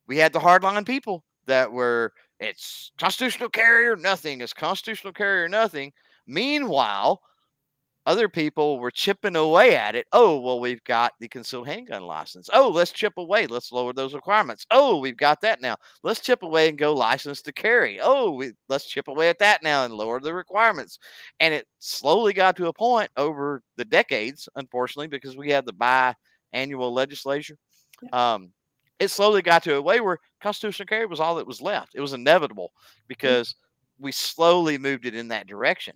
we 0.06 0.16
had 0.16 0.32
the 0.32 0.40
hardline 0.40 0.86
people 0.86 1.24
that 1.46 1.70
were, 1.70 2.12
it's 2.40 2.92
constitutional 2.98 3.48
carry 3.48 3.86
or 3.88 3.96
nothing, 3.96 4.40
it's 4.40 4.52
constitutional 4.52 5.12
carry 5.12 5.42
or 5.42 5.48
nothing. 5.48 5.92
Meanwhile, 6.26 7.20
other 8.08 8.28
people 8.30 8.78
were 8.78 8.90
chipping 8.90 9.36
away 9.36 9.76
at 9.76 9.94
it. 9.94 10.06
Oh, 10.12 10.40
well, 10.40 10.60
we've 10.60 10.82
got 10.84 11.12
the 11.20 11.28
concealed 11.28 11.66
handgun 11.66 12.04
license. 12.04 12.48
Oh, 12.54 12.70
let's 12.70 12.90
chip 12.90 13.12
away. 13.18 13.46
Let's 13.46 13.70
lower 13.70 13.92
those 13.92 14.14
requirements. 14.14 14.64
Oh, 14.70 14.96
we've 14.96 15.16
got 15.16 15.42
that 15.42 15.60
now. 15.60 15.76
Let's 16.02 16.20
chip 16.20 16.42
away 16.42 16.70
and 16.70 16.78
go 16.78 16.94
license 16.94 17.42
to 17.42 17.52
carry. 17.52 18.00
Oh, 18.00 18.30
we, 18.30 18.52
let's 18.70 18.86
chip 18.86 19.08
away 19.08 19.28
at 19.28 19.38
that 19.40 19.62
now 19.62 19.84
and 19.84 19.92
lower 19.92 20.20
the 20.20 20.32
requirements. 20.32 20.98
And 21.40 21.52
it 21.52 21.66
slowly 21.80 22.32
got 22.32 22.56
to 22.56 22.68
a 22.68 22.72
point 22.72 23.10
over 23.18 23.62
the 23.76 23.84
decades, 23.84 24.48
unfortunately, 24.56 25.08
because 25.08 25.36
we 25.36 25.50
had 25.50 25.66
the 25.66 26.14
biannual 26.54 26.90
legislature. 26.90 27.58
Um, 28.14 28.52
it 28.98 29.10
slowly 29.10 29.42
got 29.42 29.62
to 29.64 29.76
a 29.76 29.82
way 29.82 30.00
where 30.00 30.18
constitutional 30.42 30.86
carry 30.86 31.06
was 31.06 31.20
all 31.20 31.36
that 31.36 31.46
was 31.46 31.60
left. 31.60 31.92
It 31.94 32.00
was 32.00 32.12
inevitable 32.12 32.72
because 33.08 33.54
we 33.98 34.12
slowly 34.12 34.78
moved 34.78 35.06
it 35.06 35.14
in 35.14 35.28
that 35.28 35.46
direction. 35.46 35.94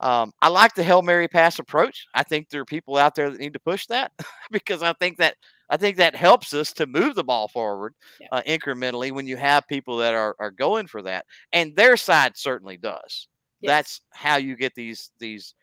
Um, 0.00 0.32
I 0.42 0.48
like 0.48 0.74
the 0.74 0.82
Hail 0.82 1.02
Mary 1.02 1.28
pass 1.28 1.58
approach. 1.58 2.06
I 2.14 2.22
think 2.24 2.48
there 2.50 2.60
are 2.60 2.64
people 2.66 2.96
out 2.96 3.14
there 3.14 3.30
that 3.30 3.40
need 3.40 3.52
to 3.54 3.60
push 3.60 3.86
that 3.86 4.12
because 4.50 4.82
I 4.82 4.92
think 4.94 5.18
that 5.18 5.36
I 5.70 5.76
think 5.78 5.96
that 5.96 6.14
helps 6.14 6.52
us 6.52 6.72
to 6.74 6.86
move 6.86 7.14
the 7.14 7.24
ball 7.24 7.48
forward 7.48 7.94
Yeah. 8.20 8.28
uh, 8.32 8.42
incrementally 8.46 9.12
when 9.12 9.26
you 9.26 9.36
have 9.36 9.66
people 9.68 9.96
that 9.98 10.14
are 10.14 10.36
are 10.38 10.50
going 10.50 10.88
for 10.88 11.00
that, 11.02 11.24
and 11.52 11.74
their 11.76 11.96
side 11.96 12.36
certainly 12.36 12.76
does. 12.76 13.28
Yes. 13.60 13.70
That's 13.70 14.00
how 14.12 14.36
you 14.36 14.56
get 14.56 14.74
these 14.74 15.10
these 15.18 15.54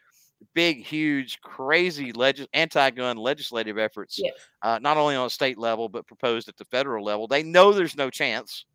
big, 0.53 0.83
huge, 0.85 1.39
crazy 1.41 2.11
legis- 2.11 2.47
anti-gun 2.53 3.17
legislative 3.17 3.77
efforts, 3.77 4.19
Yes. 4.21 4.33
uh, 4.61 4.79
not 4.79 4.97
only 4.97 5.15
on 5.15 5.27
a 5.27 5.29
state 5.29 5.57
level 5.57 5.87
but 5.89 6.07
proposed 6.07 6.49
at 6.49 6.57
the 6.57 6.65
federal 6.65 7.03
level. 7.05 7.27
They 7.27 7.43
know 7.43 7.71
there's 7.71 7.95
no 7.95 8.09
chance, 8.09 8.65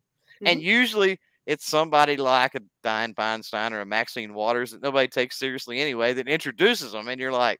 and 0.45 0.61
usually 0.61 1.19
it's 1.45 1.65
somebody 1.65 2.17
like 2.17 2.55
a 2.55 2.61
Dianne 2.83 3.15
Feinstein 3.15 3.71
or 3.71 3.81
a 3.81 3.85
Maxine 3.85 4.33
Waters 4.33 4.71
that 4.71 4.81
nobody 4.81 5.07
takes 5.07 5.37
seriously 5.39 5.79
anyway 5.79 6.13
that 6.13 6.27
introduces 6.27 6.91
them, 6.91 7.07
and 7.07 7.19
you're 7.19 7.31
like, 7.31 7.59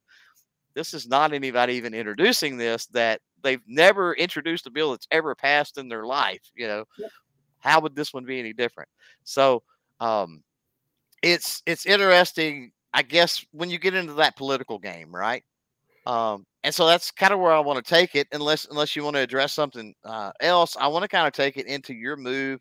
this 0.73 0.93
is 0.93 1.07
not 1.07 1.33
anybody 1.33 1.73
even 1.73 1.93
introducing 1.93 2.57
this 2.57 2.85
that 2.87 3.21
they've 3.43 3.61
never 3.65 4.13
introduced 4.13 4.67
a 4.67 4.71
bill 4.71 4.91
that's 4.91 5.07
ever 5.11 5.33
passed 5.35 5.77
in 5.77 5.87
their 5.89 6.05
life. 6.05 6.41
You 6.55 6.67
know, 6.67 6.85
Yep. 6.97 7.11
how 7.59 7.79
would 7.81 7.95
this 7.95 8.13
one 8.13 8.25
be 8.25 8.39
any 8.39 8.53
different? 8.53 8.89
So, 9.23 9.63
um, 9.99 10.43
it's 11.23 11.63
it's 11.65 11.85
interesting, 11.85 12.71
I 12.93 13.03
guess, 13.03 13.45
when 13.51 13.69
you 13.69 13.79
get 13.79 13.93
into 13.93 14.13
that 14.13 14.37
political 14.37 14.79
game, 14.79 15.13
right? 15.13 15.43
Um, 16.05 16.45
and 16.63 16.73
so 16.73 16.87
that's 16.87 17.11
kind 17.11 17.33
of 17.33 17.39
where 17.39 17.51
I 17.51 17.59
want 17.59 17.83
to 17.83 17.89
take 17.89 18.15
it, 18.15 18.27
unless 18.31 18.65
unless 18.65 18.95
you 18.95 19.03
want 19.03 19.15
to 19.15 19.21
address 19.21 19.53
something 19.53 19.93
uh, 20.05 20.31
else. 20.41 20.75
I 20.79 20.87
want 20.87 21.03
to 21.03 21.09
kind 21.09 21.27
of 21.27 21.33
take 21.33 21.57
it 21.57 21.65
into 21.65 21.93
your 21.93 22.15
move 22.15 22.59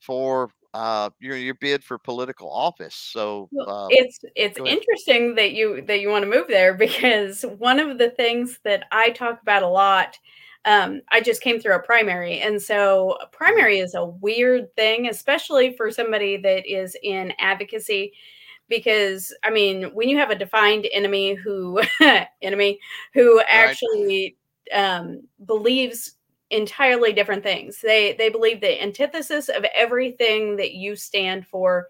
for 0.00 0.50
uh, 0.74 1.10
your 1.20 1.36
your 1.36 1.54
bid 1.54 1.84
for 1.84 1.98
political 1.98 2.50
office. 2.50 2.94
So, 2.94 3.48
uh, 3.66 3.86
it's 3.90 4.18
it's 4.34 4.58
interesting 4.58 5.34
that 5.36 5.52
you 5.52 5.82
that 5.82 6.00
you 6.00 6.08
want 6.08 6.24
to 6.24 6.30
move 6.30 6.48
there 6.48 6.74
because 6.78 7.42
one 7.58 7.78
of 7.78 7.98
the 7.98 8.10
things 8.10 8.58
that 8.64 8.84
I 8.90 9.10
talk 9.10 9.40
about 9.42 9.62
a 9.62 9.68
lot 9.68 10.18
um, 10.64 11.02
I 11.10 11.20
just 11.20 11.42
came 11.42 11.60
through 11.60 11.74
a 11.74 11.82
primary 11.82 12.40
and 12.40 12.62
so 12.62 13.18
a 13.20 13.26
primary 13.26 13.80
is 13.80 13.94
a 13.94 14.04
weird 14.06 14.74
thing 14.76 15.08
especially 15.08 15.76
for 15.76 15.90
somebody 15.90 16.36
that 16.36 16.66
is 16.66 16.96
in 17.02 17.32
advocacy 17.40 18.12
because 18.72 19.34
I 19.44 19.50
mean 19.50 19.84
when 19.92 20.08
you 20.08 20.16
have 20.16 20.30
a 20.30 20.34
defined 20.34 20.88
enemy 20.92 21.34
who 21.34 21.82
enemy 22.42 22.80
who 23.12 23.40
actually 23.46 24.38
um, 24.72 25.28
believes 25.44 26.14
entirely 26.48 27.12
different 27.12 27.42
things 27.42 27.80
they 27.82 28.14
they 28.14 28.30
believe 28.30 28.60
the 28.60 28.82
antithesis 28.82 29.50
of 29.50 29.66
everything 29.74 30.56
that 30.56 30.72
you 30.72 30.96
stand 30.96 31.46
for 31.46 31.86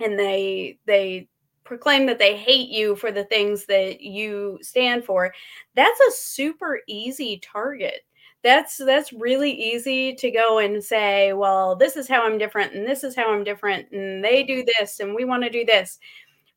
and 0.00 0.18
they 0.18 0.78
they 0.86 1.28
proclaim 1.62 2.06
that 2.06 2.18
they 2.18 2.36
hate 2.36 2.70
you 2.70 2.96
for 2.96 3.12
the 3.12 3.24
things 3.24 3.66
that 3.66 4.00
you 4.00 4.58
stand 4.62 5.04
for 5.04 5.32
that's 5.76 6.00
a 6.00 6.12
super 6.12 6.80
easy 6.88 7.38
target 7.38 8.02
that's 8.42 8.78
that's 8.78 9.12
really 9.12 9.52
easy 9.52 10.14
to 10.14 10.30
go 10.30 10.58
and 10.58 10.82
say 10.82 11.32
well 11.32 11.76
this 11.76 11.96
is 11.96 12.08
how 12.08 12.24
i'm 12.24 12.38
different 12.38 12.72
and 12.74 12.86
this 12.86 13.04
is 13.04 13.14
how 13.14 13.32
i'm 13.32 13.44
different 13.44 13.90
and 13.92 14.24
they 14.24 14.42
do 14.42 14.64
this 14.78 15.00
and 15.00 15.14
we 15.14 15.24
want 15.24 15.42
to 15.42 15.50
do 15.50 15.64
this 15.64 15.98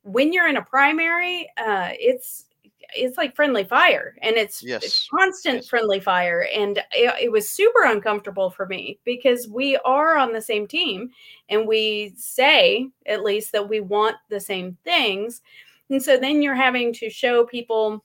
when 0.02 0.32
you're 0.32 0.48
in 0.48 0.56
a 0.56 0.62
primary 0.62 1.48
uh 1.58 1.90
it's 1.92 2.46
it's 2.96 3.16
like 3.16 3.34
friendly 3.34 3.64
fire 3.64 4.14
and 4.22 4.36
it's, 4.36 4.62
it's 4.62 5.08
constant 5.08 5.56
Yes. 5.56 5.68
friendly 5.68 5.98
fire 5.98 6.46
and 6.54 6.78
it, 6.92 7.14
it 7.20 7.32
was 7.32 7.48
super 7.48 7.84
uncomfortable 7.84 8.50
for 8.50 8.66
me 8.66 8.98
because 9.04 9.48
we 9.48 9.76
are 9.78 10.16
on 10.16 10.32
the 10.32 10.40
same 10.40 10.66
team 10.66 11.10
and 11.48 11.66
we 11.66 12.12
say 12.16 12.88
at 13.06 13.24
least 13.24 13.52
that 13.52 13.68
we 13.68 13.80
want 13.80 14.16
the 14.30 14.38
same 14.38 14.76
things 14.84 15.42
and 15.90 16.02
so 16.02 16.16
then 16.16 16.40
you're 16.40 16.54
having 16.54 16.92
to 16.92 17.10
show 17.10 17.44
people 17.44 18.04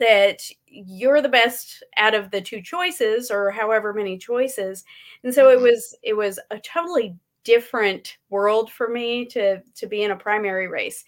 that 0.00 0.42
you're 0.66 1.22
the 1.22 1.28
best 1.28 1.82
out 1.96 2.14
of 2.14 2.30
the 2.30 2.40
two 2.40 2.62
choices 2.62 3.30
or 3.30 3.50
however 3.50 3.92
many 3.92 4.18
choices. 4.18 4.84
And 5.24 5.34
so 5.34 5.50
it 5.50 5.58
Mhm. 5.58 5.62
was 5.62 5.96
it 6.02 6.14
was 6.14 6.38
a 6.50 6.58
totally 6.60 7.16
different 7.44 8.18
world 8.30 8.70
for 8.70 8.88
me 8.88 9.24
to 9.26 9.60
to 9.74 9.86
be 9.86 10.02
in 10.02 10.10
a 10.10 10.16
primary 10.16 10.68
race. 10.68 11.04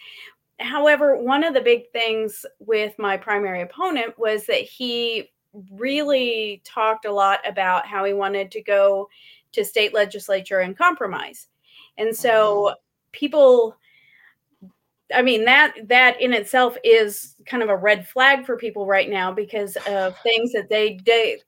However 0.61 1.17
one 1.17 1.45
of 1.45 1.55
the 1.55 1.61
big 1.61 1.91
things 1.93 2.45
with 2.59 2.99
my 2.99 3.17
primary 3.17 3.63
opponent 3.63 4.19
was 4.19 4.47
that 4.47 4.63
he 4.63 5.31
really 5.73 6.63
talked 6.65 7.05
a 7.07 7.13
lot 7.13 7.41
about 7.49 7.87
how 7.87 8.05
he 8.05 8.13
wanted 8.13 8.51
to 8.53 8.63
go 8.63 9.09
to 9.53 9.65
state 9.65 9.95
legislature 9.95 10.61
and 10.61 10.77
compromise. 10.79 11.49
And 11.99 12.15
so 12.17 12.75
people 13.13 13.77
i 15.15 15.23
mean 15.23 15.45
that 15.45 15.75
that 15.85 16.21
in 16.21 16.33
itself 16.33 16.77
is 16.85 17.35
kind 17.47 17.63
of 17.63 17.69
a 17.69 17.77
red 17.77 18.07
flag 18.07 18.45
for 18.45 18.57
people 18.57 18.87
right 18.87 19.09
now 19.09 19.33
because 19.33 19.77
of 19.89 20.17
things 20.23 20.53
that 20.53 20.69
they 20.69 20.99
they 21.05 21.41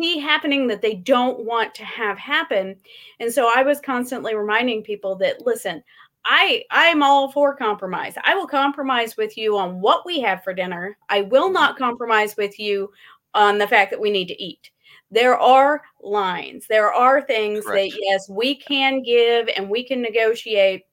see 0.00 0.18
happening 0.18 0.66
that 0.68 0.80
they 0.80 0.94
don't 0.94 1.44
want 1.44 1.74
to 1.74 1.84
have 1.84 2.16
happen. 2.18 2.76
And 3.20 3.32
so 3.32 3.50
i 3.54 3.62
was 3.62 3.80
constantly 3.80 4.34
reminding 4.34 4.82
people 4.82 5.16
that 5.16 5.44
listen 5.44 5.82
i 6.24 6.62
i'm 6.70 7.02
all 7.02 7.32
for 7.32 7.54
compromise. 7.56 8.14
I 8.24 8.34
will 8.34 8.46
compromise 8.46 9.16
with 9.16 9.36
you 9.36 9.56
on 9.56 9.80
what 9.80 10.06
we 10.06 10.20
have 10.20 10.42
for 10.44 10.54
dinner. 10.54 10.96
I 11.08 11.22
will 11.22 11.44
mm-hmm. 11.44 11.54
not 11.54 11.78
compromise 11.78 12.36
with 12.36 12.58
you 12.58 12.90
on 13.34 13.58
the 13.58 13.68
fact 13.68 13.90
that 13.90 14.00
we 14.00 14.10
need 14.10 14.28
to 14.28 14.42
eat. 14.42 14.70
There 15.10 15.38
are 15.38 15.82
lines. 16.00 16.66
There 16.68 16.92
are 16.92 17.22
things 17.22 17.64
Correct. 17.64 17.92
that 17.92 17.98
yes 18.00 18.28
we 18.28 18.56
can 18.56 19.02
give 19.02 19.48
and 19.56 19.70
we 19.70 19.84
can 19.84 20.02
negotiate 20.02 20.84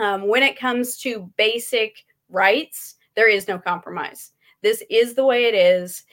um, 0.00 0.26
when 0.28 0.42
it 0.42 0.58
comes 0.58 0.96
to 0.98 1.30
basic 1.36 2.04
rights 2.28 2.96
there 3.16 3.28
is 3.28 3.48
no 3.48 3.58
compromise 3.58 4.32
this 4.62 4.82
is 4.90 5.14
the 5.14 5.24
way 5.24 5.44
it 5.44 5.54
is 5.54 6.04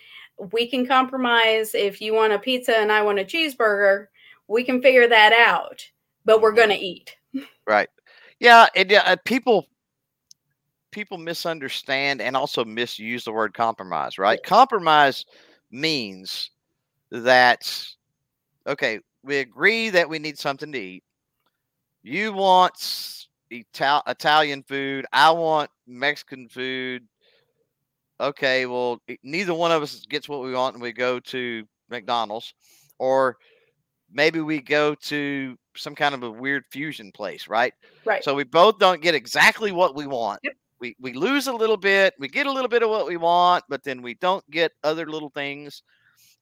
we 0.52 0.68
can 0.68 0.86
compromise 0.86 1.74
if 1.74 2.02
you 2.02 2.14
want 2.14 2.34
a 2.34 2.40
pizza 2.40 2.76
and 2.78 2.92
i 2.92 3.02
want 3.02 3.20
a 3.20 3.24
cheeseburger 3.24 4.08
we 4.48 4.64
can 4.64 4.82
figure 4.82 5.08
that 5.08 5.34
out 5.34 5.84
but 6.26 6.42
we're 6.42 6.52
Mhm. 6.52 6.56
going 6.56 6.70
to 6.70 6.76
eat 6.76 7.16
Right. 7.68 7.90
Yeah, 8.40 8.68
and 8.76 8.90
yeah, 8.90 9.04
uh, 9.06 9.18
people 9.26 9.68
people 10.92 11.18
misunderstand 11.18 12.22
and 12.22 12.36
also 12.36 12.64
misuse 12.64 13.26
the 13.26 13.32
word 13.32 13.54
compromise, 13.54 14.18
right? 14.18 14.40
Yes. 14.42 14.50
Compromise 14.50 15.26
means 15.72 16.52
that 17.12 17.88
okay, 18.68 19.00
we 19.24 19.38
agree 19.40 19.90
that 19.90 20.08
we 20.10 20.20
need 20.20 20.38
something 20.38 20.72
to 20.72 20.80
eat. 20.80 21.04
You 22.04 22.34
want 22.34 23.27
Ital- 23.52 24.04
Italian 24.08 24.64
food, 24.64 25.06
I 25.12 25.32
want 25.32 25.70
Mexican 25.88 26.50
food. 26.50 27.08
Okay, 28.20 28.66
well, 28.66 29.02
neither 29.24 29.54
one 29.54 29.72
of 29.72 29.84
us 29.84 30.06
gets 30.08 30.28
what 30.28 30.42
we 30.42 30.54
want 30.54 30.76
and 30.76 30.82
we 30.82 30.92
go 30.92 31.20
to 31.20 31.64
McDonald's 31.90 32.54
or 33.00 33.38
maybe 34.12 34.40
we 34.40 34.62
go 34.62 34.96
to 34.96 35.56
some 35.76 35.96
kind 35.96 36.16
of 36.16 36.24
a 36.24 36.32
weird 36.32 36.64
fusion 36.72 37.12
place, 37.12 37.48
right? 37.48 37.74
right 38.06 38.24
So 38.24 38.34
we 38.34 38.44
both 38.44 38.80
don't 38.80 39.02
get 39.02 39.16
exactly 39.16 39.72
what 39.72 39.96
we 39.96 40.08
want. 40.08 40.40
Yep. 40.44 40.54
we 40.80 40.96
we 41.00 41.14
lose 41.14 41.48
a 41.48 41.54
little 41.54 41.78
bit, 41.78 42.14
we 42.20 42.28
get 42.28 42.48
a 42.48 42.52
little 42.52 42.70
bit 42.70 42.84
of 42.84 42.90
what 42.90 43.08
we 43.08 43.18
want, 43.18 43.64
but 43.70 43.84
then 43.84 44.02
we 44.02 44.16
don't 44.16 44.50
get 44.50 44.72
other 44.84 45.06
little 45.06 45.30
things. 45.30 45.84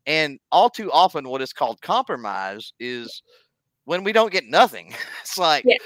And 0.05 0.39
all 0.51 0.69
too 0.69 0.91
often, 0.91 1.27
what 1.27 1.41
is 1.41 1.51
called 1.51 1.81
compromise 1.81 2.73
is 2.79 3.23
when 3.85 4.03
we 4.03 4.13
don't 4.13 4.31
get 4.31 4.45
nothing. 4.45 4.93
It's 5.21 5.37
like 5.37 5.65
Yeah. 5.65 5.77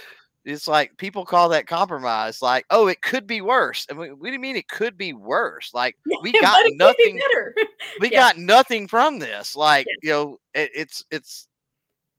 It's 0.46 0.68
like 0.68 0.96
people 0.98 1.26
call 1.26 1.50
that 1.50 1.68
compromise. 1.68 2.42
Like, 2.42 2.66
oh, 2.70 2.88
it 2.88 3.02
could 3.02 3.28
be 3.28 3.42
worse. 3.42 3.86
And 3.90 3.98
we, 4.00 4.08
do 4.10 4.32
you 4.32 4.40
mean 4.40 4.56
it 4.56 4.68
could 4.68 4.98
be 4.98 5.14
worse? 5.14 5.72
Like 5.74 5.96
we 6.22 6.32
got 6.42 6.54
but 6.64 6.66
it 6.66 6.70
could 6.70 6.72
be 6.72 6.78
nothing 6.78 7.18
better. 7.18 7.56
we 8.00 8.12
Yeah. 8.12 8.20
got 8.20 8.38
nothing 8.38 8.88
from 8.88 9.20
this. 9.20 9.56
Like, 9.56 9.86
Yeah. 9.88 9.96
you 10.02 10.10
know, 10.12 10.38
it, 10.54 10.72
it's 10.74 11.04
it's 11.12 11.48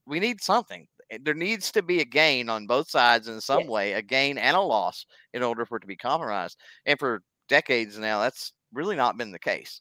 we 0.07 0.21
need 0.21 0.41
something. 0.43 0.87
Eh, 1.11 1.19
There 1.23 1.35
needs 1.35 1.73
to 1.73 1.83
be 1.83 2.01
a 2.01 2.05
gain 2.05 2.49
on 2.49 2.67
both 2.67 2.91
sides 2.91 3.29
in 3.29 3.41
some 3.41 3.61
Yes. 3.63 3.69
way, 3.69 3.93
a 3.95 4.03
gain 4.03 4.39
and 4.39 4.57
a 4.57 4.61
loss 4.61 5.07
in 5.33 5.43
order 5.43 5.65
for 5.65 5.77
it 5.79 5.81
to 5.81 5.87
be 5.87 5.97
compromised. 5.97 6.59
And 6.87 6.99
for 6.99 7.23
decades 7.49 7.99
now, 7.99 8.21
that's 8.21 8.53
really 8.73 8.97
not 8.97 9.17
been 9.17 9.33
the 9.33 9.39
case. 9.39 9.81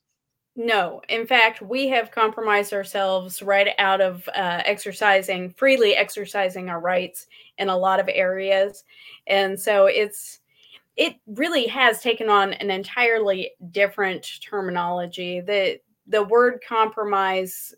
No, 0.55 1.01
in 1.07 1.25
fact, 1.25 1.62
we 1.62 1.88
have 1.89 2.12
compromised 2.12 2.73
ourselves 2.73 3.41
right 3.41 3.69
out 3.77 4.01
of 4.01 4.27
uh, 4.29 4.62
exercising 4.65 5.51
freely 5.53 5.95
exercising 5.95 6.69
our 6.69 6.79
rights 6.81 7.27
in 7.57 7.69
a 7.69 7.77
lot 7.77 7.99
of 7.99 8.09
areas, 8.12 8.83
and 9.27 9.57
so 9.59 9.85
it's 9.85 10.39
it 10.97 11.15
really 11.27 11.67
has 11.67 12.01
taken 12.01 12.29
on 12.29 12.53
an 12.53 12.71
entirely 12.71 13.51
different 13.71 14.27
terminology. 14.41 15.41
the 15.41 15.79
The 16.07 16.23
word 16.23 16.62
compromise 16.67 17.73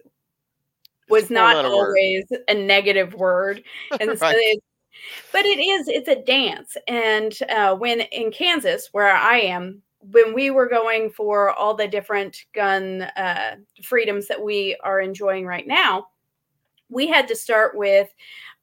It's 1.07 1.09
was 1.09 1.29
not 1.29 1.57
four-letter 1.57 1.69
word. 1.77 1.97
always 1.97 2.25
a 2.47 2.53
negative 2.53 3.13
word, 3.13 3.63
and 3.99 4.17
so 4.17 4.25
Right. 4.27 4.35
it's 4.37 4.65
but 5.33 5.45
it 5.45 5.59
is 5.59 5.87
it's 5.87 6.09
a 6.09 6.23
dance 6.23 6.77
and 6.87 7.37
uh, 7.49 7.75
when 7.75 8.01
in 8.01 8.31
kansas 8.31 8.89
where 8.93 9.11
i 9.15 9.37
am 9.39 9.81
when 10.11 10.33
we 10.33 10.49
were 10.51 10.67
going 10.67 11.09
for 11.11 11.51
all 11.51 11.73
the 11.75 11.87
different 11.87 12.45
gun 12.53 13.03
uh, 13.17 13.55
freedoms 13.83 14.27
that 14.27 14.41
we 14.41 14.75
are 14.83 14.99
enjoying 15.01 15.45
right 15.45 15.67
now 15.67 16.07
we 16.89 17.07
had 17.07 17.27
to 17.27 17.35
start 17.35 17.77
with 17.77 18.13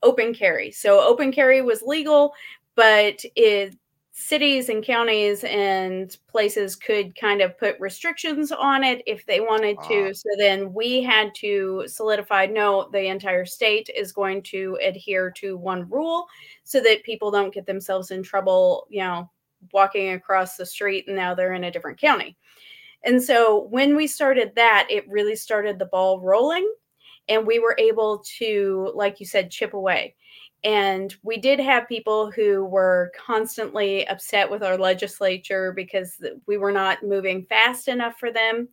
open 0.02 0.34
carry 0.34 0.70
so 0.70 1.00
open 1.00 1.32
carry 1.32 1.62
was 1.62 1.82
legal 1.82 2.32
but 2.74 3.22
it 3.36 3.76
cities 4.12 4.68
and 4.68 4.84
counties 4.84 5.44
and 5.44 6.16
places 6.28 6.74
could 6.74 7.14
kind 7.14 7.40
of 7.40 7.56
put 7.56 7.78
restrictions 7.78 8.50
on 8.50 8.82
it 8.82 9.00
if 9.06 9.24
they 9.26 9.40
wanted 9.40 9.76
to 9.86 10.08
Ah. 10.08 10.12
so 10.12 10.28
then 10.38 10.72
we 10.74 11.02
had 11.04 11.32
to 11.36 11.84
solidify 11.86 12.46
no 12.46 12.88
the 12.92 13.06
entire 13.06 13.44
state 13.46 13.88
is 13.96 14.10
going 14.12 14.42
to 14.42 14.76
adhere 14.82 15.30
to 15.30 15.56
one 15.56 15.88
rule 15.88 16.26
so 16.64 16.80
that 16.80 17.04
people 17.04 17.30
don't 17.30 17.54
get 17.54 17.64
themselves 17.66 18.10
in 18.10 18.22
trouble 18.24 18.86
you 18.90 19.02
know 19.02 19.30
walking 19.72 20.12
across 20.12 20.56
the 20.56 20.66
street 20.66 21.04
and 21.06 21.16
now 21.16 21.34
they're 21.34 21.54
in 21.54 21.64
a 21.64 21.70
different 21.70 22.00
county 22.00 22.36
and 23.04 23.22
so 23.22 23.66
when 23.70 23.94
we 23.94 24.06
started 24.06 24.52
that 24.54 24.86
it 24.90 25.08
really 25.08 25.36
started 25.36 25.78
the 25.78 25.86
ball 25.86 26.20
rolling 26.20 26.70
and 27.28 27.46
we 27.46 27.58
were 27.58 27.76
able 27.78 28.22
to 28.38 28.90
like 28.94 29.20
you 29.20 29.26
said 29.26 29.50
chip 29.50 29.74
away 29.74 30.14
and 30.64 31.14
we 31.22 31.36
did 31.36 31.60
have 31.60 31.88
people 31.88 32.30
who 32.30 32.64
were 32.64 33.12
constantly 33.16 34.06
upset 34.08 34.50
with 34.50 34.62
our 34.62 34.76
legislature 34.76 35.72
because 35.72 36.20
we 36.46 36.56
were 36.56 36.72
not 36.72 37.04
moving 37.04 37.46
fast 37.48 37.86
enough 37.86 38.18
for 38.18 38.32
them. 38.32 38.68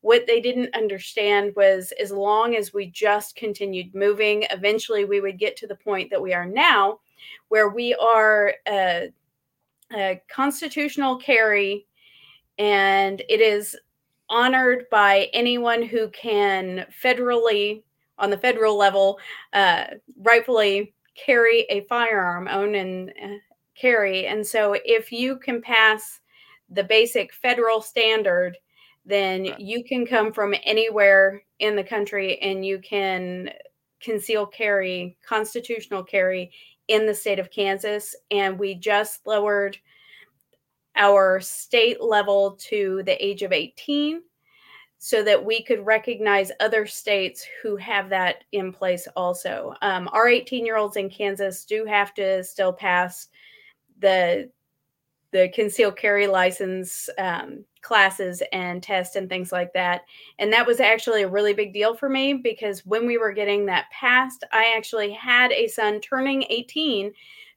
What 0.00 0.26
they 0.26 0.40
didn't 0.40 0.74
understand 0.74 1.52
was 1.54 1.92
as 2.00 2.10
long 2.10 2.54
as 2.56 2.72
we 2.72 2.86
just 2.86 3.36
continued 3.36 3.94
moving, 3.94 4.46
eventually 4.50 5.04
we 5.04 5.20
would 5.20 5.38
get 5.38 5.56
to 5.58 5.66
the 5.66 5.74
point 5.74 6.10
that 6.10 6.22
we 6.22 6.32
are 6.32 6.46
now, 6.46 7.00
where 7.48 7.68
we 7.68 7.94
are 7.94 8.54
a, 8.66 9.12
a 9.92 10.20
constitutional 10.28 11.16
carry 11.16 11.86
and 12.58 13.22
it 13.28 13.40
is 13.40 13.76
honored 14.28 14.86
by 14.90 15.28
anyone 15.32 15.82
who 15.82 16.08
can 16.10 16.86
federally, 17.02 17.82
on 18.18 18.30
the 18.30 18.38
federal 18.38 18.76
level, 18.76 19.18
uh, 19.52 19.84
rightfully 20.18 20.94
carry 21.14 21.66
a 21.70 21.82
firearm, 21.82 22.48
own 22.48 22.74
and 22.74 23.10
uh, 23.22 23.36
carry. 23.74 24.26
And 24.26 24.46
so 24.46 24.76
if 24.84 25.12
you 25.12 25.38
can 25.38 25.62
pass 25.62 26.20
the 26.70 26.84
basic 26.84 27.32
federal 27.32 27.80
standard, 27.80 28.56
then 29.04 29.44
you 29.58 29.84
can 29.84 30.04
come 30.04 30.32
from 30.32 30.54
anywhere 30.64 31.42
in 31.60 31.76
the 31.76 31.84
country 31.84 32.38
and 32.40 32.66
you 32.66 32.80
can 32.80 33.50
conceal 34.00 34.46
carry, 34.46 35.16
constitutional 35.26 36.02
carry 36.02 36.50
in 36.88 37.06
the 37.06 37.14
state 37.14 37.38
of 37.38 37.50
Kansas. 37.50 38.14
And 38.30 38.58
we 38.58 38.74
just 38.74 39.26
lowered 39.26 39.78
our 40.96 41.40
state 41.40 42.02
level 42.02 42.58
to 42.68 43.02
the 43.04 43.24
age 43.24 43.42
of 43.42 43.52
18 43.52 44.22
so 44.98 45.22
that 45.22 45.44
we 45.44 45.62
could 45.62 45.84
recognize 45.84 46.50
other 46.58 46.86
states 46.86 47.46
who 47.62 47.76
have 47.76 48.08
that 48.08 48.44
in 48.52 48.72
place 48.72 49.06
also. 49.14 49.74
Um, 49.82 50.08
our 50.12 50.26
18 50.26 50.64
year 50.64 50.76
olds 50.76 50.96
in 50.96 51.10
Kansas 51.10 51.64
do 51.64 51.84
have 51.84 52.14
to 52.14 52.42
still 52.42 52.72
pass 52.72 53.28
the 53.98 54.50
the 55.32 55.50
concealed 55.54 55.96
carry 55.96 56.26
license 56.26 57.10
um, 57.18 57.64
classes 57.86 58.42
and 58.52 58.82
tests 58.82 59.16
and 59.16 59.28
things 59.28 59.52
like 59.52 59.72
that. 59.74 60.02
And 60.38 60.52
that 60.52 60.66
was 60.66 60.80
actually 60.80 61.22
a 61.22 61.28
really 61.28 61.54
big 61.54 61.72
deal 61.72 61.94
for 61.94 62.08
me 62.08 62.34
because 62.34 62.84
when 62.86 63.06
we 63.06 63.18
were 63.18 63.32
getting 63.32 63.66
that 63.66 63.86
passed, 63.92 64.44
I 64.52 64.74
actually 64.76 65.12
had 65.12 65.52
a 65.52 65.68
son 65.68 66.00
turning 66.00 66.44
18 66.50 67.12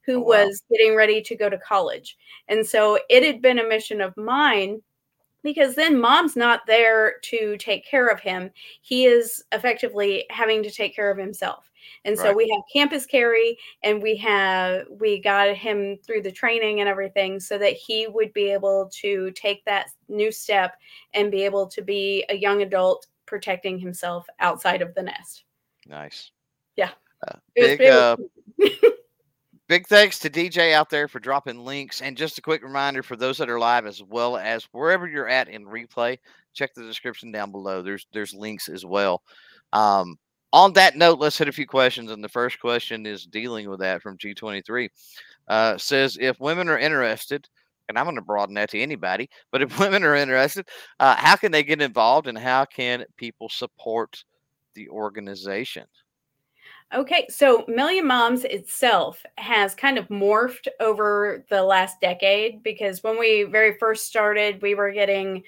who 0.05 0.21
Oh, 0.21 0.25
wow. 0.25 0.47
was 0.47 0.63
getting 0.71 0.95
ready 0.95 1.21
to 1.21 1.35
go 1.35 1.49
to 1.49 1.57
college. 1.57 2.17
And 2.47 2.65
so 2.65 2.99
it 3.09 3.23
had 3.23 3.41
been 3.41 3.59
a 3.59 3.67
mission 3.67 4.01
of 4.01 4.15
mine 4.17 4.81
because 5.43 5.75
then 5.75 5.99
mom's 5.99 6.35
not 6.35 6.61
there 6.67 7.15
to 7.23 7.57
take 7.57 7.85
care 7.85 8.07
of 8.07 8.19
him. 8.19 8.51
He 8.81 9.05
is 9.05 9.43
effectively 9.51 10.25
having 10.29 10.63
to 10.63 10.71
take 10.71 10.95
care 10.95 11.11
of 11.11 11.17
himself. 11.17 11.68
And 12.05 12.17
so 12.17 12.33
we 12.33 12.49
have 12.53 12.63
campus 12.71 13.05
carry 13.05 13.57
and 13.83 14.01
we 14.01 14.15
have 14.17 14.85
we 14.89 15.21
got 15.21 15.55
him 15.55 15.97
through 16.05 16.21
the 16.23 16.31
training 16.31 16.79
and 16.79 16.89
everything 16.89 17.39
so 17.39 17.57
that 17.57 17.73
he 17.73 18.07
would 18.07 18.33
be 18.33 18.51
able 18.51 18.89
to 19.01 19.31
take 19.31 19.63
that 19.65 19.87
new 20.07 20.31
step 20.31 20.75
and 21.13 21.31
be 21.31 21.43
able 21.43 21.67
to 21.67 21.81
be 21.81 22.25
a 22.29 22.35
young 22.35 22.61
adult 22.61 23.07
protecting 23.25 23.77
himself 23.77 24.25
outside 24.39 24.81
of 24.81 24.93
the 24.95 25.03
nest. 25.03 25.43
Nice. 25.87 26.31
Yeah. 26.75 26.91
Uh, 27.27 27.37
big 27.55 27.81
uh, 27.81 28.15
big 29.67 29.87
thanks 29.87 30.19
to 30.19 30.29
DJ 30.29 30.73
out 30.73 30.89
there 30.89 31.07
for 31.07 31.19
dropping 31.19 31.63
links. 31.63 32.01
And 32.01 32.17
just 32.17 32.37
a 32.37 32.41
quick 32.41 32.63
reminder 32.63 33.03
for 33.03 33.15
those 33.15 33.37
that 33.37 33.49
are 33.49 33.59
live 33.59 33.85
as 33.85 34.03
well 34.03 34.37
as 34.37 34.63
wherever 34.71 35.07
you're 35.07 35.27
at 35.27 35.47
in 35.47 35.65
replay, 35.65 36.17
check 36.53 36.73
the 36.73 36.83
description 36.83 37.31
down 37.31 37.51
below. 37.51 37.81
There's 37.81 38.07
there's 38.11 38.33
links 38.33 38.67
as 38.67 38.85
well. 38.85 39.21
Um, 39.71 40.17
on 40.51 40.73
that 40.73 40.95
note, 40.95 41.19
let's 41.19 41.37
hit 41.37 41.47
a 41.47 41.53
few 41.53 41.67
questions. 41.67 42.11
And 42.11 42.23
the 42.23 42.29
first 42.29 42.59
question 42.59 43.05
is 43.05 43.25
dealing 43.25 43.69
with 43.69 43.79
that 43.79 44.01
from 44.01 44.17
G23. 44.17 44.89
Uh, 45.47 45.77
says 45.77 46.17
if 46.21 46.39
women 46.39 46.69
are 46.69 46.77
interested, 46.77 47.47
and 47.87 47.97
I'm 47.97 48.05
going 48.05 48.15
to 48.15 48.21
broaden 48.21 48.53
that 48.55 48.69
to 48.69 48.79
anybody, 48.79 49.29
but 49.51 49.61
if 49.61 49.79
women 49.79 50.03
are 50.03 50.15
interested, 50.15 50.67
uh, 50.99 51.15
how 51.15 51.35
can 51.35 51.51
they 51.51 51.63
get 51.63 51.81
involved 51.81 52.27
and 52.27 52.37
how 52.37 52.65
can 52.65 53.05
people 53.17 53.49
support 53.49 54.23
the 54.75 54.89
organization? 54.89 55.85
Okay, 56.91 57.27
so 57.29 57.65
Million 57.67 58.07
Moms 58.07 58.45
itself 58.45 59.23
has 59.37 59.75
kind 59.75 59.99
of 59.99 60.07
morphed 60.07 60.67
over 60.79 61.45
the 61.51 61.61
last 61.61 62.01
decade 62.01 62.63
because 62.63 63.03
when 63.03 63.19
we 63.19 63.43
very 63.43 63.77
first 63.77 64.07
started, 64.07 64.59
we 64.63 64.73
were 64.73 64.91
getting 64.91 65.43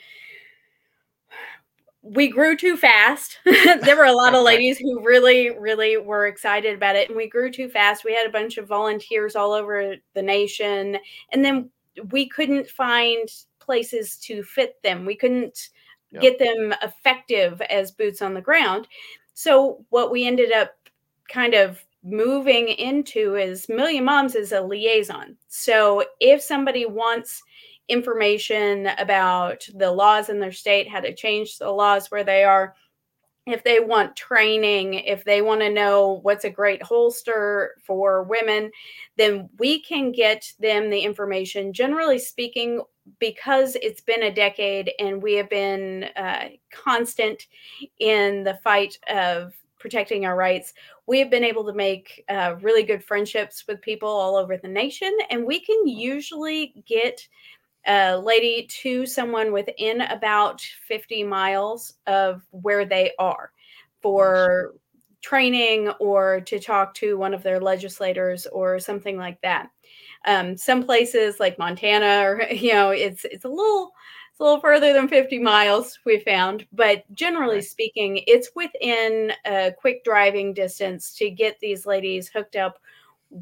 we 2.04 2.28
grew 2.30 2.56
too 2.58 2.78
fast. 2.78 3.40
there 3.46 3.96
were 3.98 4.06
a 4.06 4.14
lot 4.14 4.34
of 4.34 4.44
ladies 4.44 4.78
who 4.78 5.04
really, 5.06 5.52
really 5.52 5.98
were 5.98 6.28
excited 6.28 6.76
about 6.76 6.96
it, 6.96 7.10
and 7.10 7.18
we 7.18 7.30
grew 7.30 7.52
too 7.52 7.70
fast. 7.70 8.04
We 8.04 8.14
had 8.14 8.28
a 8.28 8.32
bunch 8.32 8.58
of 8.58 8.68
volunteers 8.68 9.36
all 9.36 9.54
over 9.54 9.96
the 10.14 10.22
nation, 10.22 10.98
and 11.32 11.46
then 11.46 11.70
we 12.12 12.28
couldn't 12.28 12.68
find 12.68 13.30
places 13.60 14.18
to 14.18 14.44
fit 14.44 14.82
them. 14.84 15.06
We 15.06 15.16
couldn't 15.16 15.70
Yep. 16.14 16.22
get 16.22 16.40
them 16.40 16.74
effective 16.84 17.62
as 17.62 17.92
boots 17.94 18.22
on 18.22 18.34
the 18.34 18.42
ground. 18.42 18.86
So 19.34 19.86
what 19.92 20.12
we 20.12 20.28
ended 20.28 20.52
up 20.52 20.76
kind 21.30 21.54
of 21.54 21.82
moving 22.04 22.68
into 22.68 23.36
is 23.36 23.70
Million 23.70 24.04
Moms 24.04 24.36
is 24.36 24.52
a 24.52 24.60
liaison. 24.60 25.38
So 25.48 26.04
if 26.20 26.42
somebody 26.42 26.86
wants 26.86 27.42
information 27.88 28.88
about 28.98 29.67
the 29.76 29.91
laws 29.91 30.30
in 30.30 30.39
their 30.39 30.52
state, 30.52 30.89
how 30.89 31.00
to 31.00 31.15
change 31.15 31.58
the 31.58 31.70
laws 31.70 32.10
where 32.10 32.24
they 32.24 32.44
are, 32.44 32.76
if 33.48 33.63
they 33.63 33.80
want 33.80 34.15
training, 34.15 34.94
if 34.94 35.24
they 35.24 35.41
want 35.41 35.62
to 35.62 35.70
know 35.70 36.20
what's 36.22 36.46
a 36.46 36.50
great 36.50 36.82
holster 36.84 37.72
for 37.84 38.24
women, 38.24 38.72
then 39.17 39.50
we 39.58 39.82
can 39.82 40.12
get 40.12 40.52
them 40.60 40.89
the 40.89 41.00
information. 41.00 41.74
Generally 41.74 42.20
speaking, 42.20 42.82
because 43.20 43.76
it's 43.82 44.02
been 44.02 44.24
a 44.24 44.34
decade 44.34 44.91
and 45.00 45.22
we 45.22 45.34
have 45.34 45.50
been 45.50 46.06
uh, 46.15 46.50
constant 46.72 47.48
in 48.00 48.44
the 48.44 48.60
fight 48.63 48.98
of 49.10 49.54
protecting 49.80 50.26
our 50.26 50.36
rights, 50.36 50.74
we 51.08 51.17
have 51.17 51.32
been 51.32 51.44
able 51.44 51.65
to 51.65 51.74
make 51.74 52.24
uh, 52.30 52.56
really 52.62 52.84
good 52.84 53.04
friendships 53.04 53.65
with 53.67 53.82
people 53.82 54.08
all 54.08 54.36
over 54.36 54.56
the 54.56 54.67
nation. 54.67 55.12
And 55.32 55.44
we 55.44 55.60
can 55.60 55.88
usually 55.88 56.84
get 56.86 57.28
a 57.88 58.17
lady 58.17 58.67
to 58.67 59.06
someone 59.06 59.52
within 59.52 60.02
about 60.02 60.62
50 60.62 61.24
miles 61.24 61.96
of 62.08 62.44
where 62.52 62.86
they 62.86 63.12
are 63.20 63.52
for 64.02 64.74
training 65.22 65.89
or 66.00 66.41
to 66.41 66.60
talk 66.60 66.94
to 66.96 67.17
one 67.17 67.34
of 67.34 67.44
their 67.44 67.60
legislators 67.60 68.48
or 68.48 68.80
something 68.80 69.17
like 69.17 69.39
that. 69.41 69.70
Um, 70.26 70.58
some 70.58 70.84
places 70.84 71.39
like 71.39 71.60
Montana 71.60 72.22
or 72.24 72.44
you 72.52 72.74
know 72.74 72.89
it's 72.89 73.26
it's 73.26 73.46
a 73.46 73.50
little 73.50 73.91
it's 74.32 74.39
a 74.39 74.44
little 74.44 74.60
further 74.60 74.94
than 74.94 75.08
50 75.08 75.39
miles 75.39 76.00
we 76.06 76.20
found, 76.20 76.65
but 76.72 77.04
generally 77.13 77.56
right. 77.56 77.63
speaking, 77.65 78.24
it's 78.28 78.52
within 78.56 79.34
a 79.46 79.72
quick 79.78 80.04
driving 80.04 80.54
distance 80.54 81.13
to 81.15 81.30
get 81.30 81.60
these 81.60 81.86
ladies 81.86 82.30
hooked 82.30 82.56
up 82.56 82.80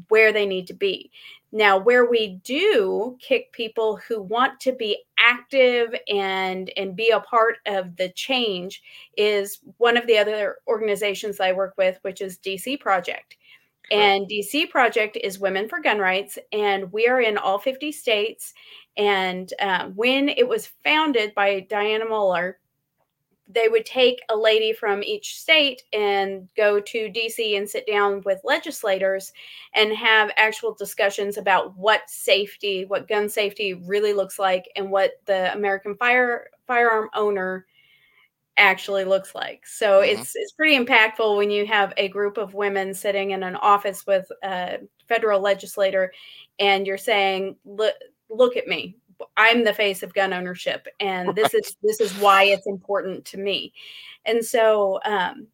where 0.08 0.32
they 0.32 0.46
need 0.46 0.66
to 0.68 0.74
be. 0.74 1.10
Now, 1.52 1.78
where 1.78 2.08
we 2.08 2.40
do 2.44 3.16
kick 3.20 3.52
people 3.52 3.96
who 3.96 4.22
want 4.22 4.60
to 4.60 4.72
be 4.72 5.02
active 5.18 5.94
and 6.08 6.70
and 6.76 6.94
be 6.94 7.10
a 7.10 7.20
part 7.20 7.56
of 7.66 7.96
the 7.96 8.08
change 8.10 8.82
is 9.16 9.58
one 9.78 9.96
of 9.96 10.06
the 10.06 10.16
other 10.16 10.56
organizations 10.68 11.40
I 11.40 11.52
work 11.52 11.74
with, 11.76 11.98
which 12.02 12.20
is 12.20 12.38
DC 12.38 12.78
Project. 12.80 13.36
And 13.90 14.28
DC 14.28 14.70
Project 14.70 15.18
is 15.20 15.40
Women 15.40 15.68
for 15.68 15.80
Gun 15.80 15.98
Rights, 15.98 16.38
and 16.52 16.92
we 16.92 17.08
are 17.08 17.20
in 17.20 17.36
all 17.36 17.58
50 17.58 17.90
states. 17.90 18.54
And 18.96 19.52
um, 19.60 19.92
when 19.96 20.28
it 20.28 20.46
was 20.46 20.70
founded 20.84 21.34
by 21.34 21.66
Dianna 21.68 22.08
Muller, 22.08 22.60
they 23.52 23.68
would 23.68 23.84
take 23.84 24.20
a 24.28 24.36
lady 24.36 24.72
from 24.72 25.02
each 25.02 25.40
state 25.40 25.82
and 25.92 26.48
go 26.56 26.80
to 26.80 27.10
DC 27.10 27.56
and 27.56 27.68
sit 27.68 27.86
down 27.86 28.22
with 28.24 28.40
legislators 28.44 29.32
and 29.74 29.92
have 29.92 30.30
actual 30.36 30.74
discussions 30.74 31.36
about 31.36 31.76
what 31.76 32.08
safety, 32.08 32.84
what 32.84 33.08
gun 33.08 33.28
safety 33.28 33.74
really 33.74 34.12
looks 34.12 34.38
like, 34.38 34.70
and 34.76 34.90
what 34.90 35.12
the 35.26 35.52
American 35.52 35.96
fire 35.96 36.50
firearm 36.66 37.08
owner 37.14 37.66
actually 38.56 39.04
looks 39.04 39.34
like. 39.34 39.66
So 39.66 40.00
mm-hmm. 40.00 40.20
it's 40.20 40.32
it's 40.34 40.52
pretty 40.52 40.78
impactful 40.78 41.36
when 41.36 41.50
you 41.50 41.66
have 41.66 41.92
a 41.96 42.08
group 42.08 42.36
of 42.36 42.54
women 42.54 42.94
sitting 42.94 43.30
in 43.30 43.42
an 43.42 43.56
office 43.56 44.06
with 44.06 44.30
a 44.44 44.78
federal 45.08 45.40
legislator 45.40 46.12
and 46.58 46.86
you're 46.86 46.98
saying, 46.98 47.56
"Look, 47.64 47.94
look 48.28 48.56
at 48.56 48.68
me. 48.68 48.96
I'm 49.36 49.64
the 49.64 49.74
face 49.74 50.02
of 50.02 50.14
gun 50.14 50.32
ownership, 50.32 50.86
and 50.98 51.28
right. 51.28 51.36
this 51.36 51.54
is 51.54 51.76
this 51.82 52.00
is 52.00 52.12
why 52.18 52.44
it's 52.44 52.66
important 52.66 53.24
to 53.26 53.38
me. 53.38 53.72
And 54.26 54.44
so, 54.44 55.00
um, 55.04 55.46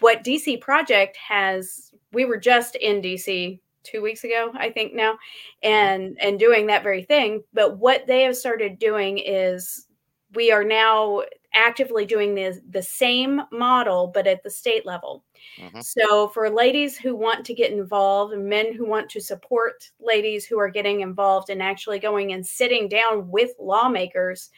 what 0.00 0.24
DC 0.24 0.60
Project 0.60 1.16
has, 1.16 1.92
we 2.12 2.24
were 2.24 2.38
just 2.38 2.74
in 2.76 3.00
DC 3.02 3.58
two 3.82 4.02
weeks 4.02 4.24
ago, 4.24 4.50
I 4.54 4.70
think 4.70 4.94
now, 4.94 5.12
mm-hmm. 5.12 5.68
and 5.68 6.18
and 6.20 6.38
doing 6.38 6.66
that 6.66 6.82
very 6.82 7.02
thing. 7.02 7.42
But 7.52 7.78
what 7.78 8.06
they 8.06 8.22
have 8.22 8.36
started 8.36 8.78
doing 8.78 9.18
is 9.18 9.86
we 10.34 10.50
are 10.50 10.64
now 10.64 11.22
actively 11.54 12.04
doing 12.04 12.34
the, 12.34 12.60
the 12.70 12.82
same 12.82 13.42
model, 13.52 14.10
but 14.12 14.26
at 14.26 14.42
the 14.42 14.50
state 14.50 14.84
level. 14.84 15.24
Mm-hmm. 15.58 15.80
So, 15.80 16.28
for 16.28 16.50
ladies 16.50 16.96
who 16.96 17.14
want 17.14 17.44
to 17.46 17.54
get 17.54 17.72
involved, 17.72 18.32
and 18.32 18.48
men 18.48 18.74
who 18.74 18.86
want 18.86 19.08
to 19.10 19.20
support 19.20 19.90
ladies 20.00 20.44
who 20.44 20.58
are 20.58 20.68
getting 20.68 21.00
involved 21.00 21.50
and 21.50 21.62
actually 21.62 21.98
going 21.98 22.32
and 22.32 22.46
sitting 22.46 22.88
down 22.88 23.30
with 23.30 23.52
lawmakers, 23.58 24.50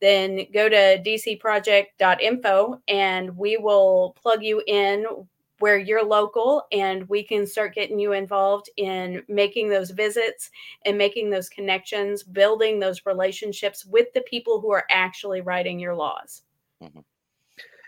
then 0.00 0.46
go 0.52 0.68
to 0.68 1.02
dcproject.info 1.02 2.82
and 2.88 3.36
we 3.36 3.56
will 3.56 4.16
plug 4.20 4.42
you 4.42 4.62
in 4.66 5.06
where 5.62 5.78
you're 5.78 6.04
local 6.04 6.66
and 6.72 7.08
we 7.08 7.22
can 7.22 7.46
start 7.46 7.72
getting 7.72 7.96
you 7.96 8.12
involved 8.12 8.68
in 8.78 9.22
making 9.28 9.70
those 9.70 9.90
visits 9.90 10.50
and 10.84 10.98
making 10.98 11.30
those 11.30 11.48
connections, 11.48 12.24
building 12.24 12.80
those 12.80 13.06
relationships 13.06 13.86
with 13.86 14.12
the 14.12 14.22
people 14.22 14.60
who 14.60 14.72
are 14.72 14.84
actually 14.90 15.40
writing 15.40 15.78
your 15.78 15.94
laws. 15.94 16.42
Mm-hmm. 16.82 16.98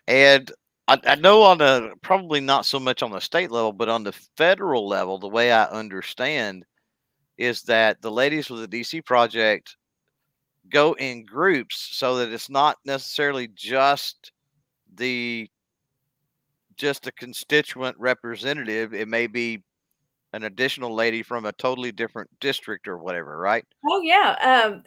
And 0.07 0.53
I, 0.87 1.01
I, 1.05 1.15
know 1.15 1.43
on 1.43 1.59
the 1.59 1.93
probably 2.03 2.41
not 2.41 2.67
so 2.67 2.79
much 2.79 3.03
on 3.03 3.11
the 3.11 3.21
state 3.21 3.51
level, 3.51 3.73
but 3.73 3.89
on 3.89 4.05
the 4.05 4.13
federal 4.37 4.87
level, 4.87 5.19
the 5.19 5.29
way 5.29 5.51
I 5.51 5.65
understand 5.65 6.65
is 7.39 7.63
that 7.63 8.01
the 8.03 8.11
ladies 8.11 8.51
with 8.51 8.69
the 8.69 8.81
DC 8.81 9.05
project 9.05 9.77
go 10.71 10.95
in 10.95 11.25
groups 11.25 11.89
so 11.93 12.17
that 12.17 12.33
it's 12.33 12.51
not 12.51 12.79
necessarily 12.85 13.49
just 13.55 14.33
the 14.95 15.49
just 16.77 17.07
a 17.07 17.13
constituent 17.13 17.97
representative. 17.99 18.95
It 18.95 19.09
may 19.09 19.27
be 19.27 19.63
an 20.33 20.45
additional 20.45 20.95
lady 20.95 21.23
from 21.23 21.47
a 21.47 21.53
totally 21.53 21.93
different 21.93 22.29
district 22.41 22.89
or 22.89 22.99
whatever, 22.99 23.39
right? 23.39 23.65
Oh 23.89 24.01
yeah. 24.03 24.65
Um, 24.67 24.83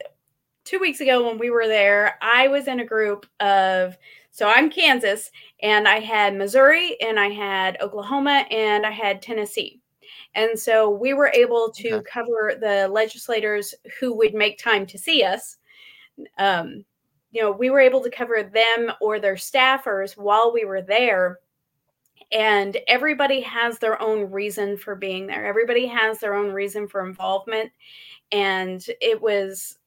two 0.66 0.80
weeks 0.80 1.00
ago 1.00 1.26
when 1.26 1.38
we 1.38 1.50
were 1.50 1.68
there, 1.68 2.18
I 2.22 2.50
was 2.50 2.68
in 2.68 2.82
a 2.82 2.86
group 2.86 3.26
of 3.40 3.98
so 4.38 4.48
I'm 4.48 4.70
Kansas 4.70 5.32
and 5.64 5.88
I 5.88 6.00
had 6.00 6.36
Missouri 6.36 6.96
and 7.02 7.20
I 7.20 7.30
had 7.30 7.82
Oklahoma 7.82 8.46
and 8.52 8.86
I 8.86 8.92
had 8.92 9.20
Tennessee. 9.20 9.82
And 10.36 10.58
so 10.58 10.92
we 10.92 11.16
were 11.16 11.32
able 11.34 11.72
to 11.78 11.94
okay. 11.94 12.06
cover 12.08 12.54
the 12.62 12.88
legislators 12.88 13.74
who 14.00 14.16
would 14.16 14.36
make 14.36 14.60
time 14.60 14.86
to 14.86 14.98
see 15.00 15.24
us. 15.24 15.58
Um, 16.38 16.86
you 17.32 17.42
know, 17.42 17.50
we 17.50 17.72
were 17.72 17.80
able 17.80 18.00
to 18.04 18.12
cover 18.12 18.44
them 18.44 18.92
or 19.02 19.20
their 19.20 19.38
staffers 19.38 20.16
while 20.16 20.54
we 20.54 20.66
were 20.66 20.84
there 20.84 21.40
and 22.32 22.78
everybody 22.88 23.42
has 23.42 23.80
their 23.80 24.00
own 24.00 24.30
reason 24.30 24.76
for 24.76 24.96
being 24.96 25.28
there 25.28 25.46
everybody 25.46 25.86
has 25.86 26.20
their 26.20 26.34
own 26.34 26.52
reason 26.52 26.86
for 26.86 27.08
involvement 27.08 27.72
and 28.34 28.88
it 29.00 29.22
was 29.22 29.78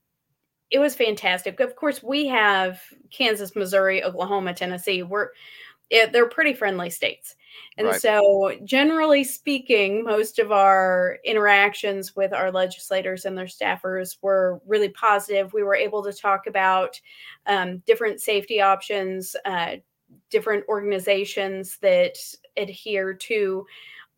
it 0.71 0.79
was 0.79 0.95
fantastic. 0.95 1.61
Of 1.61 1.77
course 1.77 2.03
we 2.03 2.27
have 2.27 2.81
kansas 3.11 3.57
missouri 3.57 4.03
oklahoma 4.03 4.55
tennessee. 4.55 5.03
We're 5.03 5.31
it, 5.91 6.13
they're 6.13 6.29
pretty 6.29 6.55
friendly 6.55 6.89
states. 6.89 7.35
And 7.77 7.89
right. 7.89 8.01
so 8.01 8.53
generally 8.63 9.25
speaking 9.25 10.05
most 10.05 10.39
of 10.39 10.53
our 10.53 11.19
interactions 11.25 12.15
with 12.15 12.33
our 12.33 12.53
legislators 12.53 13.25
and 13.25 13.37
their 13.37 13.47
staffers 13.47 14.17
were 14.23 14.61
really 14.67 14.91
positive. 14.91 15.53
We 15.53 15.65
were 15.65 15.75
able 15.75 16.05
to 16.05 16.13
talk 16.13 16.47
about 16.47 17.01
um, 17.47 17.79
different 17.87 18.21
safety 18.21 18.61
options 18.61 19.35
uh, 19.45 19.77
different 20.31 20.65
organizations 20.69 21.79
that 21.83 22.17
adhere 22.57 23.15
to 23.15 23.67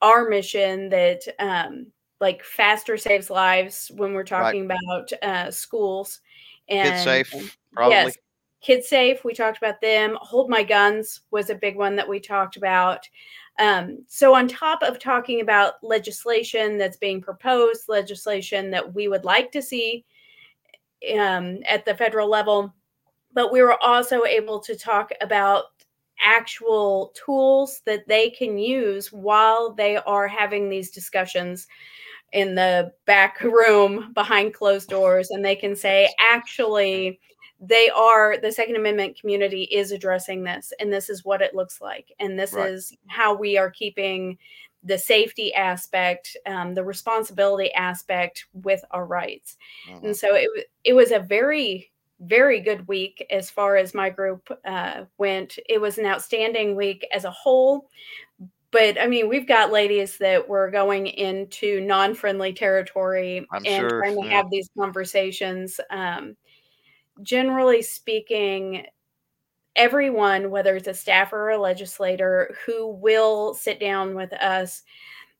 our 0.00 0.28
mission 0.28 0.88
that 0.90 1.20
um, 1.38 1.86
like 2.20 2.42
faster 2.44 2.96
saves 2.96 3.30
lives 3.30 3.90
when 3.96 4.14
we're 4.14 4.24
talking 4.24 4.68
right. 4.68 4.78
about 4.82 5.12
uh, 5.22 5.50
schools 5.50 6.20
and 6.68 6.88
kids 6.88 7.04
safe 7.04 7.58
probably. 7.72 7.94
Yes 7.94 8.16
kids 8.62 8.88
safe 8.88 9.24
we 9.24 9.34
talked 9.34 9.58
about 9.58 9.80
them. 9.80 10.16
Hold 10.20 10.48
my 10.48 10.62
guns 10.62 11.22
was 11.30 11.50
a 11.50 11.54
big 11.54 11.76
one 11.76 11.96
that 11.96 12.08
we 12.08 12.20
talked 12.20 12.56
about. 12.56 13.08
Um, 13.58 14.04
so 14.08 14.34
on 14.34 14.48
top 14.48 14.82
of 14.82 14.98
talking 14.98 15.42
about 15.42 15.74
legislation 15.82 16.78
that's 16.78 16.96
being 16.96 17.20
proposed 17.20 17.88
legislation 17.88 18.70
that 18.70 18.94
we 18.94 19.08
would 19.08 19.24
like 19.24 19.52
to 19.52 19.60
see 19.60 20.06
um, 21.18 21.58
at 21.68 21.84
the 21.84 21.94
federal 21.94 22.30
level 22.30 22.72
but 23.34 23.52
we 23.52 23.62
were 23.62 23.82
also 23.82 24.24
able 24.24 24.60
to 24.60 24.76
talk 24.76 25.10
about 25.20 25.71
actual 26.22 27.12
tools 27.14 27.82
that 27.86 28.06
they 28.08 28.30
can 28.30 28.58
use 28.58 29.12
while 29.12 29.72
they 29.72 29.96
are 29.96 30.28
having 30.28 30.68
these 30.68 30.90
discussions 30.90 31.66
in 32.32 32.54
the 32.54 32.92
back 33.06 33.40
room 33.42 34.12
behind 34.14 34.54
closed 34.54 34.88
doors 34.88 35.30
and 35.30 35.44
they 35.44 35.56
can 35.56 35.76
say 35.76 36.12
actually 36.18 37.20
they 37.60 37.88
are 37.90 38.38
the 38.38 38.50
second 38.50 38.74
amendment 38.74 39.18
community 39.18 39.64
is 39.64 39.92
addressing 39.92 40.42
this 40.42 40.72
and 40.80 40.92
this 40.92 41.08
is 41.08 41.24
what 41.24 41.42
it 41.42 41.54
looks 41.54 41.80
like 41.80 42.12
and 42.18 42.38
this 42.38 42.52
right. 42.52 42.70
is 42.70 42.96
how 43.06 43.34
we 43.34 43.56
are 43.56 43.70
keeping 43.70 44.36
the 44.82 44.98
safety 44.98 45.54
aspect 45.54 46.36
um, 46.46 46.74
the 46.74 46.82
responsibility 46.82 47.72
aspect 47.74 48.46
with 48.52 48.84
our 48.90 49.06
rights 49.06 49.56
mm-hmm. 49.88 50.06
and 50.06 50.16
so 50.16 50.34
it, 50.34 50.48
it 50.82 50.92
was 50.94 51.12
a 51.12 51.20
very 51.20 51.92
very 52.22 52.60
good 52.60 52.86
week 52.88 53.24
as 53.30 53.50
far 53.50 53.76
as 53.76 53.94
my 53.94 54.10
group 54.10 54.48
uh, 54.64 55.04
went. 55.18 55.58
It 55.68 55.80
was 55.80 55.98
an 55.98 56.06
outstanding 56.06 56.76
week 56.76 57.06
as 57.12 57.24
a 57.24 57.30
whole. 57.30 57.88
But 58.70 58.98
I 58.98 59.06
mean, 59.06 59.28
we've 59.28 59.46
got 59.46 59.70
ladies 59.70 60.16
that 60.18 60.48
were 60.48 60.70
going 60.70 61.06
into 61.06 61.80
non 61.82 62.14
friendly 62.14 62.54
territory 62.54 63.46
I'm 63.52 63.66
and 63.66 63.90
sure, 63.90 64.00
trying 64.00 64.20
to 64.22 64.26
yeah. 64.26 64.36
have 64.36 64.50
these 64.50 64.70
conversations. 64.78 65.78
Um, 65.90 66.36
generally 67.22 67.82
speaking, 67.82 68.86
everyone, 69.76 70.50
whether 70.50 70.76
it's 70.76 70.88
a 70.88 70.94
staffer 70.94 71.36
or 71.36 71.50
a 71.50 71.58
legislator, 71.58 72.54
who 72.64 72.88
will 72.88 73.52
sit 73.52 73.78
down 73.78 74.14
with 74.14 74.32
us 74.32 74.82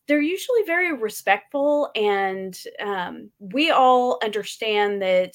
they're 0.08 0.20
usually 0.20 0.62
very 0.66 0.92
respectful 0.92 1.90
and 1.94 2.58
um, 2.84 3.30
we 3.38 3.70
all 3.70 4.18
understand 4.22 5.00
that 5.00 5.34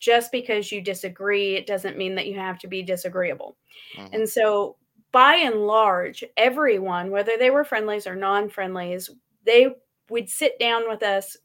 just 0.00 0.32
because 0.32 0.72
you 0.72 0.80
disagree 0.80 1.54
it 1.54 1.66
doesn't 1.66 1.96
mean 1.98 2.14
that 2.14 2.26
you 2.26 2.38
have 2.38 2.58
to 2.58 2.68
be 2.68 2.82
disagreeable 2.82 3.56
mm-hmm. 3.96 4.14
and 4.14 4.28
so 4.28 4.76
by 5.12 5.34
and 5.34 5.66
large 5.66 6.24
everyone 6.36 7.10
whether 7.10 7.36
they 7.38 7.50
were 7.50 7.64
friendlies 7.64 8.06
or 8.06 8.16
non-friendlies 8.16 9.10
they 9.44 9.68
would 10.10 10.28
sit 10.28 10.58
down 10.58 10.88
with 10.88 11.02
us 11.02 11.36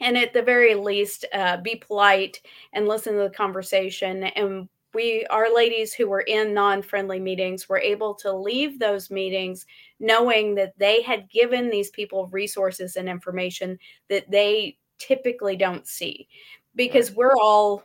and 0.00 0.16
at 0.16 0.32
the 0.32 0.42
very 0.42 0.74
least 0.74 1.24
uh, 1.32 1.56
be 1.58 1.76
polite 1.76 2.40
and 2.72 2.88
listen 2.88 3.14
to 3.14 3.20
the 3.20 3.30
conversation 3.30 4.24
and 4.24 4.68
we 4.94 5.26
our 5.30 5.54
ladies 5.54 5.92
who 5.92 6.08
were 6.08 6.22
in 6.22 6.54
non-friendly 6.54 7.20
meetings 7.20 7.68
were 7.68 7.78
able 7.78 8.14
to 8.14 8.32
leave 8.32 8.78
those 8.78 9.10
meetings 9.10 9.66
knowing 10.00 10.54
that 10.54 10.78
they 10.78 11.02
had 11.02 11.30
given 11.30 11.70
these 11.70 11.90
people 11.90 12.26
resources 12.28 12.96
and 12.96 13.08
information 13.08 13.78
that 14.08 14.30
they 14.30 14.76
typically 14.98 15.56
don't 15.56 15.86
see 15.86 16.28
because 16.74 17.10
right. 17.10 17.18
we're 17.18 17.36
all 17.40 17.82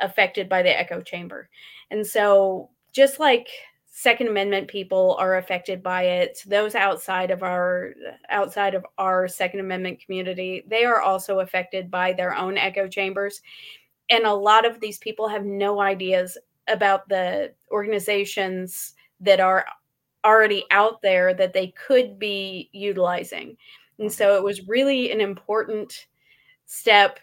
affected 0.00 0.48
by 0.48 0.62
the 0.62 0.78
echo 0.78 1.00
chamber 1.00 1.48
and 1.90 2.06
so 2.06 2.68
just 2.92 3.18
like 3.18 3.48
second 3.92 4.28
amendment 4.28 4.68
people 4.68 5.16
are 5.18 5.36
affected 5.36 5.82
by 5.82 6.02
it 6.04 6.38
those 6.46 6.74
outside 6.74 7.30
of 7.30 7.42
our 7.42 7.92
outside 8.28 8.74
of 8.74 8.84
our 8.98 9.26
second 9.26 9.60
amendment 9.60 10.00
community 10.04 10.62
they 10.68 10.84
are 10.84 11.00
also 11.00 11.40
affected 11.40 11.90
by 11.90 12.12
their 12.12 12.34
own 12.34 12.56
echo 12.56 12.86
chambers 12.86 13.42
and 14.10 14.24
a 14.24 14.32
lot 14.32 14.66
of 14.66 14.80
these 14.80 14.98
people 14.98 15.28
have 15.28 15.44
no 15.44 15.80
ideas 15.80 16.36
about 16.68 17.08
the 17.08 17.52
organizations 17.70 18.94
that 19.20 19.40
are 19.40 19.66
already 20.24 20.64
out 20.70 21.02
there 21.02 21.34
that 21.34 21.52
they 21.52 21.68
could 21.68 22.18
be 22.18 22.68
utilizing. 22.72 23.56
And 23.98 24.12
so 24.12 24.36
it 24.36 24.42
was 24.42 24.68
really 24.68 25.12
an 25.12 25.20
important 25.20 26.06
step 26.66 27.18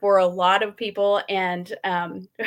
for 0.00 0.18
a 0.18 0.26
lot 0.26 0.62
of 0.62 0.76
people. 0.76 1.22
And 1.28 1.72
um, 1.84 2.28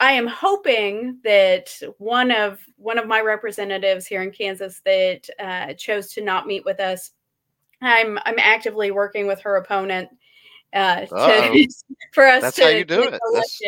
I 0.00 0.12
am 0.12 0.26
hoping 0.26 1.18
that 1.24 1.70
one 1.98 2.30
of 2.30 2.60
one 2.76 2.98
of 2.98 3.06
my 3.06 3.20
representatives 3.20 4.06
here 4.06 4.22
in 4.22 4.30
Kansas 4.30 4.80
that 4.84 5.28
uh, 5.38 5.74
chose 5.74 6.12
to 6.14 6.22
not 6.22 6.46
meet 6.46 6.64
with 6.64 6.80
us, 6.80 7.10
I'm 7.82 8.18
I'm 8.24 8.38
actively 8.38 8.90
working 8.90 9.26
with 9.26 9.40
her 9.40 9.56
opponent 9.56 10.08
uh, 10.72 11.06
to, 11.06 11.68
for 12.12 12.26
us 12.26 12.42
that's 12.42 12.56
to 12.56 12.62
how 12.64 12.68
you 12.68 12.84
do 12.84 13.02
it. 13.02 13.20
That's, 13.32 13.60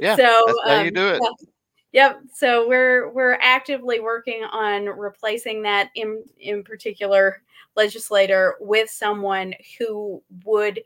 yeah, 0.00 0.16
so 0.16 0.44
that's 0.46 0.58
how 0.64 0.78
um, 0.80 0.84
you 0.84 0.90
do 0.90 1.08
it. 1.08 1.20
Yeah. 1.22 1.48
Yep. 1.92 2.20
So 2.34 2.68
we're 2.68 3.10
we're 3.12 3.38
actively 3.40 3.98
working 4.00 4.44
on 4.44 4.86
replacing 4.86 5.62
that 5.62 5.90
in 5.94 6.22
in 6.38 6.62
particular 6.62 7.42
legislator 7.76 8.56
with 8.60 8.90
someone 8.90 9.54
who 9.78 10.22
would 10.44 10.82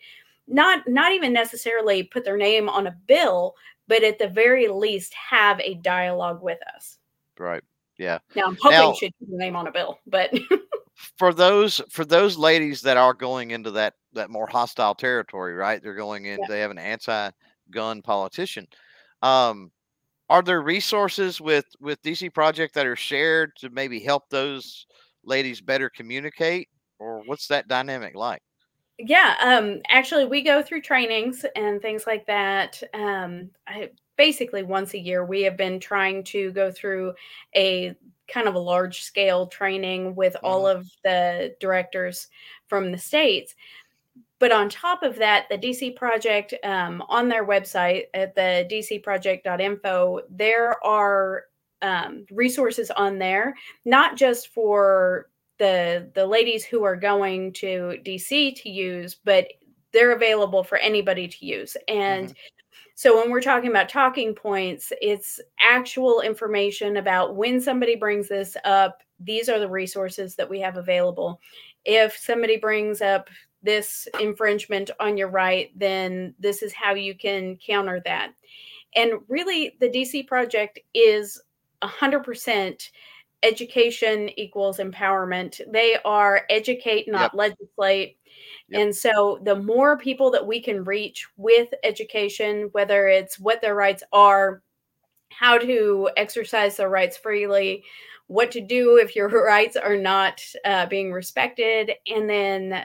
not 0.46 0.86
not 0.88 1.12
even 1.12 1.32
necessarily 1.32 2.04
put 2.04 2.24
their 2.24 2.36
name 2.36 2.68
on 2.68 2.86
a 2.86 2.96
bill, 3.06 3.54
but 3.88 4.04
at 4.04 4.18
the 4.18 4.28
very 4.28 4.68
least 4.68 5.12
have 5.14 5.58
a 5.60 5.74
dialogue 5.74 6.42
with 6.42 6.58
us. 6.76 6.98
Right. 7.38 7.64
Yeah. 7.98 8.18
Now 8.36 8.44
I'm 8.46 8.56
hoping 8.60 8.78
now, 8.78 8.92
should 8.94 9.12
put 9.18 9.28
your 9.28 9.38
name 9.38 9.56
on 9.56 9.66
a 9.66 9.72
bill, 9.72 9.98
but 10.06 10.32
for 11.18 11.34
those 11.34 11.80
for 11.90 12.04
those 12.04 12.36
ladies 12.36 12.82
that 12.82 12.96
are 12.96 13.14
going 13.14 13.50
into 13.50 13.72
that 13.72 13.94
that 14.14 14.30
more 14.30 14.46
hostile 14.46 14.94
territory, 14.94 15.54
right? 15.54 15.82
They're 15.82 15.94
going 15.94 16.26
in. 16.26 16.38
Yeah. 16.40 16.46
They 16.48 16.60
have 16.60 16.70
an 16.70 16.78
anti-gun 16.78 18.02
politician. 18.02 18.66
Um, 19.22 19.70
are 20.28 20.42
there 20.42 20.62
resources 20.62 21.40
with 21.40 21.66
with 21.80 22.02
DC 22.02 22.32
Project 22.32 22.74
that 22.74 22.86
are 22.86 22.96
shared 22.96 23.52
to 23.56 23.70
maybe 23.70 24.00
help 24.00 24.28
those 24.30 24.86
ladies 25.24 25.60
better 25.60 25.90
communicate, 25.90 26.68
or 26.98 27.22
what's 27.26 27.48
that 27.48 27.68
dynamic 27.68 28.14
like? 28.14 28.42
Yeah, 28.98 29.34
um, 29.42 29.80
actually, 29.88 30.26
we 30.26 30.42
go 30.42 30.62
through 30.62 30.82
trainings 30.82 31.44
and 31.56 31.82
things 31.82 32.06
like 32.06 32.26
that. 32.26 32.82
Um, 32.94 33.50
I, 33.66 33.90
basically, 34.16 34.62
once 34.62 34.94
a 34.94 34.98
year, 34.98 35.24
we 35.24 35.42
have 35.42 35.56
been 35.56 35.80
trying 35.80 36.24
to 36.24 36.52
go 36.52 36.70
through 36.70 37.14
a 37.56 37.94
kind 38.28 38.48
of 38.48 38.54
a 38.54 38.60
large 38.60 39.02
scale 39.02 39.46
training 39.46 40.14
with 40.14 40.34
mm-hmm. 40.34 40.46
all 40.46 40.66
of 40.66 40.88
the 41.04 41.54
directors 41.60 42.28
from 42.68 42.92
the 42.92 42.98
states. 42.98 43.54
But 44.42 44.50
on 44.50 44.68
top 44.68 45.04
of 45.04 45.14
that, 45.18 45.48
the 45.48 45.56
DC 45.56 45.94
Project 45.94 46.52
um, 46.64 47.00
on 47.08 47.28
their 47.28 47.46
website 47.46 48.06
at 48.12 48.34
the 48.34 48.66
dcproject.info, 48.68 50.22
there 50.28 50.84
are 50.84 51.44
um, 51.80 52.26
resources 52.28 52.90
on 52.90 53.20
there, 53.20 53.54
not 53.84 54.16
just 54.16 54.48
for 54.48 55.30
the 55.60 56.10
the 56.16 56.26
ladies 56.26 56.64
who 56.64 56.82
are 56.82 56.96
going 56.96 57.52
to 57.52 57.98
DC 58.04 58.60
to 58.60 58.68
use, 58.68 59.14
but 59.14 59.46
they're 59.92 60.10
available 60.10 60.64
for 60.64 60.76
anybody 60.78 61.28
to 61.28 61.46
use. 61.46 61.76
And 61.86 62.30
mm-hmm. 62.30 62.36
so 62.96 63.16
when 63.16 63.30
we're 63.30 63.42
talking 63.42 63.70
about 63.70 63.88
talking 63.88 64.34
points, 64.34 64.92
it's 65.00 65.38
actual 65.60 66.20
information 66.20 66.96
about 66.96 67.36
when 67.36 67.60
somebody 67.60 67.94
brings 67.94 68.26
this 68.26 68.56
up, 68.64 69.04
these 69.20 69.48
are 69.48 69.60
the 69.60 69.70
resources 69.70 70.34
that 70.34 70.50
we 70.50 70.58
have 70.58 70.78
available. 70.78 71.40
If 71.84 72.16
somebody 72.16 72.56
brings 72.56 73.00
up 73.00 73.28
this 73.62 74.08
infringement 74.20 74.90
on 75.00 75.16
your 75.16 75.28
right, 75.28 75.70
then 75.76 76.34
this 76.38 76.62
is 76.62 76.72
how 76.72 76.94
you 76.94 77.14
can 77.14 77.56
counter 77.64 78.00
that. 78.04 78.32
And 78.94 79.12
really, 79.28 79.76
the 79.80 79.88
DC 79.88 80.26
project 80.26 80.80
is 80.94 81.40
100% 81.82 82.90
education 83.42 84.30
equals 84.38 84.78
empowerment. 84.78 85.60
They 85.70 85.96
are 86.04 86.42
educate, 86.48 87.08
not 87.08 87.32
yep. 87.32 87.34
legislate. 87.34 88.18
Yep. 88.68 88.80
And 88.80 88.94
so 88.94 89.40
the 89.42 89.56
more 89.56 89.98
people 89.98 90.30
that 90.30 90.46
we 90.46 90.60
can 90.60 90.84
reach 90.84 91.26
with 91.36 91.68
education, 91.82 92.68
whether 92.72 93.08
it's 93.08 93.38
what 93.38 93.60
their 93.60 93.74
rights 93.74 94.02
are, 94.12 94.62
how 95.30 95.58
to 95.58 96.10
exercise 96.16 96.76
their 96.76 96.90
rights 96.90 97.16
freely, 97.16 97.82
what 98.28 98.50
to 98.52 98.60
do 98.60 98.96
if 98.96 99.16
your 99.16 99.28
rights 99.44 99.76
are 99.76 99.96
not 99.96 100.40
uh, 100.64 100.86
being 100.86 101.12
respected, 101.12 101.92
and 102.06 102.28
then 102.28 102.84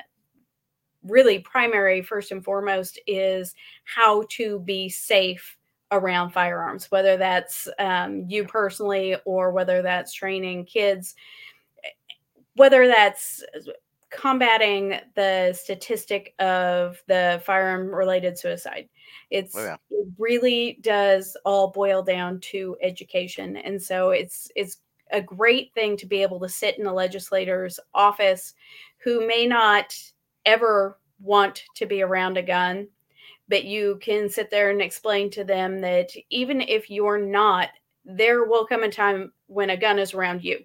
really 1.10 1.39
primary 1.39 2.01
first 2.01 2.32
and 2.32 2.43
foremost 2.43 2.99
is 3.08 3.53
how 3.86 4.24
to 4.32 4.60
be 4.60 4.89
safe 4.89 5.58
around 5.91 6.32
firearms, 6.32 6.91
whether 6.91 7.18
that's 7.18 7.68
um, 7.80 8.26
you 8.28 8.45
personally 8.45 9.16
or 9.26 9.51
whether 9.51 9.82
that's 9.82 10.14
training 10.14 10.66
kids, 10.66 11.16
whether 12.55 12.88
that's 12.88 13.43
combating 14.10 14.99
the 15.16 15.53
statistic 15.53 16.34
of 16.39 17.01
the 17.08 17.41
firearm 17.45 17.93
related 17.93 18.38
suicide. 18.38 18.89
It's 19.30 19.55
oh, 19.55 19.64
yeah. 19.64 19.76
it 19.89 20.08
really 20.18 20.80
does 20.82 21.36
all 21.45 21.72
boil 21.72 22.01
down 22.03 22.39
to 22.41 22.78
education. 22.82 23.58
And 23.58 23.82
so 23.82 24.12
it's 24.12 24.49
it's 24.55 24.78
a 25.12 25.22
great 25.22 25.74
thing 25.74 25.95
to 25.97 26.05
be 26.05 26.22
able 26.22 26.39
to 26.39 26.49
sit 26.49 26.78
in 26.78 26.86
a 26.86 26.93
legislator's 26.93 27.80
office 27.93 28.53
who 28.97 29.26
may 29.26 29.45
not 29.45 29.95
ever 30.48 30.98
want 31.20 31.64
to 31.76 31.86
be 31.86 32.02
around 32.02 32.38
a 32.38 32.41
gun 32.41 32.88
but 33.50 33.66
you 33.66 33.98
can 34.02 34.30
sit 34.30 34.50
there 34.50 34.70
and 34.70 34.82
explain 34.82 35.30
to 35.32 35.43
them 35.43 35.80
that 35.82 36.10
even 36.30 36.62
if 36.62 36.89
you're 36.89 37.20
not, 37.20 37.70
there 38.06 38.45
will 38.45 38.66
come 38.66 38.84
a 38.84 38.89
time 38.89 39.32
when 39.48 39.70
a 39.70 39.78
gun 39.78 40.00
is 40.00 40.14
around 40.14 40.43
you. 40.43 40.60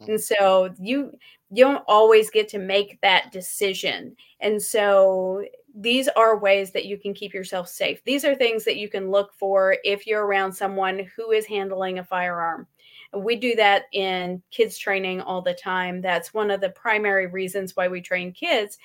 Mm-hmm. 0.00 0.12
And 0.12 0.20
so 0.20 0.74
you 0.78 1.12
you 1.52 1.64
don't 1.64 1.84
always 1.88 2.30
get 2.30 2.48
to 2.48 2.58
make 2.58 3.00
that 3.00 3.32
decision. 3.32 4.14
And 4.40 4.62
so 4.62 5.44
these 5.74 6.06
are 6.08 6.38
ways 6.38 6.70
that 6.72 6.84
you 6.84 6.96
can 6.96 7.12
keep 7.12 7.34
yourself 7.34 7.68
safe. 7.68 8.02
These 8.04 8.24
are 8.24 8.36
things 8.36 8.64
that 8.64 8.76
you 8.76 8.88
can 8.88 9.10
look 9.10 9.34
for 9.34 9.76
if 9.82 10.06
you're 10.06 10.24
around 10.24 10.52
someone 10.52 11.08
who 11.16 11.32
is 11.32 11.46
handling 11.46 11.98
a 11.98 12.04
firearm. 12.04 12.68
We 13.16 13.36
do 13.36 13.56
that 13.56 13.84
in 13.92 14.42
kids 14.50 14.78
training 14.78 15.20
all 15.20 15.42
the 15.42 15.54
time. 15.54 16.00
That's 16.00 16.32
one 16.32 16.50
of 16.50 16.60
the 16.60 16.70
primary 16.70 17.26
reasons 17.26 17.76
why 17.76 17.88
we 17.88 18.00
train 18.00 18.32
kids 18.32 18.78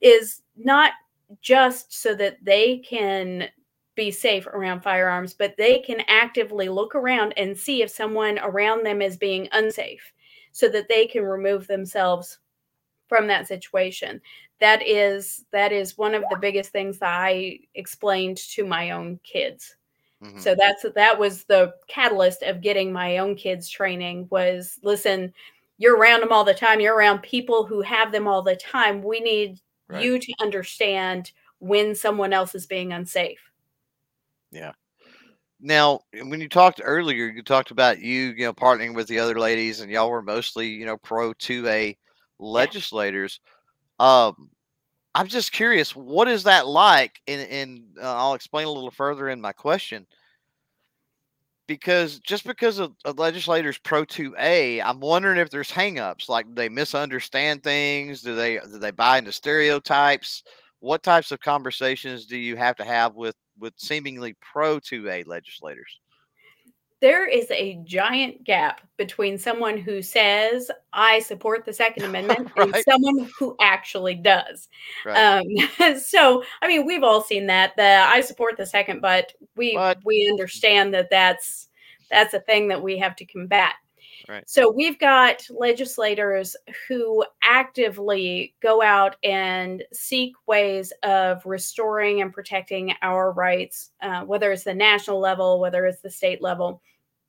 is 0.00 0.42
not 0.56 0.92
just 1.40 1.92
so 1.92 2.14
that 2.14 2.38
they 2.42 2.78
can 2.78 3.48
be 3.94 4.10
safe 4.10 4.46
around 4.46 4.82
firearms, 4.82 5.34
but 5.34 5.56
they 5.56 5.78
can 5.80 6.02
actively 6.08 6.68
look 6.68 6.94
around 6.94 7.34
and 7.36 7.56
see 7.56 7.82
if 7.82 7.90
someone 7.90 8.38
around 8.38 8.84
them 8.84 9.02
is 9.02 9.16
being 9.16 9.48
unsafe 9.52 10.12
so 10.52 10.68
that 10.68 10.88
they 10.88 11.06
can 11.06 11.24
remove 11.24 11.66
themselves 11.66 12.38
from 13.08 13.26
that 13.26 13.46
situation. 13.46 14.20
That 14.60 14.86
is 14.86 15.44
that 15.52 15.72
is 15.72 15.98
one 15.98 16.14
of 16.14 16.22
the 16.30 16.38
biggest 16.40 16.70
things 16.70 16.98
that 16.98 17.20
I 17.20 17.58
explained 17.74 18.38
to 18.52 18.64
my 18.64 18.92
own 18.92 19.18
kids. 19.24 19.76
Mm-hmm. 20.22 20.38
So 20.38 20.54
that's 20.58 20.84
that 20.94 21.18
was 21.18 21.44
the 21.44 21.74
catalyst 21.88 22.42
of 22.42 22.60
getting 22.60 22.92
my 22.92 23.18
own 23.18 23.34
kids 23.34 23.68
training 23.68 24.28
was 24.30 24.78
listen, 24.82 25.32
you're 25.78 25.96
around 25.96 26.20
them 26.20 26.32
all 26.32 26.44
the 26.44 26.54
time. 26.54 26.80
You're 26.80 26.96
around 26.96 27.22
people 27.22 27.66
who 27.66 27.82
have 27.82 28.12
them 28.12 28.28
all 28.28 28.42
the 28.42 28.54
time. 28.54 29.02
We 29.02 29.20
need 29.20 29.58
right. 29.88 30.04
you 30.04 30.18
to 30.18 30.32
understand 30.40 31.32
when 31.58 31.94
someone 31.94 32.32
else 32.32 32.54
is 32.54 32.66
being 32.66 32.92
unsafe. 32.92 33.40
Yeah. 34.52 34.72
Now, 35.60 36.00
when 36.12 36.40
you 36.40 36.48
talked 36.48 36.80
earlier, 36.82 37.26
you 37.26 37.42
talked 37.42 37.70
about 37.70 38.00
you, 38.00 38.34
you 38.36 38.44
know, 38.44 38.52
partnering 38.52 38.94
with 38.94 39.06
the 39.06 39.20
other 39.20 39.38
ladies, 39.38 39.80
and 39.80 39.90
y'all 39.90 40.10
were 40.10 40.22
mostly, 40.22 40.68
you 40.68 40.84
know, 40.84 40.96
pro 40.96 41.32
2A 41.34 41.96
legislators. 42.38 43.40
Yeah. 44.00 44.26
Um, 44.26 44.50
I'm 45.14 45.28
just 45.28 45.52
curious, 45.52 45.94
what 45.94 46.28
is 46.28 46.44
that 46.44 46.66
like? 46.66 47.20
And, 47.26 47.48
and 47.50 47.82
uh, 48.00 48.16
I'll 48.16 48.34
explain 48.34 48.66
a 48.66 48.70
little 48.70 48.90
further 48.90 49.28
in 49.28 49.40
my 49.40 49.52
question. 49.52 50.06
Because 51.68 52.18
just 52.18 52.46
because 52.46 52.78
of, 52.78 52.92
a 53.04 53.12
legislator's 53.12 53.78
pro 53.78 54.04
2A, 54.04 54.82
I'm 54.84 55.00
wondering 55.00 55.38
if 55.38 55.50
there's 55.50 55.70
hangups, 55.70 56.28
like 56.28 56.46
they 56.54 56.68
misunderstand 56.68 57.62
things. 57.62 58.20
Do 58.20 58.34
they 58.34 58.58
do 58.58 58.78
they 58.78 58.90
buy 58.90 59.18
into 59.18 59.32
stereotypes? 59.32 60.42
what 60.82 61.04
types 61.04 61.30
of 61.30 61.38
conversations 61.38 62.26
do 62.26 62.36
you 62.36 62.56
have 62.56 62.74
to 62.74 62.84
have 62.84 63.14
with 63.14 63.36
with 63.58 63.72
seemingly 63.76 64.34
pro 64.40 64.80
2A 64.80 65.26
legislators? 65.28 66.00
There 67.02 67.26
is 67.26 67.50
a 67.50 67.80
giant 67.84 68.44
gap 68.44 68.80
between 68.96 69.36
someone 69.36 69.76
who 69.76 70.00
says 70.00 70.70
I 70.92 71.18
support 71.18 71.66
the 71.66 71.72
Second 71.72 72.04
Amendment 72.06 72.50
right. 72.56 72.72
and 72.72 72.84
someone 72.88 73.28
who 73.38 73.56
actually 73.60 74.14
does. 74.14 74.68
Right. 75.04 75.42
Um, 75.80 75.98
so, 75.98 76.44
I 76.62 76.68
mean, 76.68 76.86
we've 76.86 77.02
all 77.02 77.20
seen 77.20 77.48
that. 77.48 77.76
The 77.76 77.82
I 78.06 78.22
support 78.22 78.56
the 78.56 78.64
Second, 78.64 79.02
but 79.02 79.34
we 79.56 79.74
what? 79.74 79.98
we 80.04 80.28
understand 80.30 80.94
that 80.94 81.10
that's 81.10 81.68
that's 82.08 82.34
a 82.34 82.40
thing 82.40 82.68
that 82.68 82.82
we 82.82 82.96
have 82.98 83.16
to 83.16 83.26
combat. 83.26 83.74
Right. 84.28 84.48
So 84.48 84.70
we've 84.70 85.00
got 85.00 85.44
legislators 85.50 86.54
who 86.86 87.24
actively 87.42 88.54
go 88.62 88.80
out 88.80 89.16
and 89.24 89.82
seek 89.92 90.34
ways 90.46 90.92
of 91.02 91.44
restoring 91.44 92.22
and 92.22 92.32
protecting 92.32 92.94
our 93.02 93.32
rights, 93.32 93.90
uh, 94.00 94.22
whether 94.22 94.52
it's 94.52 94.62
the 94.62 94.74
national 94.74 95.18
level, 95.18 95.58
whether 95.58 95.86
it's 95.86 96.02
the 96.02 96.10
state 96.10 96.40
level. 96.40 96.80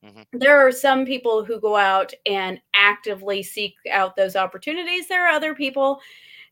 Mm-hmm. 0.04 0.38
There 0.38 0.66
are 0.66 0.72
some 0.72 1.06
people 1.06 1.46
who 1.46 1.60
go 1.60 1.76
out 1.76 2.14
and 2.26 2.60
actively 2.74 3.42
seek 3.42 3.76
out 3.90 4.16
those 4.16 4.36
opportunities. 4.36 5.08
There 5.08 5.26
are 5.26 5.34
other 5.34 5.56
people 5.56 6.02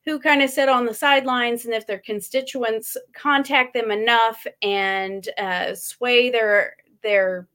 who 0.06 0.20
kind 0.20 0.42
of 0.42 0.50
sit 0.50 0.70
on 0.70 0.86
the 0.86 0.94
sidelines, 0.94 1.66
and 1.66 1.74
if 1.74 1.86
their 1.86 2.00
constituents 2.00 2.98
contact 3.14 3.74
them 3.74 3.92
enough 3.92 4.48
and 4.62 5.28
uh, 5.38 5.76
sway 5.76 6.30
their 6.30 6.76
their, 7.04 7.48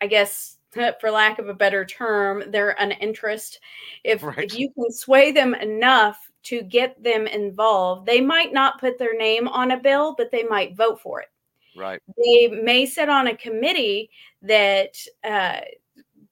I 0.00 0.06
guess, 0.06 0.58
for 1.00 1.10
lack 1.10 1.38
of 1.38 1.48
a 1.48 1.54
better 1.54 1.84
term, 1.84 2.50
their 2.50 2.76
uninterest. 2.78 3.60
If, 4.04 4.22
right. 4.22 4.38
if 4.38 4.58
you 4.58 4.70
can 4.72 4.90
sway 4.92 5.32
them 5.32 5.54
enough 5.54 6.30
to 6.44 6.62
get 6.62 7.00
them 7.02 7.26
involved, 7.26 8.06
they 8.06 8.20
might 8.20 8.52
not 8.52 8.80
put 8.80 8.98
their 8.98 9.16
name 9.16 9.48
on 9.48 9.70
a 9.70 9.80
bill, 9.80 10.14
but 10.16 10.30
they 10.30 10.42
might 10.42 10.76
vote 10.76 11.00
for 11.00 11.20
it. 11.20 11.28
Right. 11.76 12.00
They 12.16 12.48
may 12.48 12.86
sit 12.86 13.08
on 13.08 13.26
a 13.26 13.36
committee 13.36 14.10
that 14.42 14.96
uh, 15.24 15.60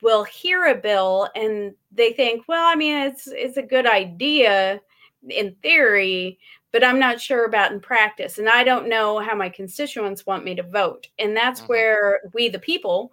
will 0.03 0.25
hear 0.25 0.67
a 0.67 0.75
bill 0.75 1.29
and 1.35 1.75
they 1.93 2.13
think, 2.13 2.45
well, 2.49 2.67
I 2.67 2.75
mean, 2.75 2.97
it's 2.97 3.27
it's 3.27 3.57
a 3.57 3.63
good 3.63 3.87
idea 3.87 4.81
in 5.29 5.55
theory, 5.63 6.39
but 6.73 6.85
I'm 6.85 6.99
not 6.99 7.21
sure 7.21 7.45
about 7.45 7.73
in 7.73 7.81
practice, 7.81 8.39
and 8.39 8.49
I 8.49 8.65
don't 8.65 8.89
know 8.89 9.19
how 9.19 9.35
my 9.35 9.49
constituents 9.49 10.27
want 10.27 10.45
me 10.45 10.55
to 10.55 10.63
vote, 10.63 11.09
and 11.19 11.37
that's 11.37 11.61
mm-hmm. 11.61 11.69
where 11.69 12.21
we, 12.33 12.49
the 12.49 12.59
people, 12.59 13.13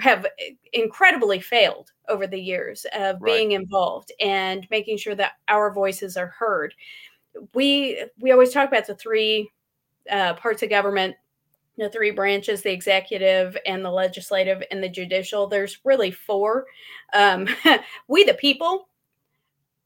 have 0.00 0.26
incredibly 0.72 1.40
failed 1.40 1.92
over 2.08 2.26
the 2.26 2.40
years 2.40 2.86
of 2.94 3.16
right. 3.20 3.32
being 3.32 3.52
involved 3.52 4.12
and 4.20 4.66
making 4.70 4.96
sure 4.96 5.14
that 5.14 5.32
our 5.48 5.72
voices 5.72 6.16
are 6.16 6.34
heard. 6.38 6.74
We 7.54 8.04
we 8.20 8.32
always 8.32 8.52
talk 8.52 8.68
about 8.68 8.86
the 8.86 8.94
three 8.94 9.50
uh, 10.10 10.34
parts 10.34 10.62
of 10.62 10.70
government 10.70 11.14
the 11.82 11.90
three 11.90 12.10
branches 12.10 12.62
the 12.62 12.72
executive 12.72 13.56
and 13.66 13.84
the 13.84 13.90
legislative 13.90 14.62
and 14.70 14.82
the 14.82 14.88
judicial 14.88 15.46
there's 15.46 15.78
really 15.84 16.10
four. 16.10 16.66
Um, 17.12 17.48
we 18.08 18.24
the 18.24 18.34
people 18.34 18.88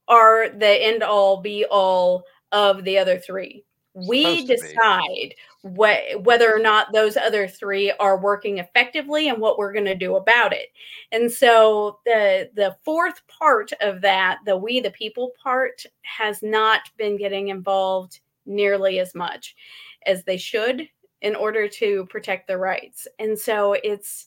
are 0.09 0.49
the 0.49 0.85
end 0.85 1.03
all 1.03 1.41
be 1.41 1.65
all 1.65 2.25
of 2.53 2.85
the 2.85 2.99
other 2.99 3.19
three. 3.19 3.65
We 3.95 4.45
decide 4.45 5.35
what, 5.63 6.23
whether 6.23 6.55
or 6.55 6.59
not 6.59 6.93
those 6.93 7.17
other 7.17 7.49
three 7.49 7.91
are 7.93 8.19
working 8.19 8.59
effectively 8.59 9.29
and 9.29 9.41
what 9.41 9.57
we're 9.57 9.73
going 9.73 9.87
to 9.87 9.95
do 9.95 10.17
about 10.17 10.53
it. 10.53 10.69
And 11.13 11.33
so 11.33 11.99
the 12.05 12.51
the 12.55 12.77
fourth 12.85 13.27
part 13.27 13.73
of 13.81 14.03
that 14.03 14.39
the 14.45 14.57
we 14.57 14.81
the 14.81 14.91
people 14.91 15.33
part 15.43 15.83
has 16.03 16.43
not 16.43 16.83
been 16.99 17.17
getting 17.17 17.49
involved 17.49 18.21
nearly 18.45 19.01
as 19.01 19.15
much 19.15 19.57
as 20.07 20.25
they 20.25 20.37
should 20.37 20.89
in 21.23 21.35
order 21.35 21.69
to 21.69 22.07
protect 22.07 22.47
their 22.47 22.59
rights. 22.59 23.09
And 23.19 23.39
so 23.39 23.73
it's 23.73 24.27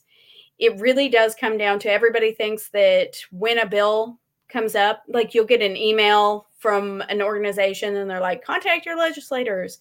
it 0.58 0.78
really 0.78 1.08
does 1.08 1.34
come 1.34 1.56
down 1.56 1.78
to 1.80 1.90
everybody 1.90 2.32
thinks 2.32 2.68
that 2.68 3.16
when 3.30 3.58
a 3.58 3.66
bill 3.66 4.18
comes 4.48 4.74
up, 4.74 5.02
like 5.08 5.32
you'll 5.32 5.46
get 5.46 5.62
an 5.62 5.76
email 5.76 6.48
from 6.58 7.00
an 7.08 7.22
organization 7.22 7.96
and 7.96 8.10
they're 8.10 8.20
like, 8.20 8.44
contact 8.44 8.84
your 8.84 8.98
legislators. 8.98 9.78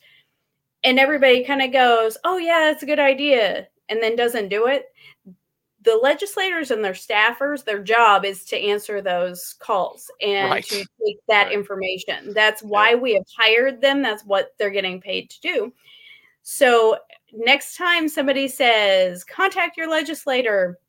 And 0.86 0.98
everybody 0.98 1.44
kind 1.44 1.62
of 1.62 1.74
goes, 1.74 2.18
oh, 2.24 2.38
yeah, 2.38 2.60
that's 2.62 2.84
a 2.84 2.86
good 2.86 3.00
idea, 3.00 3.68
and 3.90 4.02
then 4.02 4.16
doesn't 4.16 4.48
do 4.48 4.68
it. 4.68 4.86
The 5.82 5.98
legislators 5.98 6.72
and 6.72 6.84
their 6.84 6.94
staffers, 6.94 7.66
their 7.66 7.84
job 7.84 8.24
is 8.24 8.46
to 8.46 8.58
answer 8.58 9.02
those 9.02 9.56
calls 9.60 10.10
and 10.22 10.52
right. 10.52 10.64
to 10.66 10.78
take 10.78 11.18
that 11.28 11.48
right. 11.48 11.54
information. 11.54 12.34
That's 12.34 12.64
why 12.64 12.96
we 12.96 13.16
have 13.16 13.26
hired 13.38 13.82
them. 13.82 14.02
That's 14.02 14.24
what 14.24 14.54
they're 14.58 14.70
getting 14.70 15.02
paid 15.02 15.30
to 15.32 15.42
do. 15.42 15.74
So 16.44 16.98
next 17.34 17.76
time 17.76 18.08
somebody 18.08 18.48
says, 18.48 19.24
contact 19.24 19.78
your 19.78 19.90
legislator, 19.90 20.80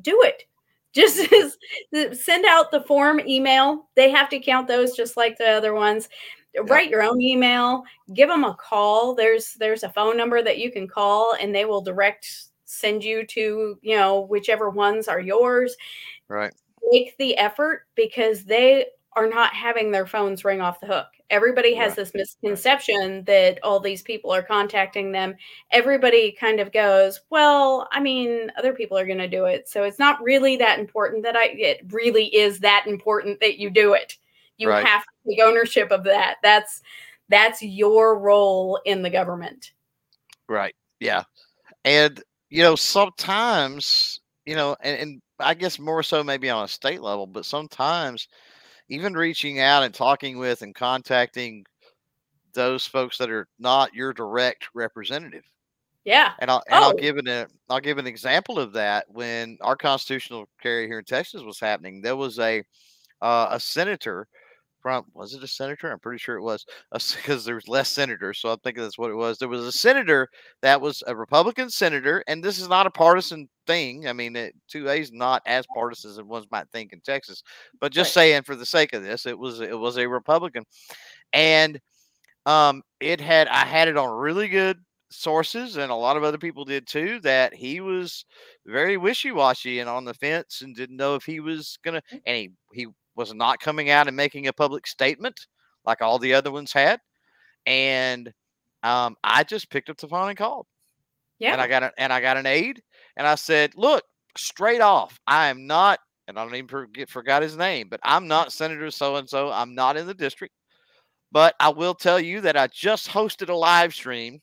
do 0.00 0.22
it. 0.22 0.44
Just 0.92 1.30
send 2.24 2.44
out 2.46 2.72
the 2.72 2.82
form 2.82 3.20
email. 3.20 3.88
They 3.94 4.10
have 4.10 4.28
to 4.30 4.40
count 4.40 4.66
those 4.66 4.96
just 4.96 5.16
like 5.16 5.38
the 5.38 5.48
other 5.48 5.72
ones. 5.72 6.08
Yeah. 6.52 6.62
Write 6.64 6.90
your 6.90 7.04
own 7.04 7.22
email, 7.22 7.84
give 8.12 8.28
them 8.28 8.42
a 8.42 8.56
call. 8.56 9.14
There's 9.14 9.54
there's 9.54 9.84
a 9.84 9.92
phone 9.92 10.16
number 10.16 10.42
that 10.42 10.58
you 10.58 10.72
can 10.72 10.88
call 10.88 11.36
and 11.40 11.54
they 11.54 11.64
will 11.64 11.80
direct 11.80 12.26
send 12.64 13.04
you 13.04 13.24
to, 13.26 13.78
you 13.82 13.96
know, 13.96 14.22
whichever 14.22 14.68
ones 14.68 15.06
are 15.06 15.20
yours. 15.20 15.76
Right. 16.26 16.52
Make 16.90 17.16
the 17.18 17.36
effort 17.36 17.86
because 17.94 18.44
they 18.44 18.86
are 19.14 19.28
not 19.28 19.54
having 19.54 19.90
their 19.90 20.06
phones 20.06 20.44
ring 20.44 20.60
off 20.60 20.80
the 20.80 20.86
hook. 20.86 21.08
Everybody 21.30 21.74
has 21.74 21.90
right. 21.90 21.96
this 21.96 22.12
misconception 22.14 23.24
that 23.24 23.58
all 23.62 23.80
these 23.80 24.02
people 24.02 24.30
are 24.32 24.42
contacting 24.42 25.12
them. 25.12 25.36
Everybody 25.70 26.32
kind 26.32 26.60
of 26.60 26.72
goes, 26.72 27.20
"Well, 27.30 27.88
I 27.92 28.00
mean, 28.00 28.50
other 28.58 28.72
people 28.72 28.98
are 28.98 29.06
going 29.06 29.18
to 29.18 29.28
do 29.28 29.44
it, 29.44 29.68
so 29.68 29.84
it's 29.84 29.98
not 29.98 30.22
really 30.22 30.56
that 30.56 30.78
important 30.78 31.22
that 31.22 31.36
I 31.36 31.46
it 31.46 31.80
really 31.90 32.26
is 32.34 32.58
that 32.60 32.84
important 32.86 33.40
that 33.40 33.58
you 33.58 33.70
do 33.70 33.94
it. 33.94 34.16
You 34.58 34.68
right. 34.68 34.84
have 34.84 35.02
to 35.02 35.08
take 35.28 35.40
ownership 35.42 35.90
of 35.90 36.04
that. 36.04 36.36
That's 36.42 36.82
that's 37.28 37.62
your 37.62 38.18
role 38.18 38.80
in 38.84 39.02
the 39.02 39.10
government." 39.10 39.72
Right. 40.48 40.74
Yeah. 40.98 41.22
And 41.84 42.22
you 42.50 42.62
know, 42.62 42.74
sometimes, 42.74 44.20
you 44.44 44.56
know, 44.56 44.76
and, 44.80 44.98
and 45.00 45.22
I 45.38 45.54
guess 45.54 45.78
more 45.78 46.02
so 46.02 46.22
maybe 46.22 46.50
on 46.50 46.64
a 46.64 46.68
state 46.68 47.00
level, 47.00 47.26
but 47.26 47.46
sometimes 47.46 48.28
even 48.90 49.14
reaching 49.14 49.60
out 49.60 49.84
and 49.84 49.94
talking 49.94 50.36
with 50.36 50.62
and 50.62 50.74
contacting 50.74 51.64
those 52.52 52.84
folks 52.84 53.16
that 53.18 53.30
are 53.30 53.46
not 53.58 53.94
your 53.94 54.12
direct 54.12 54.68
representative. 54.74 55.44
Yeah. 56.04 56.32
And 56.40 56.50
I'll 56.50 56.62
and 56.68 56.84
oh. 56.84 56.88
I'll 56.88 56.94
give 56.94 57.16
an 57.16 57.46
I'll 57.68 57.80
give 57.80 57.98
an 57.98 58.06
example 58.06 58.58
of 58.58 58.72
that 58.72 59.06
when 59.08 59.56
our 59.60 59.76
constitutional 59.76 60.46
carry 60.60 60.86
here 60.86 60.98
in 60.98 61.04
Texas 61.04 61.42
was 61.42 61.60
happening. 61.60 62.02
There 62.02 62.16
was 62.16 62.38
a 62.38 62.62
uh, 63.22 63.48
a 63.50 63.60
senator 63.60 64.26
from 64.80 65.04
was 65.14 65.34
it 65.34 65.42
a 65.42 65.48
senator? 65.48 65.90
I'm 65.90 65.98
pretty 65.98 66.18
sure 66.18 66.36
it 66.36 66.42
was 66.42 66.64
because 66.92 67.44
there 67.44 67.54
was 67.54 67.68
less 67.68 67.88
senators, 67.88 68.38
so 68.38 68.50
I'm 68.50 68.58
thinking 68.58 68.82
that's 68.82 68.98
what 68.98 69.10
it 69.10 69.14
was. 69.14 69.38
There 69.38 69.48
was 69.48 69.64
a 69.64 69.72
senator 69.72 70.28
that 70.62 70.80
was 70.80 71.02
a 71.06 71.14
Republican 71.14 71.70
senator, 71.70 72.24
and 72.26 72.42
this 72.42 72.58
is 72.58 72.68
not 72.68 72.86
a 72.86 72.90
partisan 72.90 73.48
thing. 73.66 74.08
I 74.08 74.12
mean, 74.12 74.36
two 74.68 74.88
A 74.88 74.94
is 74.94 75.12
not 75.12 75.42
as 75.46 75.66
partisan 75.74 76.10
as 76.10 76.22
one 76.22 76.44
might 76.50 76.70
think 76.70 76.92
in 76.92 77.00
Texas, 77.00 77.42
but 77.80 77.92
just 77.92 78.10
right. 78.16 78.22
saying 78.22 78.42
for 78.42 78.56
the 78.56 78.66
sake 78.66 78.92
of 78.92 79.02
this, 79.02 79.26
it 79.26 79.38
was 79.38 79.60
it 79.60 79.78
was 79.78 79.96
a 79.96 80.08
Republican, 80.08 80.64
and 81.32 81.80
um, 82.46 82.82
it 83.00 83.20
had 83.20 83.48
I 83.48 83.64
had 83.64 83.88
it 83.88 83.96
on 83.96 84.10
really 84.10 84.48
good 84.48 84.78
sources, 85.10 85.76
and 85.76 85.90
a 85.90 85.94
lot 85.94 86.16
of 86.16 86.24
other 86.24 86.38
people 86.38 86.64
did 86.64 86.86
too. 86.86 87.20
That 87.20 87.54
he 87.54 87.80
was 87.80 88.24
very 88.66 88.96
wishy 88.96 89.32
washy 89.32 89.80
and 89.80 89.88
on 89.88 90.04
the 90.04 90.14
fence, 90.14 90.62
and 90.62 90.74
didn't 90.74 90.96
know 90.96 91.14
if 91.14 91.24
he 91.24 91.40
was 91.40 91.78
gonna, 91.84 92.02
mm. 92.12 92.20
and 92.26 92.36
he 92.36 92.50
he 92.72 92.86
was 93.16 93.34
not 93.34 93.60
coming 93.60 93.90
out 93.90 94.08
and 94.08 94.16
making 94.16 94.46
a 94.46 94.52
public 94.52 94.86
statement 94.86 95.46
like 95.84 96.02
all 96.02 96.18
the 96.18 96.34
other 96.34 96.50
ones 96.50 96.72
had. 96.72 97.00
And 97.66 98.32
um, 98.82 99.16
I 99.24 99.44
just 99.44 99.70
picked 99.70 99.90
up 99.90 99.98
the 99.98 100.08
phone 100.08 100.28
and 100.28 100.38
called. 100.38 100.66
Yeah. 101.38 101.52
And 101.52 101.60
I 101.60 101.68
got 101.68 101.82
an 101.82 101.90
and 101.96 102.12
I 102.12 102.20
got 102.20 102.36
an 102.36 102.46
aide, 102.46 102.82
and 103.16 103.26
I 103.26 103.34
said, 103.34 103.72
"Look, 103.74 104.04
straight 104.36 104.82
off, 104.82 105.18
I 105.26 105.48
am 105.48 105.66
not." 105.66 105.98
And 106.28 106.38
I 106.38 106.44
don't 106.44 106.54
even 106.54 106.68
forget 106.68 107.08
forgot 107.08 107.42
his 107.42 107.56
name, 107.56 107.88
but 107.90 107.98
I'm 108.04 108.28
not 108.28 108.52
Senator 108.52 108.90
so 108.90 109.16
and 109.16 109.28
so. 109.28 109.50
I'm 109.50 109.74
not 109.74 109.96
in 109.96 110.06
the 110.06 110.14
district, 110.14 110.54
but 111.32 111.54
I 111.58 111.70
will 111.70 111.94
tell 111.94 112.20
you 112.20 112.42
that 112.42 112.56
I 112.56 112.66
just 112.68 113.08
hosted 113.08 113.48
a 113.48 113.54
live 113.54 113.94
stream 113.94 114.40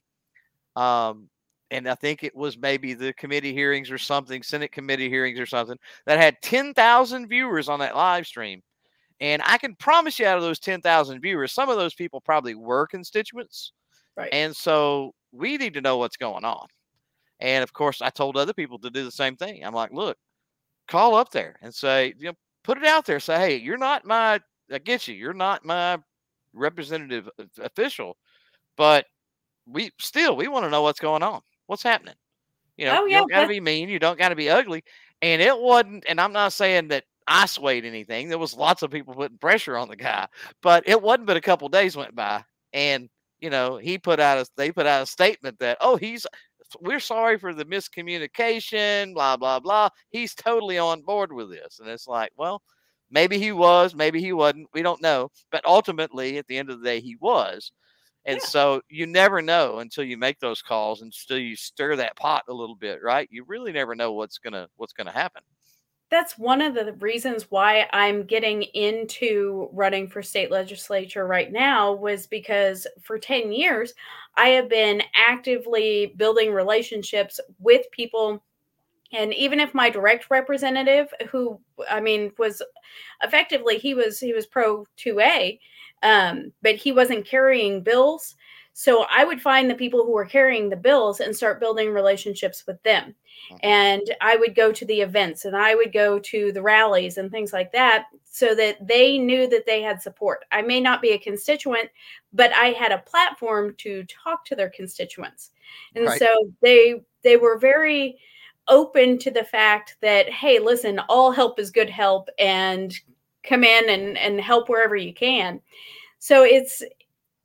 um, 0.75 1.29
and 1.71 1.87
I 1.87 1.95
think 1.95 2.23
it 2.23 2.35
was 2.35 2.57
maybe 2.57 2.93
the 2.93 3.13
committee 3.13 3.53
hearings 3.53 3.91
or 3.91 3.97
something, 3.97 4.41
Senate 4.43 4.71
committee 4.71 5.09
hearings 5.09 5.39
or 5.39 5.45
something, 5.45 5.77
that 6.05 6.19
had 6.19 6.35
10,000 6.41 7.27
viewers 7.27 7.69
on 7.69 7.79
that 7.79 7.95
live 7.95 8.25
stream. 8.25 8.61
And 9.19 9.41
I 9.45 9.57
can 9.57 9.75
promise 9.75 10.19
you, 10.19 10.27
out 10.27 10.37
of 10.37 10.43
those 10.43 10.59
10,000 10.59 11.21
viewers, 11.21 11.51
some 11.51 11.69
of 11.69 11.77
those 11.77 11.95
people 11.95 12.21
probably 12.21 12.55
were 12.55 12.87
constituents. 12.87 13.73
Right. 14.15 14.29
And 14.31 14.55
so 14.55 15.13
we 15.31 15.57
need 15.57 15.73
to 15.73 15.81
know 15.81 15.97
what's 15.97 16.17
going 16.17 16.45
on. 16.45 16.67
And 17.39 17.63
of 17.63 17.73
course, 17.73 18.01
I 18.01 18.09
told 18.09 18.37
other 18.37 18.53
people 18.53 18.79
to 18.79 18.89
do 18.89 19.03
the 19.03 19.11
same 19.11 19.35
thing. 19.35 19.63
I'm 19.63 19.73
like, 19.73 19.91
look, 19.91 20.17
call 20.87 21.15
up 21.15 21.31
there 21.31 21.55
and 21.61 21.73
say, 21.73 22.13
you 22.17 22.27
know, 22.27 22.33
put 22.63 22.77
it 22.77 22.85
out 22.85 23.05
there. 23.05 23.19
Say, 23.19 23.37
hey, 23.37 23.55
you're 23.57 23.77
not 23.77 24.05
my, 24.05 24.39
I 24.71 24.77
get 24.79 25.07
you. 25.07 25.15
You're 25.15 25.33
not 25.33 25.65
my 25.65 25.97
representative 26.53 27.29
official, 27.59 28.17
but 28.77 29.05
we 29.67 29.91
still 29.99 30.35
we 30.35 30.47
want 30.47 30.65
to 30.65 30.69
know 30.69 30.81
what's 30.81 30.99
going 30.99 31.23
on, 31.23 31.41
what's 31.67 31.83
happening. 31.83 32.15
You 32.77 32.85
know, 32.85 33.03
Oh, 33.03 33.05
you 33.05 33.17
don't 33.17 33.29
got 33.29 33.41
to 33.41 33.47
be 33.47 33.59
mean, 33.61 33.89
you 33.89 33.99
don't 33.99 34.19
got 34.19 34.29
to 34.29 34.35
be 34.35 34.49
ugly, 34.49 34.83
and 35.21 35.41
it 35.41 35.57
wasn't. 35.57 36.05
And 36.07 36.19
I'm 36.21 36.33
not 36.33 36.53
saying 36.53 36.89
that 36.89 37.05
I 37.27 37.45
swayed 37.47 37.85
anything. 37.85 38.29
There 38.29 38.37
was 38.37 38.53
lots 38.55 38.83
of 38.83 38.91
people 38.91 39.13
putting 39.15 39.37
pressure 39.39 39.77
on 39.77 39.89
the 39.89 39.95
guy, 39.95 40.27
but 40.61 40.83
it 40.87 41.01
wasn't. 41.01 41.27
But 41.27 41.37
a 41.37 41.41
couple 41.41 41.69
days 41.69 41.95
went 41.97 42.15
by, 42.15 42.43
and 42.73 43.09
you 43.39 43.49
know 43.49 43.77
he 43.77 43.97
put 43.97 44.19
out 44.19 44.37
a 44.39 44.47
they 44.57 44.71
put 44.71 44.85
out 44.87 45.03
a 45.03 45.07
statement 45.07 45.59
that 45.59 45.77
oh 45.81 45.95
he's 45.97 46.25
we're 46.81 46.99
sorry 46.99 47.37
for 47.37 47.53
the 47.53 47.65
miscommunication, 47.65 49.13
blah 49.13 49.37
blah 49.37 49.59
blah. 49.59 49.89
He's 50.09 50.35
totally 50.35 50.77
on 50.77 51.01
board 51.01 51.31
with 51.33 51.49
this, 51.51 51.79
and 51.79 51.89
it's 51.89 52.07
like 52.07 52.31
well. 52.37 52.61
Maybe 53.09 53.39
he 53.39 53.53
was, 53.53 53.95
maybe 53.95 54.19
he 54.19 54.33
wasn't. 54.33 54.67
We 54.73 54.81
don't 54.81 55.01
know. 55.01 55.29
But 55.51 55.65
ultimately, 55.65 56.37
at 56.37 56.47
the 56.47 56.57
end 56.57 56.69
of 56.69 56.81
the 56.81 56.85
day, 56.85 56.99
he 56.99 57.15
was. 57.21 57.71
And 58.27 58.41
Yeah. 58.41 58.41
so 58.43 58.81
you 58.89 59.07
never 59.07 59.41
know 59.41 59.79
until 59.79 60.03
you 60.03 60.17
make 60.17 60.39
those 60.39 60.61
calls 60.61 61.01
and 61.01 61.13
still 61.13 61.39
you 61.39 61.55
stir 61.55 61.95
that 61.95 62.15
pot 62.15 62.43
a 62.49 62.53
little 62.53 62.75
bit, 62.75 63.01
right? 63.03 63.27
You 63.31 63.43
really 63.45 63.71
never 63.71 63.95
know 63.95 64.13
what's 64.13 64.37
gonna 64.37 64.69
what's 64.75 64.93
gonna 64.93 65.11
happen. 65.11 65.43
that's 66.09 66.37
one 66.37 66.61
of 66.61 66.73
the 66.73 66.93
reasons 66.93 67.51
why 67.51 67.89
I'm 67.91 68.23
getting 68.25 68.63
into 68.63 69.67
running 69.73 70.07
for 70.07 70.23
state 70.23 70.49
legislature 70.49 71.27
right 71.27 71.51
now 71.51 71.91
was 71.93 72.27
because 72.27 72.87
for 73.01 73.19
10 73.19 73.51
years 73.51 73.93
I 74.35 74.49
have 74.49 74.69
been 74.69 75.01
actively 75.13 76.13
building 76.15 76.53
relationships 76.53 77.39
with 77.59 77.91
people 77.91 78.41
and 79.13 79.33
even 79.35 79.59
if 79.59 79.73
my 79.73 79.89
direct 79.89 80.29
representative 80.31 81.13
who 81.29 81.61
I 81.89 82.01
mean 82.01 82.33
was 82.39 82.61
effectively 83.23 83.77
he 83.77 83.93
was 83.93 84.19
he 84.19 84.33
was 84.33 84.47
pro 84.47 84.85
2A 84.97 85.59
um 86.03 86.51
but 86.61 86.75
he 86.75 86.91
wasn't 86.91 87.25
carrying 87.25 87.81
bills 87.83 88.35
so 88.73 89.07
I 89.09 89.23
would 89.25 89.41
find 89.41 89.67
the 89.67 89.73
people 89.75 90.05
who 90.05 90.11
were 90.11 90.25
carrying 90.25 90.69
the 90.69 90.75
bills 90.75 91.19
and 91.19 91.35
start 91.35 91.59
building 91.59 91.91
relationships 91.91 92.63
with 92.67 92.81
them 92.83 93.15
Mhm. 93.51 93.59
and 93.63 94.15
I 94.21 94.35
would 94.35 94.55
go 94.55 94.71
to 94.71 94.85
the 94.85 95.01
events 95.01 95.45
and 95.45 95.55
I 95.55 95.73
would 95.75 95.91
go 95.93 96.19
to 96.19 96.51
the 96.51 96.61
rallies 96.61 97.17
and 97.17 97.31
things 97.31 97.53
like 97.53 97.71
that 97.71 98.05
so 98.25 98.53
that 98.55 98.85
they 98.87 99.17
knew 99.17 99.47
that 99.47 99.65
they 99.65 99.81
had 99.81 100.01
support. 100.01 100.45
I 100.51 100.61
may 100.61 100.79
not 100.79 101.01
be 101.01 101.11
a 101.11 101.17
constituent, 101.17 101.89
but 102.33 102.51
I 102.53 102.67
had 102.67 102.91
a 102.91 102.99
platform 102.99 103.73
to 103.79 104.03
talk 104.05 104.45
to 104.45 104.55
their 104.55 104.69
constituents. 104.69 105.51
And 105.95 106.05
Right. 106.05 106.19
so 106.19 106.51
they 106.61 107.01
they 107.23 107.37
were 107.37 107.57
very 107.57 108.17
open 108.67 109.17
to 109.19 109.31
the 109.31 109.43
fact 109.45 109.97
that 110.01 110.29
hey, 110.29 110.59
listen, 110.59 110.99
all 111.09 111.31
help 111.31 111.59
is 111.59 111.71
good 111.71 111.89
help 111.89 112.29
and 112.37 112.93
come 113.47 113.63
in 113.63 113.89
and 113.89 114.17
and 114.17 114.41
help 114.41 114.69
wherever 114.69 114.95
you 114.95 115.13
can. 115.13 115.61
So 116.19 116.43
it's 116.43 116.83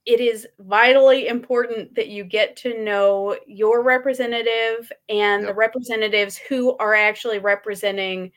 it 0.04 0.20
is 0.20 0.48
vitally 0.58 1.28
important 1.28 1.94
that 1.94 2.08
you 2.08 2.24
get 2.24 2.56
to 2.56 2.82
know 2.82 3.36
your 3.46 3.82
representative 3.82 4.90
and 5.08 5.46
the 5.46 5.54
representatives 5.54 6.36
who 6.36 6.76
are 6.78 6.94
actually 6.94 7.38
representing 7.38 8.32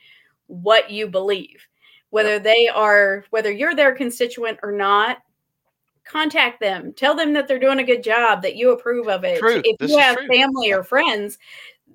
what 0.48 0.92
you 0.92 1.08
believe 1.08 1.68
whether 2.12 2.38
they 2.38 2.68
are 2.68 3.26
whether 3.32 3.52
you're 3.52 3.76
their 3.76 3.96
constituent 3.96 4.60
or 4.62 4.72
not 4.72 5.18
contact 6.04 6.60
them 6.60 6.94
tell 6.94 7.16
them 7.16 7.34
that 7.34 7.48
they're 7.48 7.58
doing 7.58 7.80
a 7.80 7.84
good 7.84 8.04
job 8.04 8.44
that 8.44 8.56
you 8.56 8.72
approve 8.72 9.08
of 9.08 9.24
it 9.24 9.40
True. 9.40 9.62
if 9.66 9.78
This 9.80 9.90
you 9.90 9.98
have 9.98 10.16
true. 10.18 10.28
family 10.28 10.72
or 10.72 10.84
friends 10.84 11.40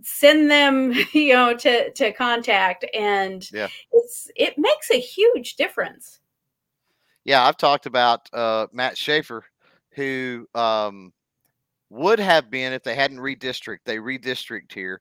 send 0.02 0.50
them 0.50 0.92
you 1.12 1.32
know 1.34 1.54
to 1.56 1.90
to 1.92 2.12
contact 2.12 2.84
and 2.94 3.50
Yeah. 3.52 3.68
it's 3.92 4.30
it 4.36 4.54
makes 4.58 4.90
a 4.90 5.00
huge 5.00 5.56
difference 5.56 6.20
Yeah, 7.24 7.44
I've 7.44 7.56
talked 7.56 7.86
about 7.86 8.28
uh, 8.32 8.66
Matt 8.72 8.96
Schaefer, 8.96 9.44
who 9.94 10.46
um, 10.54 11.12
would 11.90 12.18
have 12.18 12.50
been 12.50 12.72
if 12.72 12.82
they 12.82 12.94
hadn't 12.94 13.18
redistrict. 13.18 13.78
They 13.84 13.98
redistrict 13.98 14.72
here. 14.72 15.00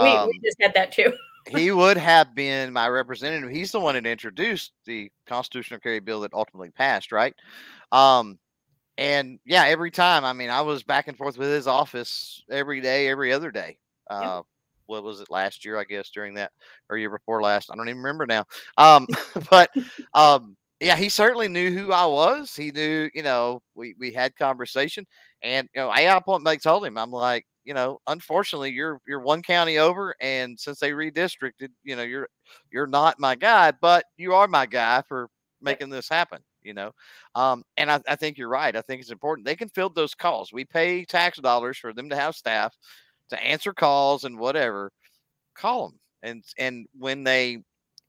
Um, 0.00 0.28
we 0.28 0.40
just 0.44 0.56
had 0.60 0.74
that 0.74 0.92
too 0.92 1.12
he 1.48 1.70
would 1.72 1.96
have 1.96 2.34
been 2.34 2.72
my 2.72 2.88
representative. 2.88 3.50
He's 3.50 3.72
the 3.72 3.80
one 3.80 3.94
that 3.94 4.06
introduced 4.06 4.72
the 4.86 5.10
constitutional 5.26 5.80
carry 5.80 6.00
bill 6.00 6.20
that 6.20 6.34
ultimately 6.34 6.70
passed, 6.70 7.10
right? 7.12 7.34
Um, 7.92 8.38
and 8.98 9.38
yeah, 9.44 9.64
every 9.66 9.90
time, 9.90 10.24
I 10.24 10.32
mean, 10.32 10.50
I 10.50 10.60
was 10.62 10.82
back 10.82 11.08
and 11.08 11.16
forth 11.16 11.38
with 11.38 11.48
his 11.50 11.66
office 11.66 12.42
every 12.50 12.80
day, 12.80 13.08
every 13.08 13.32
other 13.32 13.50
day. 13.50 13.78
Uh, 14.10 14.42
What 14.86 15.04
was 15.04 15.20
it 15.20 15.30
last 15.30 15.64
year? 15.64 15.76
I 15.78 15.84
guess 15.84 16.10
during 16.10 16.34
that 16.34 16.52
or 16.90 16.96
year 16.98 17.10
before 17.10 17.42
last. 17.42 17.70
I 17.70 17.76
don't 17.76 17.88
even 17.88 18.02
remember 18.02 18.26
now. 18.26 18.44
Um, 18.78 19.06
but 19.50 19.70
um, 20.14 20.56
yeah, 20.80 20.96
he 20.96 21.08
certainly 21.08 21.48
knew 21.48 21.70
who 21.72 21.92
I 21.92 22.06
was. 22.06 22.54
He 22.56 22.70
knew, 22.72 23.08
you 23.14 23.22
know, 23.22 23.60
we 23.74 23.94
we 23.98 24.12
had 24.12 24.36
conversation, 24.36 25.06
and 25.42 25.68
you 25.74 25.80
know, 25.80 25.90
I 25.90 26.20
point 26.24 26.44
blank 26.44 26.62
told 26.62 26.84
him, 26.84 26.98
I'm 26.98 27.10
like, 27.12 27.46
you 27.64 27.74
know, 27.74 27.98
unfortunately, 28.08 28.70
you're 28.72 29.00
you're 29.06 29.20
one 29.20 29.42
county 29.42 29.78
over, 29.78 30.14
and 30.20 30.58
since 30.58 30.80
they 30.80 30.90
redistricted, 30.92 31.68
you 31.84 31.96
know, 31.96 32.02
you're 32.02 32.28
you're 32.70 32.86
not 32.86 33.20
my 33.20 33.34
guy, 33.36 33.72
but 33.80 34.04
you 34.16 34.34
are 34.34 34.48
my 34.48 34.66
guy 34.66 35.02
for 35.08 35.28
making 35.60 35.90
this 35.90 36.08
happen. 36.08 36.40
You 36.62 36.74
know, 36.74 36.92
um, 37.34 37.62
and 37.76 37.90
I, 37.90 38.00
I 38.08 38.16
think 38.16 38.38
you're 38.38 38.48
right. 38.48 38.74
I 38.76 38.82
think 38.82 39.00
it's 39.00 39.10
important 39.10 39.46
they 39.46 39.56
can 39.56 39.68
field 39.68 39.94
those 39.94 40.14
calls. 40.14 40.52
We 40.52 40.64
pay 40.64 41.04
tax 41.04 41.38
dollars 41.38 41.76
for 41.78 41.92
them 41.92 42.08
to 42.10 42.16
have 42.16 42.34
staff 42.36 42.74
to 43.32 43.42
answer 43.44 43.72
calls 43.74 44.24
and 44.24 44.38
whatever. 44.38 44.90
Call 45.54 45.88
them, 45.90 45.98
and 46.22 46.44
and 46.58 46.86
when 46.98 47.24
they, 47.24 47.58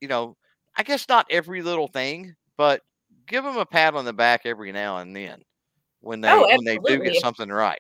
you 0.02 0.08
know, 0.08 0.36
I 0.78 0.84
guess 0.84 1.08
not 1.10 1.28
every 1.30 1.62
little 1.62 1.88
thing, 1.88 2.36
but 2.58 2.82
give 3.28 3.44
them 3.44 3.58
a 3.58 3.66
pat 3.66 3.96
on 3.96 4.06
the 4.06 4.14
back 4.14 4.42
every 4.46 4.72
now 4.72 4.98
and 4.98 5.16
then 5.16 5.42
when 6.02 6.22
they 6.22 6.30
Oh, 6.32 6.48
when 6.50 6.64
they 6.66 6.78
do 6.80 7.00
get 7.00 7.16
something 7.18 7.50
right. 7.50 7.80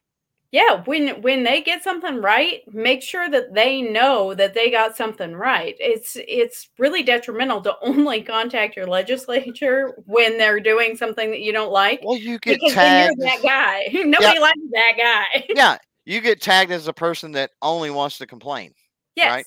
yeah 0.51 0.83
when 0.85 1.21
when 1.21 1.43
they 1.43 1.61
get 1.61 1.83
something 1.83 2.17
right 2.21 2.61
make 2.73 3.01
sure 3.01 3.29
that 3.29 3.53
they 3.53 3.81
know 3.81 4.33
that 4.33 4.53
they 4.53 4.69
got 4.71 4.95
something 4.95 5.33
right 5.35 5.75
it's 5.79 6.15
it's 6.27 6.69
really 6.77 7.03
detrimental 7.03 7.61
to 7.61 7.75
only 7.81 8.21
contact 8.21 8.75
your 8.75 8.85
legislature 8.87 9.93
when 10.05 10.37
they're 10.37 10.59
doing 10.59 10.95
something 10.95 11.31
that 11.31 11.41
you 11.41 11.51
don't 11.51 11.71
like 11.71 12.01
Well, 12.03 12.17
you 12.17 12.37
get 12.39 12.59
because 12.59 12.73
then 12.79 12.79
tagged. 12.83 13.15
you're 13.17 13.29
that 13.29 13.41
guy 13.43 13.87
nobody 14.05 14.39
likes 14.39 14.59
that 14.73 14.93
guy 14.97 15.45
yeah, 15.55 15.77
you 16.05 16.21
get 16.21 16.41
tagged 16.41 16.71
as 16.71 16.87
a 16.87 16.93
person 16.93 17.31
that 17.33 17.51
only 17.61 17.89
wants 17.89 18.17
to 18.19 18.25
complain. 18.27 18.73
yes 19.15 19.45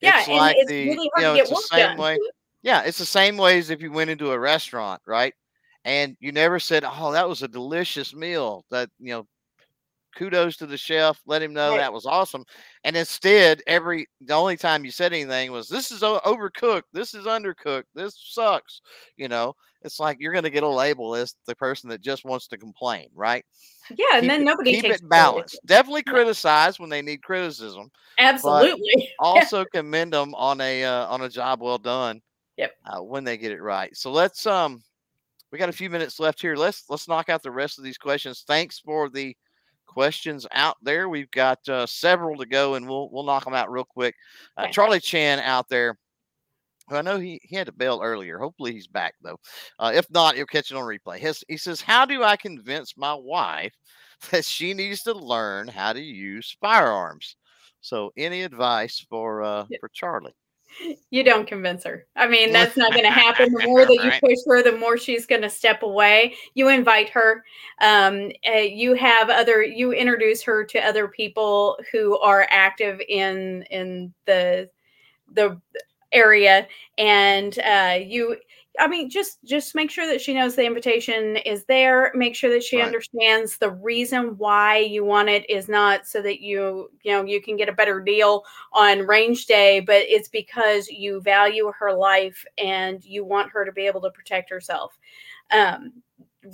yeah 0.00 0.18
It's 0.20 0.28
like 0.28 0.56
it's 0.58 0.70
the- 0.70 0.88
really 0.88 1.10
you 1.16 1.22
know, 1.22 1.34
it's 1.34 1.50
the 1.50 1.56
same 1.56 1.80
done 1.88 1.98
way- 1.98 2.18
Yeah, 2.62 2.82
it's 2.82 2.98
the 2.98 3.06
same 3.06 3.36
way 3.36 3.58
as 3.58 3.70
if 3.70 3.80
you 3.80 3.92
went 3.92 4.10
into 4.10 4.32
a 4.32 4.38
restaurant, 4.38 5.00
right? 5.06 5.32
And 5.84 6.16
you 6.20 6.32
never 6.32 6.58
said, 6.58 6.82
"Oh, 6.84 7.12
that 7.12 7.28
was 7.28 7.42
a 7.42 7.48
delicious 7.48 8.12
meal." 8.12 8.64
That 8.70 8.90
you 8.98 9.12
know, 9.12 9.26
kudos 10.16 10.56
to 10.56 10.66
the 10.66 10.76
chef. 10.76 11.20
Let 11.26 11.42
him 11.42 11.52
know 11.52 11.70
Right. 11.70 11.78
that 11.78 11.92
was 11.92 12.06
awesome. 12.06 12.44
And 12.84 12.96
instead, 12.96 13.62
every 13.68 14.08
the 14.20 14.34
only 14.34 14.56
time 14.56 14.84
you 14.84 14.90
said 14.90 15.12
anything 15.12 15.52
was, 15.52 15.68
"This 15.68 15.90
is 15.92 16.00
overcooked. 16.02 16.88
This 16.92 17.14
is 17.14 17.26
undercooked. 17.26 17.84
This 17.94 18.16
sucks." 18.18 18.80
You 19.16 19.28
know, 19.28 19.54
it's 19.86 19.98
like 20.00 20.18
you're 20.20 20.32
going 20.32 20.44
to 20.44 20.50
get 20.50 20.62
a 20.62 20.68
label 20.68 21.14
as 21.14 21.34
the 21.46 21.54
person 21.54 21.88
that 21.90 22.00
just 22.02 22.24
wants 22.24 22.46
to 22.48 22.58
complain, 22.58 23.08
right? 23.14 23.44
yeah 23.96 24.04
and 24.14 24.22
Keep 24.22 24.30
then 24.30 24.40
it- 24.42 24.44
nobody 24.44 24.72
keep 24.72 24.82
takes 24.82 24.96
it 24.96 25.08
balanced. 25.08 25.60
Definitely 25.64 26.02
criticize 26.02 26.80
when 26.80 26.90
they 26.90 27.02
need 27.02 27.22
criticism 27.22 27.88
absolutely 28.18 29.08
also 29.20 29.64
commend 29.72 30.12
them 30.12 30.34
on 30.34 30.60
a 30.60 30.84
uh, 30.84 31.06
on 31.06 31.22
a 31.22 31.28
job 31.28 31.60
well 31.62 31.78
done. 31.78 32.20
Yep. 32.56 32.72
Uh, 32.84 33.02
when 33.02 33.22
they 33.24 33.36
get 33.36 33.52
it 33.52 33.62
right. 33.62 33.94
So 33.96 34.10
let's 34.10 34.44
um, 34.46 34.82
we 35.52 35.58
got 35.58 35.68
a 35.68 35.72
few 35.72 35.88
minutes 35.90 36.18
left 36.18 36.40
here. 36.40 36.56
Let's 36.56 36.84
let's 36.88 37.06
knock 37.06 37.28
out 37.28 37.42
the 37.42 37.50
rest 37.50 37.78
of 37.78 37.84
these 37.84 37.98
questions. 37.98 38.44
Thanks 38.46 38.78
for 38.80 39.08
the 39.08 39.36
questions 39.86 40.46
out 40.52 40.76
there. 40.82 41.08
We've 41.08 41.30
got 41.30 41.58
uh, 41.68 41.86
several 41.86 42.36
to 42.38 42.46
go, 42.46 42.74
and 42.74 42.88
we'll 42.88 43.08
we'll 43.10 43.22
knock 43.24 43.44
them 43.44 43.54
out 43.54 43.70
real 43.70 43.84
quick. 43.84 44.14
Uh. 44.56 44.66
Charlie 44.68 45.00
Chan 45.00 45.38
out 45.40 45.68
there. 45.68 45.96
Who 46.88 46.96
I 46.96 47.02
know 47.02 47.18
he, 47.18 47.40
he 47.42 47.56
had 47.56 47.66
to 47.66 47.72
bail 47.72 48.00
earlier. 48.02 48.38
Hopefully 48.38 48.72
he's 48.72 48.86
back 48.86 49.14
though. 49.22 49.38
Uh, 49.78 49.92
if 49.94 50.08
not, 50.10 50.36
you'll 50.36 50.46
catch 50.46 50.70
it 50.70 50.76
on 50.76 50.84
replay. 50.84 51.18
His, 51.18 51.44
he 51.48 51.56
says, 51.56 51.80
"How 51.80 52.04
do 52.04 52.22
I 52.22 52.36
convince 52.36 52.96
my 52.96 53.14
wife 53.14 53.74
that 54.30 54.44
she 54.44 54.74
needs 54.74 55.02
to 55.04 55.12
learn 55.12 55.68
how 55.68 55.92
to 55.92 56.00
use 56.00 56.56
firearms?" 56.60 57.36
So, 57.80 58.12
any 58.16 58.42
advice 58.42 59.04
for 59.08 59.42
uh, 59.42 59.66
for 59.80 59.88
Charlie? 59.92 60.34
you 61.10 61.22
don't 61.22 61.46
convince 61.46 61.84
her. 61.84 62.06
I 62.16 62.26
mean, 62.26 62.52
that's 62.52 62.76
not 62.76 62.92
going 62.92 63.04
to 63.04 63.10
happen. 63.10 63.52
The 63.56 63.66
more 63.66 63.86
that 63.86 64.00
you 64.02 64.10
Right. 64.10 64.20
push 64.20 64.38
her, 64.46 64.62
the 64.62 64.76
more 64.76 64.98
she's 64.98 65.26
going 65.26 65.42
to 65.42 65.50
step 65.50 65.82
away. 65.82 66.34
You 66.54 66.68
invite 66.68 67.08
her. 67.10 67.44
Um, 67.80 68.30
uh, 68.46 68.58
you 68.58 68.94
have 68.94 69.30
other. 69.30 69.62
You 69.62 69.92
introduce 69.92 70.42
her 70.42 70.64
to 70.64 70.78
other 70.80 71.08
people 71.08 71.78
who 71.92 72.18
are 72.18 72.46
active 72.50 73.00
in 73.08 73.62
in 73.70 74.12
the 74.26 74.68
the 75.32 75.60
area, 76.16 76.66
and 76.98 77.58
uh, 77.60 77.98
you. 78.04 78.36
I 78.78 78.88
mean, 78.88 79.08
just 79.08 79.38
just 79.42 79.74
make 79.74 79.90
sure 79.90 80.06
that 80.06 80.20
she 80.20 80.34
knows 80.34 80.54
the 80.54 80.66
invitation 80.66 81.36
is 81.38 81.64
there. 81.64 82.12
Make 82.14 82.34
sure 82.34 82.50
that 82.50 82.62
she 82.62 82.76
Right. 82.76 82.86
understands 82.86 83.56
the 83.56 83.70
reason 83.70 84.36
why 84.36 84.78
you 84.78 85.02
want 85.02 85.30
it 85.30 85.48
is 85.48 85.66
not 85.66 86.06
so 86.06 86.20
that 86.20 86.42
you 86.42 86.90
you 87.02 87.12
know 87.12 87.24
you 87.24 87.40
can 87.40 87.56
get 87.56 87.70
a 87.70 87.72
better 87.72 88.00
deal 88.00 88.44
on 88.74 89.06
range 89.06 89.46
day, 89.46 89.80
but 89.80 90.02
it's 90.08 90.28
because 90.28 90.88
you 90.88 91.22
value 91.22 91.72
her 91.78 91.94
life 91.94 92.44
and 92.58 93.02
you 93.04 93.24
want 93.24 93.50
her 93.50 93.64
to 93.64 93.72
be 93.72 93.86
able 93.86 94.02
to 94.02 94.10
protect 94.10 94.50
herself. 94.50 94.98
Um, 95.50 96.02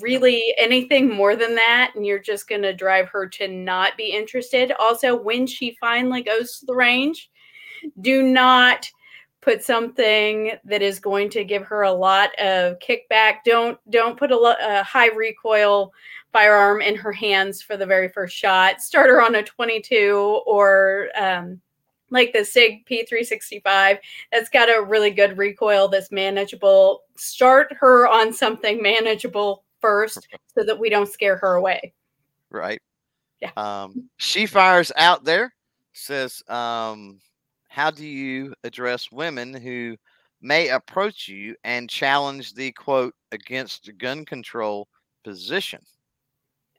really 0.01 0.55
anything 0.59 1.11
more 1.11 1.37
than 1.37 1.55
that 1.55 1.93
and 1.95 2.07
you're 2.07 2.19
just 2.19 2.49
going 2.49 2.63
to 2.63 2.73
drive 2.73 3.09
her 3.09 3.29
to 3.29 3.47
not 3.49 3.97
be 3.97 4.13
interested 4.13 4.73
also 4.79 5.15
when 5.15 5.47
she 5.47 5.77
finally 5.81 6.23
goes 6.23 6.59
to 6.59 6.67
the 6.67 6.75
range 6.75 7.31
do 8.01 8.23
not 8.23 8.89
put 9.43 9.63
something 9.63 10.53
that 10.65 10.81
is 10.81 10.99
going 10.99 11.29
to 11.29 11.45
give 11.45 11.65
her 11.65 11.83
a 11.83 11.93
lot 11.93 12.31
of 12.39 12.79
kickback 12.79 13.39
don't 13.45 13.79
don't 13.91 14.17
put 14.17 14.31
a, 14.31 14.37
lo- 14.37 14.55
a 14.61 14.83
high 14.83 15.11
recoil 15.11 15.93
firearm 16.33 16.81
in 16.81 16.95
her 16.95 17.13
hands 17.13 17.61
for 17.61 17.77
the 17.77 17.85
very 17.85 18.09
first 18.09 18.35
shot 18.35 18.81
start 18.81 19.11
her 19.11 19.21
on 19.21 19.35
a 19.35 19.43
22 19.43 20.43
or 20.47 21.09
um, 21.21 21.61
like 22.11 22.33
the 22.33 22.45
sig 22.45 22.87
p365 22.87 23.99
that's 24.31 24.49
got 24.49 24.69
a 24.69 24.83
really 24.83 25.11
good 25.11 25.37
recoil 25.37 25.89
that's 25.89 26.11
manageable 26.11 27.03
start 27.17 27.71
her 27.79 28.09
on 28.09 28.33
something 28.33 28.81
manageable 28.81 29.65
first 29.83 30.29
so 30.55 30.65
that 30.65 30.79
we 30.79 30.89
don't 30.89 31.11
scare 31.11 31.37
her 31.37 31.57
away. 31.57 31.93
Right. 32.49 32.81
Yeah. 33.41 33.51
Um, 33.57 34.09
she 34.17 34.47
fires 34.47 34.93
out 34.97 35.25
there 35.25 35.53
says, 35.93 36.43
um, 36.49 37.21
how 37.73 37.91
do 37.91 38.07
you 38.07 38.55
address 38.65 39.11
women 39.11 39.55
who 39.55 39.97
may 40.43 40.69
approach 40.69 41.27
you 41.27 41.57
and 41.65 41.89
challenge 41.89 42.53
the 42.53 42.71
quote 42.73 43.15
against 43.33 43.91
gun 43.97 44.27
control 44.27 44.89
position? 45.25 45.81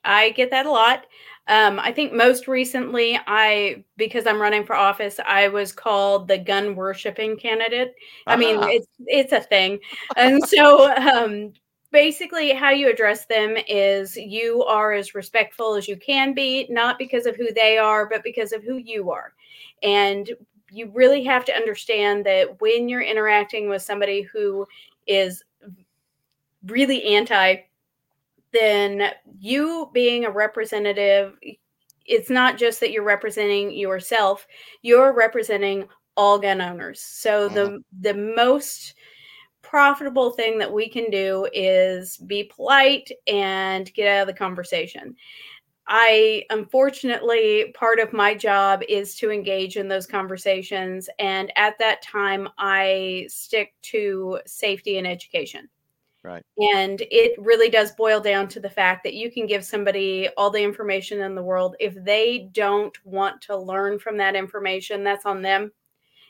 I 0.05 0.31
get 0.31 0.51
that 0.51 0.65
a 0.65 0.71
lot. 0.71 1.05
Um, 1.47 1.79
I 1.79 1.91
think 1.91 2.13
most 2.13 2.47
recently, 2.47 3.19
I 3.25 3.83
because 3.97 4.27
I'm 4.27 4.39
running 4.41 4.65
for 4.65 4.75
office, 4.75 5.19
I 5.25 5.47
was 5.47 5.71
called 5.71 6.27
the 6.27 6.37
gun 6.37 6.75
worshiping 6.75 7.37
candidate. 7.37 7.95
I 8.27 8.35
mean, 8.35 8.57
Ah. 8.59 8.67
it's 8.67 8.87
it's 9.07 9.33
a 9.33 9.41
thing, 9.41 9.79
and 10.15 10.43
so 10.47 10.93
um, 10.95 11.53
basically, 11.91 12.53
how 12.53 12.69
you 12.69 12.89
address 12.89 13.25
them 13.25 13.55
is 13.67 14.15
you 14.15 14.63
are 14.65 14.93
as 14.93 15.15
respectful 15.15 15.73
as 15.75 15.87
you 15.87 15.97
can 15.97 16.33
be, 16.33 16.67
not 16.69 16.99
because 16.99 17.25
of 17.25 17.35
who 17.35 17.51
they 17.53 17.77
are, 17.77 18.07
but 18.07 18.23
because 18.23 18.51
of 18.53 18.63
who 18.63 18.77
you 18.77 19.09
are, 19.09 19.33
and 19.81 20.29
you 20.73 20.89
really 20.93 21.23
have 21.23 21.45
to 21.45 21.55
understand 21.55 22.25
that 22.25 22.59
when 22.61 22.89
you're 22.89 23.01
interacting 23.01 23.69
with 23.69 23.81
somebody 23.81 24.21
who 24.21 24.65
is 25.07 25.43
really 26.65 27.03
anti 27.15 27.57
then 28.51 29.11
you 29.39 29.89
being 29.93 30.25
a 30.25 30.31
representative 30.31 31.37
it's 32.05 32.29
not 32.29 32.57
just 32.57 32.79
that 32.79 32.91
you're 32.91 33.03
representing 33.03 33.71
yourself 33.71 34.47
you're 34.81 35.13
representing 35.13 35.87
all 36.15 36.39
gun 36.39 36.61
owners. 36.61 37.01
So 37.01 37.47
the 37.49 37.61
mm-hmm. 37.61 38.01
the 38.01 38.13
most 38.13 38.95
profitable 39.61 40.31
thing 40.31 40.59
that 40.59 40.71
we 40.71 40.87
can 40.87 41.09
do 41.09 41.47
is 41.53 42.17
be 42.17 42.43
polite 42.43 43.09
and 43.27 43.91
get 43.93 44.07
out 44.07 44.21
of 44.21 44.27
the 44.27 44.33
conversation 44.37 45.15
i 45.87 46.43
unfortunately 46.49 47.71
part 47.75 47.99
of 47.99 48.13
my 48.13 48.33
job 48.33 48.81
is 48.87 49.15
to 49.15 49.31
engage 49.31 49.77
in 49.77 49.87
those 49.87 50.07
conversations 50.07 51.09
and 51.19 51.51
at 51.57 51.77
that 51.79 52.01
time 52.01 52.47
i 52.57 53.25
stick 53.27 53.73
to 53.81 54.39
safety 54.45 54.97
and 54.97 55.05
education 55.07 55.67
Right. 56.23 56.43
and 56.71 57.01
it 57.11 57.33
really 57.37 57.69
does 57.69 57.91
boil 57.91 58.21
down 58.21 58.47
to 58.47 58.61
the 58.61 58.69
fact 58.69 59.03
that 59.03 59.13
you 59.13 59.29
can 59.29 59.45
give 59.45 59.65
somebody 59.65 60.29
all 60.37 60.49
the 60.49 60.63
information 60.63 61.19
in 61.19 61.35
the 61.35 61.43
world. 61.43 61.75
If 61.81 61.95
they 62.01 62.47
don't 62.53 62.97
want 63.03 63.41
to 63.41 63.57
learn 63.57 63.99
from 63.99 64.15
that 64.17 64.33
information, 64.33 65.03
that's 65.03 65.25
on 65.25 65.41
them. 65.41 65.73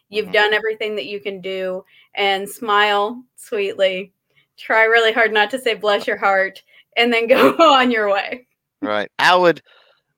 You've 0.09 0.29
Mhm. 0.29 0.33
done 0.33 0.53
everything 0.55 0.95
that 0.95 1.05
you 1.05 1.19
can 1.19 1.41
do 1.41 1.85
and 2.15 2.49
smile 2.49 3.23
sweetly. 3.35 4.13
Try 4.57 4.85
really 4.85 5.11
hard 5.11 5.31
not 5.31 5.51
to 5.51 5.59
say 5.59 5.75
bless 5.75 6.07
your 6.07 6.17
heart 6.17 6.63
and 6.97 7.13
then 7.13 7.27
go 7.27 7.55
on 7.71 7.91
your 7.91 8.11
way. 8.11 8.47
Right. 8.83 9.09
I 9.17 9.35
would 9.35 9.61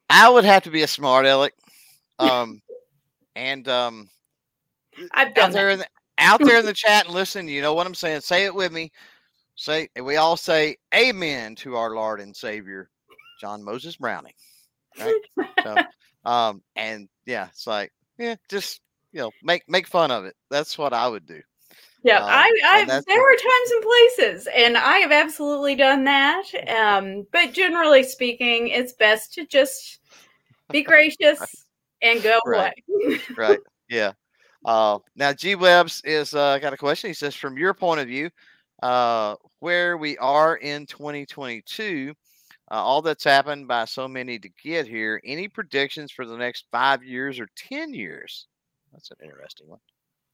I 0.09 0.29
would 0.29 0.45
have 0.45 0.63
to 0.63 0.71
be 0.71 0.81
a 0.81 0.87
smart 0.87 1.25
aleck. 1.25 1.53
Um 2.19 2.61
and 3.35 3.67
um 3.67 4.09
I've 5.11 5.37
out 5.37 5.51
there 5.51 5.69
in 5.69 5.79
the 5.79 5.87
out 6.17 6.43
there 6.43 6.59
in 6.59 6.65
the 6.65 6.73
chat 6.75 7.05
and 7.05 7.13
listen, 7.13 7.47
you 7.47 7.61
know 7.61 7.73
what 7.73 7.87
I'm 7.87 7.95
saying? 7.95 8.21
Say 8.21 8.45
it 8.45 8.55
with 8.55 8.71
me. 8.71 8.91
Say 9.55 9.87
we 10.01 10.17
all 10.17 10.37
say 10.37 10.77
amen 10.93 11.55
to 11.57 11.75
our 11.75 11.91
Lord 11.91 12.19
and 12.19 12.35
Savior, 12.35 12.89
John 13.39 13.63
Moses 13.63 13.97
Browning. 13.97 14.33
Right. 14.99 15.15
So 15.63 15.77
um 16.29 16.61
and 16.75 17.07
yeah, 17.25 17.47
it's 17.47 17.67
like, 17.67 17.91
yeah, 18.17 18.35
just 18.49 18.81
you 19.11 19.21
know, 19.21 19.31
make 19.43 19.63
make 19.69 19.87
fun 19.87 20.11
of 20.11 20.25
it. 20.25 20.35
That's 20.49 20.77
what 20.77 20.93
I 20.93 21.07
would 21.07 21.25
do. 21.25 21.41
Yeah, 22.05 22.19
Um, 22.19 22.25
I, 22.29 22.51
I 22.63 22.85
there 22.85 23.01
what- 23.19 23.33
are 23.33 23.35
times 23.35 23.71
and 23.71 23.83
places, 23.83 24.47
and 24.55 24.77
I 24.77 24.97
have 24.99 25.11
absolutely 25.11 25.75
done 25.75 26.03
that. 26.03 26.43
Um, 26.67 27.25
but 27.31 27.51
generally 27.51 28.03
speaking, 28.03 28.67
it's 28.67 28.93
best 28.93 29.33
to 29.33 29.45
just 29.47 29.99
be 30.69 30.83
gracious 30.83 31.39
and 32.03 32.21
go 32.21 32.39
Right. 32.45 32.73
away. 32.87 33.19
right. 33.37 33.59
Yeah. 33.89 34.11
Uh, 34.63 34.99
now, 35.15 35.33
G 35.33 35.55
Webs 35.55 36.01
is 36.05 36.35
uh, 36.35 36.59
got 36.59 36.73
a 36.73 36.77
question. 36.77 37.09
He 37.09 37.15
says, 37.15 37.33
from 37.33 37.57
your 37.57 37.73
point 37.73 38.01
of 38.01 38.07
view, 38.07 38.29
uh, 38.83 39.35
where 39.59 39.97
we 39.97 40.15
are 40.19 40.57
in 40.57 40.85
2022, 40.85 42.13
uh, 42.69 42.73
all 42.75 43.01
that's 43.01 43.23
happened 43.23 43.67
by 43.67 43.85
so 43.85 44.07
many 44.07 44.37
to 44.37 44.49
get 44.63 44.87
here. 44.87 45.19
Any 45.25 45.47
predictions 45.47 46.11
for 46.11 46.25
the 46.27 46.37
next 46.37 46.65
five 46.71 47.03
years 47.03 47.39
or 47.39 47.47
10 47.55 47.95
years? 47.95 48.45
That's 48.93 49.09
an 49.09 49.17
interesting 49.23 49.69
one. 49.69 49.79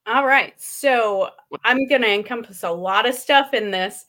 All 0.07 0.25
right, 0.25 0.53
so 0.59 1.29
I'm 1.63 1.87
going 1.87 2.01
to 2.01 2.11
encompass 2.13 2.63
a 2.63 2.71
lot 2.71 3.05
of 3.07 3.13
stuff 3.15 3.53
in 3.53 3.71
this, 3.71 4.05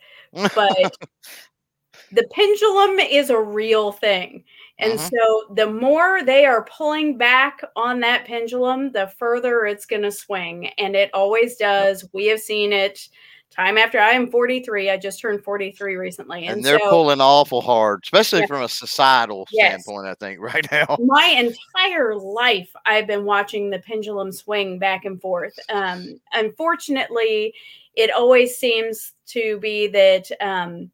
but 0.55 0.71
the 2.11 2.27
pendulum 2.33 2.99
is 2.99 3.31
a 3.31 3.41
real 3.41 3.93
thing. 3.93 4.45
And 4.79 4.95
Mhm. 4.95 5.11
so 5.11 5.55
the 5.55 5.67
more 5.71 6.23
they 6.25 6.45
are 6.45 6.65
pulling 6.65 7.17
back 7.17 7.63
on 7.77 8.01
that 8.01 8.27
pendulum, 8.27 8.93
the 8.93 9.07
further 9.19 9.65
it's 9.67 9.87
going 9.87 10.03
to 10.03 10.13
swing. 10.13 10.69
And 10.79 10.97
it 10.97 11.11
always 11.15 11.57
does. 11.57 12.07
We 12.13 12.27
have 12.27 12.41
seen 12.41 12.73
it 12.73 13.09
time 13.53 13.79
after 13.79 13.99
I 13.99 14.11
am 14.11 14.31
43. 14.31 14.91
I 14.91 14.97
just 14.97 15.21
turned 15.21 15.45
43 15.45 15.97
recently. 15.97 16.47
and 16.47 16.57
And, 16.57 16.65
they're 16.65 16.79
so 16.81 16.89
pulling 16.91 17.21
awful 17.21 17.61
hard, 17.61 18.01
especially 18.05 18.41
Yeah. 18.41 18.47
from 18.47 18.63
a 18.63 18.69
societal 18.69 19.47
Yes. 19.53 19.85
standpoint, 19.85 20.07
I 20.09 20.15
think, 20.15 20.41
right 20.55 20.67
now. 20.73 20.97
my 21.01 21.27
entire 21.27 22.17
life 22.17 22.71
I've 22.87 23.07
been 23.07 23.25
watching 23.25 23.71
the 23.71 23.79
pendulum 23.81 24.33
swing 24.33 24.79
back 24.79 25.05
and 25.05 25.21
forth. 25.21 25.55
Um, 25.69 26.21
unfortunately, 26.33 27.55
it 27.95 28.11
always 28.11 28.57
seems 28.57 29.13
to 29.27 29.59
be 29.61 29.87
that 29.89 30.31
um, 30.41 30.91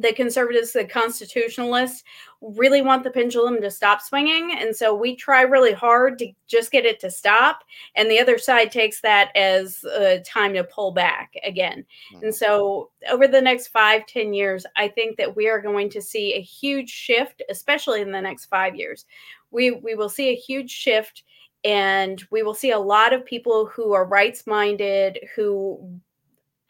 the 0.00 0.12
conservatives, 0.12 0.72
the 0.72 0.84
constitutionalists, 0.84 2.04
really 2.40 2.82
want 2.82 3.02
the 3.02 3.10
pendulum 3.10 3.60
to 3.60 3.70
stop 3.70 4.00
swinging. 4.00 4.56
And 4.56 4.74
so 4.74 4.94
we 4.94 5.16
try 5.16 5.42
really 5.42 5.72
hard 5.72 6.18
to 6.20 6.32
just 6.46 6.70
get 6.70 6.86
it 6.86 7.00
to 7.00 7.10
stop. 7.10 7.64
And 7.96 8.08
the 8.08 8.20
other 8.20 8.38
side 8.38 8.70
takes 8.70 9.00
that 9.00 9.34
as 9.36 9.82
a 9.84 10.20
time 10.20 10.54
to 10.54 10.62
pull 10.64 10.92
back 10.92 11.34
again. 11.44 11.84
Mhm. 12.14 12.22
And 12.22 12.34
so, 12.34 12.90
over 13.10 13.26
the 13.26 13.40
next 13.40 13.68
five, 13.68 14.06
ten 14.06 14.32
years, 14.32 14.64
I 14.76 14.88
think 14.88 15.16
that 15.16 15.34
we 15.34 15.48
are 15.48 15.60
going 15.60 15.90
to 15.90 16.00
see 16.00 16.34
a 16.34 16.40
huge 16.40 16.90
shift, 16.90 17.42
especially 17.48 18.00
in 18.00 18.12
the 18.12 18.20
next 18.20 18.46
five 18.46 18.76
years. 18.76 19.04
We 19.50 19.72
we 19.72 19.94
will 19.94 20.08
see 20.10 20.28
a 20.28 20.36
huge 20.36 20.70
shift, 20.70 21.24
and 21.64 22.22
we 22.30 22.42
will 22.42 22.54
see 22.54 22.70
a 22.70 22.78
lot 22.78 23.12
of 23.12 23.24
people 23.24 23.66
who 23.66 23.92
are 23.92 24.04
rights 24.04 24.46
minded, 24.46 25.18
who 25.34 26.00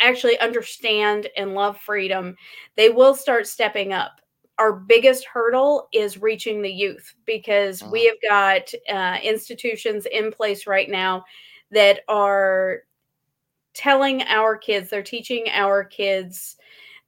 actually 0.01 0.39
understand 0.39 1.29
and 1.37 1.55
love 1.55 1.79
freedom. 1.81 2.37
They 2.77 2.91
will 2.91 3.15
start 3.15 3.47
stepping 3.47 3.93
up. 3.93 4.21
Our 4.59 4.73
biggest 4.73 5.25
hurdle 5.25 5.89
is 5.93 6.21
reaching 6.21 6.63
the 6.63 6.73
youth 6.73 7.15
because 7.27 7.83
we 7.83 8.07
have 8.07 8.17
got 8.29 8.73
uh, 8.93 9.19
institutions 9.23 10.07
in 10.11 10.33
place 10.33 10.67
right 10.67 10.91
now 10.91 11.25
that 11.71 12.01
are 12.09 12.81
telling 13.75 14.23
our 14.23 14.57
kids, 14.57 14.91
they're 14.91 15.03
teaching 15.03 15.47
our 15.53 15.85
kids 15.85 16.57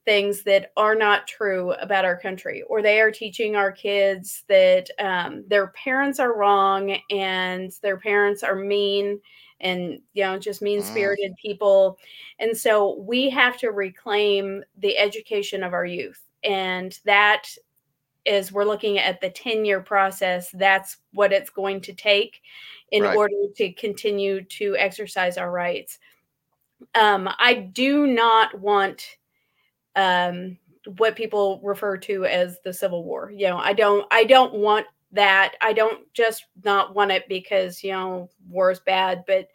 things 0.04 0.42
that 0.44 0.72
are 0.76 0.94
not 0.94 1.26
true 1.26 1.72
about 1.74 2.04
our 2.04 2.18
country, 2.18 2.62
or 2.68 2.82
they 2.82 3.00
are 3.00 3.10
teaching 3.10 3.54
our 3.54 3.70
kids 3.70 4.44
that 4.48 4.88
um, 4.98 5.44
their 5.48 5.68
parents 5.68 6.18
are 6.18 6.36
wrong 6.36 6.96
and 7.10 7.72
their 7.82 7.98
parents 7.98 8.42
are 8.42 8.54
mean 8.54 9.20
and 9.60 10.00
you 10.14 10.22
know 10.22 10.38
just 10.38 10.62
mean 10.62 10.82
spirited 10.82 11.34
people 11.40 11.98
and 12.38 12.56
so 12.56 12.98
we 13.00 13.28
have 13.30 13.58
to 13.58 13.70
reclaim 13.70 14.62
the 14.78 14.96
education 14.98 15.62
of 15.62 15.72
our 15.74 15.84
youth 15.84 16.22
and 16.44 16.98
that 17.04 17.48
is 18.26 18.52
we're 18.52 18.64
looking 18.64 18.98
at 18.98 19.20
the 19.20 19.30
10 19.30 19.64
year 19.64 19.80
process 19.80 20.50
that's 20.54 20.98
what 21.12 21.32
it's 21.32 21.50
going 21.50 21.80
to 21.80 21.92
take 21.94 22.42
in 22.92 23.04
Right. 23.04 23.16
order 23.16 23.34
to 23.56 23.72
continue 23.72 24.42
to 24.44 24.76
exercise 24.78 25.38
our 25.38 25.50
rights 25.50 25.98
um, 26.94 27.28
i 27.38 27.54
do 27.54 28.06
not 28.06 28.58
want 28.60 29.16
um, 29.96 30.58
what 30.98 31.16
people 31.16 31.60
refer 31.62 31.96
to 31.96 32.24
as 32.24 32.58
the 32.64 32.72
civil 32.72 33.04
war 33.04 33.30
you 33.34 33.46
know 33.48 33.58
i 33.58 33.72
don't 33.72 34.06
i 34.10 34.24
don't 34.24 34.54
want 34.54 34.86
that 35.12 35.54
i 35.60 35.72
don't 35.72 36.12
just 36.12 36.46
not 36.64 36.94
want 36.94 37.10
it 37.10 37.28
because 37.28 37.82
you 37.82 37.92
know 37.92 38.28
war 38.48 38.70
is 38.70 38.80
bad 38.80 39.24
but 39.26 39.48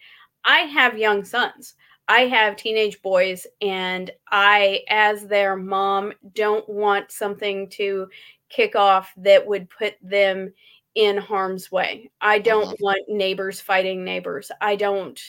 i 0.43 0.59
have 0.59 0.97
young 0.97 1.23
sons 1.23 1.75
I 2.07 2.21
have 2.27 2.55
teenage 2.55 3.01
boys, 3.01 3.47
and 3.61 4.11
I, 4.29 4.81
as 4.89 5.25
their 5.25 5.55
mom, 5.55 6.13
don't 6.33 6.67
want 6.69 7.11
something 7.11 7.67
to 7.71 8.07
kick 8.49 8.75
off 8.75 9.11
that 9.17 9.45
would 9.45 9.69
put 9.69 9.95
them 10.01 10.53
in 10.93 11.17
harm's 11.17 11.71
way. 11.71 12.11
I 12.21 12.39
don't 12.39 12.65
uh-huh. 12.65 12.75
want 12.79 13.09
neighbors 13.09 13.59
fighting 13.59 14.03
neighbors. 14.03 14.51
I 14.61 14.75
don't, 14.75 15.19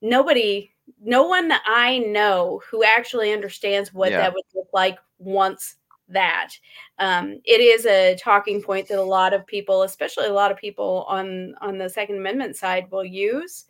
nobody, 0.00 0.72
no 1.00 1.22
one 1.28 1.48
that 1.48 1.62
I 1.66 1.98
know 1.98 2.60
who 2.68 2.82
actually 2.82 3.32
understands 3.32 3.94
what 3.94 4.10
yeah. 4.10 4.18
that 4.18 4.34
would 4.34 4.44
look 4.54 4.68
like 4.72 4.98
wants 5.18 5.76
that. 6.12 6.50
Um, 6.98 7.40
it 7.44 7.60
is 7.60 7.86
a 7.86 8.16
talking 8.16 8.62
point 8.62 8.88
that 8.88 8.98
a 8.98 9.02
lot 9.02 9.32
of 9.32 9.46
people, 9.46 9.82
especially 9.82 10.26
a 10.26 10.32
lot 10.32 10.50
of 10.50 10.56
people 10.56 11.04
on 11.08 11.54
on 11.60 11.78
the 11.78 11.88
Second 11.88 12.16
Amendment 12.16 12.56
side, 12.56 12.90
will 12.90 13.04
use, 13.04 13.64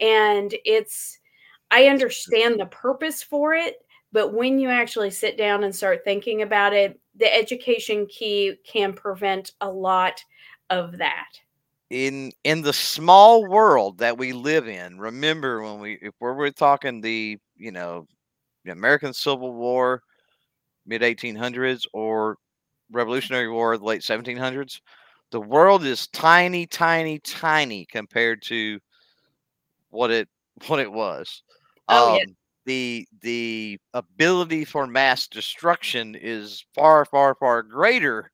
and 0.00 0.54
it's 0.64 1.18
I 1.70 1.86
understand 1.86 2.58
the 2.58 2.66
purpose 2.66 3.22
for 3.22 3.54
it, 3.54 3.84
but 4.12 4.34
when 4.34 4.58
you 4.58 4.68
actually 4.68 5.10
sit 5.10 5.38
down 5.38 5.64
and 5.64 5.74
start 5.74 6.02
thinking 6.04 6.42
about 6.42 6.72
it, 6.72 6.98
the 7.16 7.32
education 7.32 8.06
key 8.06 8.56
can 8.64 8.92
prevent 8.92 9.52
a 9.60 9.70
lot 9.70 10.24
of 10.68 10.98
that. 10.98 11.28
In 11.90 12.32
in 12.44 12.62
the 12.62 12.72
small 12.72 13.46
world 13.48 13.98
that 13.98 14.16
we 14.16 14.32
live 14.32 14.68
in, 14.68 14.98
remember 14.98 15.62
when 15.62 15.80
we 15.80 15.98
if 16.00 16.14
we're, 16.20 16.34
we're 16.34 16.50
talking 16.50 17.00
the 17.00 17.38
you 17.56 17.72
know 17.72 18.06
the 18.64 18.72
American 18.72 19.12
Civil 19.12 19.52
War, 19.52 20.02
mid 20.90 21.02
1800s, 21.02 21.84
or 21.94 22.36
Revolutionary 22.90 23.48
War, 23.48 23.78
the 23.78 23.84
late 23.84 24.02
1700s, 24.02 24.80
the 25.30 25.40
world 25.40 25.84
is 25.84 26.08
tiny, 26.08 26.66
tiny, 26.66 27.20
tiny 27.20 27.86
compared 27.86 28.42
to 28.42 28.80
what 29.90 30.10
it 30.10 30.28
what 30.66 30.80
it 30.80 30.92
was. 30.92 31.42
Oh, 31.88 32.12
um, 32.12 32.18
yeah. 32.18 32.24
The 32.66 33.08
the 33.22 33.78
ability 33.94 34.64
for 34.64 34.86
mass 34.86 35.26
destruction 35.26 36.14
is 36.14 36.64
far, 36.74 37.04
far, 37.04 37.34
far 37.34 37.62
greater 37.62 38.30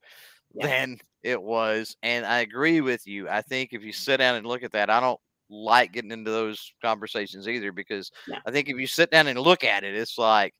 yeah. 0.52 0.66
than 0.66 0.98
it 1.22 1.40
was. 1.40 1.96
And 2.02 2.26
I 2.26 2.40
agree 2.40 2.80
with 2.80 3.06
you. 3.06 3.28
I 3.28 3.42
think 3.42 3.70
if 3.72 3.82
you 3.82 3.92
sit 3.92 4.16
down 4.16 4.34
and 4.34 4.46
look 4.46 4.64
at 4.64 4.72
that, 4.72 4.90
I 4.90 4.98
don't 4.98 5.20
like 5.48 5.92
getting 5.92 6.10
into 6.10 6.30
those 6.30 6.72
conversations 6.82 7.48
either 7.48 7.70
because. 7.70 8.10
I 8.44 8.50
think 8.50 8.68
if 8.68 8.78
you 8.78 8.86
sit 8.86 9.10
down 9.10 9.28
and 9.28 9.38
look 9.38 9.62
at 9.62 9.84
it, 9.84 9.94
it's 9.94 10.18
like 10.18 10.54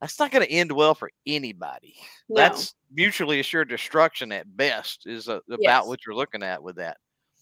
that's 0.00 0.18
not 0.18 0.30
going 0.30 0.44
to 0.44 0.52
end 0.52 0.72
well 0.72 0.94
for 0.94 1.10
anybody. 1.26 1.94
No. 2.28 2.36
That's 2.36 2.74
mutually 2.92 3.40
assured 3.40 3.68
destruction 3.68 4.32
at 4.32 4.56
best, 4.56 5.06
is 5.06 5.28
uh, 5.28 5.40
about 5.48 5.60
yes. 5.60 5.86
what 5.86 6.00
you're 6.06 6.16
looking 6.16 6.42
at 6.42 6.62
with 6.62 6.76
that. 6.76 6.96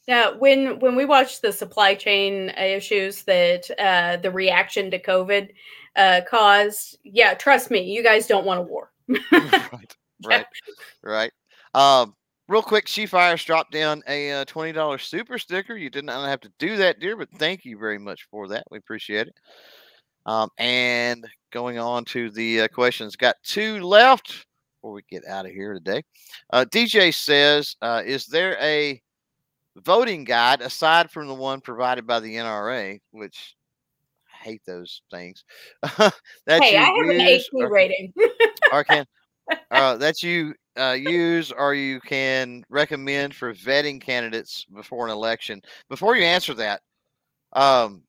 Yeah, 0.09 0.31
when 0.31 0.81
when 0.81 0.97
we 0.97 1.05
watched 1.05 1.43
the 1.43 1.53
supply 1.53 1.95
chain 1.95 2.51
issues 2.51 3.23
that 3.25 3.71
uh, 3.79 4.17
the 4.17 4.33
reaction 4.33 4.91
to 4.91 5.01
COVID 5.01 5.51
uh, 5.95 6.23
caused, 6.29 6.99
yeah, 7.05 7.35
trust 7.35 7.71
me, 7.71 7.83
you 7.83 8.03
guys 8.03 8.27
don't 8.27 8.45
want 8.45 8.61
a 8.61 8.63
war. 8.63 8.91
right, 9.33 9.97
right, 10.25 10.47
right. 11.05 11.33
Um, 11.75 12.17
real 12.49 12.63
quick, 12.63 12.89
She 12.89 13.07
Fires 13.07 13.45
dropped 13.45 13.71
down 13.71 14.03
a 14.09 14.33
uh, 14.33 14.45
twenty 14.45 14.73
dollars 14.73 15.05
super 15.05 15.39
sticker. 15.39 15.77
You 15.77 15.89
did 15.89 16.05
not 16.05 16.29
have 16.29 16.41
to 16.41 16.53
do 16.59 16.77
that, 16.79 16.99
dear, 16.99 17.17
but 17.17 17.31
thank 17.39 17.65
you 17.65 17.79
very 17.79 17.99
much 17.99 18.27
for 18.29 18.49
that. 18.49 18.65
We 18.73 18.79
appreciate 18.79 19.29
it. 19.29 19.35
Um, 20.27 20.51
and 20.59 21.27
going 21.51 21.79
on 21.79 22.05
to 22.07 22.31
the 22.31 22.63
uh, 22.63 22.69
questions, 22.69 23.17
got 23.17 23.37
two 23.43 23.81
left 23.81 24.47
before 24.77 24.93
we 24.93 25.03
get 25.11 25.27
out 25.27 25.47
of 25.47 25.53
here 25.53 25.75
today. 25.75 26.03
Uh, 26.53 26.65
DJ 26.71 27.13
says, 27.13 27.77
uh, 27.83 28.03
"Is 28.05 28.27
there 28.27 28.57
a 28.61 29.03
voting 29.77 30.25
guide 30.25 30.61
aside 30.61 31.11
from 31.11 31.29
the 31.29 31.35
one 31.35 31.61
provided 31.61 32.07
by 32.07 32.21
the 32.21 32.37
NRA, 32.37 33.01
which 33.11 33.57
I 34.33 34.45
hate 34.45 34.63
those 34.67 35.03
things. 35.11 35.45
that 35.83 36.13
hey, 36.47 36.77
I 36.77 36.85
have 36.85 37.09
an 37.09 37.19
AQ 37.19 37.71
rating. 37.71 38.13
or 38.73 38.85
can 38.85 39.07
uh, 39.71 39.97
that 39.97 40.23
you 40.23 40.55
uh, 40.79 40.97
use 40.99 41.53
or 41.53 41.75
you 41.75 42.01
can 42.01 42.65
recommend 42.69 43.35
for 43.35 43.55
vetting 43.55 44.01
candidates 44.01 44.65
before 44.75 45.07
an 45.07 45.13
election. 45.13 45.61
Before 45.89 46.17
you 46.17 46.25
answer 46.25 46.55
that, 46.55 46.81
um, 47.53 48.03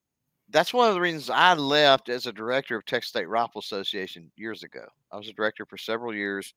that's 0.50 0.74
one 0.74 0.88
of 0.88 0.94
the 0.94 1.00
reasons 1.00 1.30
I 1.30 1.54
left 1.54 2.08
as 2.08 2.26
a 2.26 2.32
director 2.32 2.76
of 2.76 2.84
Texas 2.86 3.10
State 3.10 3.28
Rifle 3.28 3.60
Association 3.60 4.30
years 4.36 4.62
ago. 4.62 4.84
I 5.12 5.16
was 5.16 5.28
a 5.28 5.32
director 5.32 5.66
for 5.66 5.78
several 5.78 6.14
years, 6.14 6.54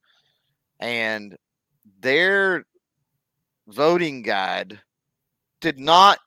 and 0.80 1.36
their 2.02 2.66
voting 3.68 4.22
guide 4.22 4.80
did 5.62 5.80
not 5.80 6.20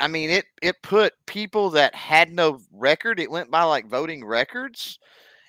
I 0.00 0.08
mean 0.08 0.30
it 0.30 0.46
it 0.62 0.82
put 0.82 1.14
people 1.26 1.70
that 1.70 1.94
had 1.94 2.32
no 2.32 2.60
record, 2.72 3.20
it 3.20 3.30
went 3.30 3.50
by 3.50 3.62
like 3.64 3.86
voting 3.88 4.24
records. 4.24 4.98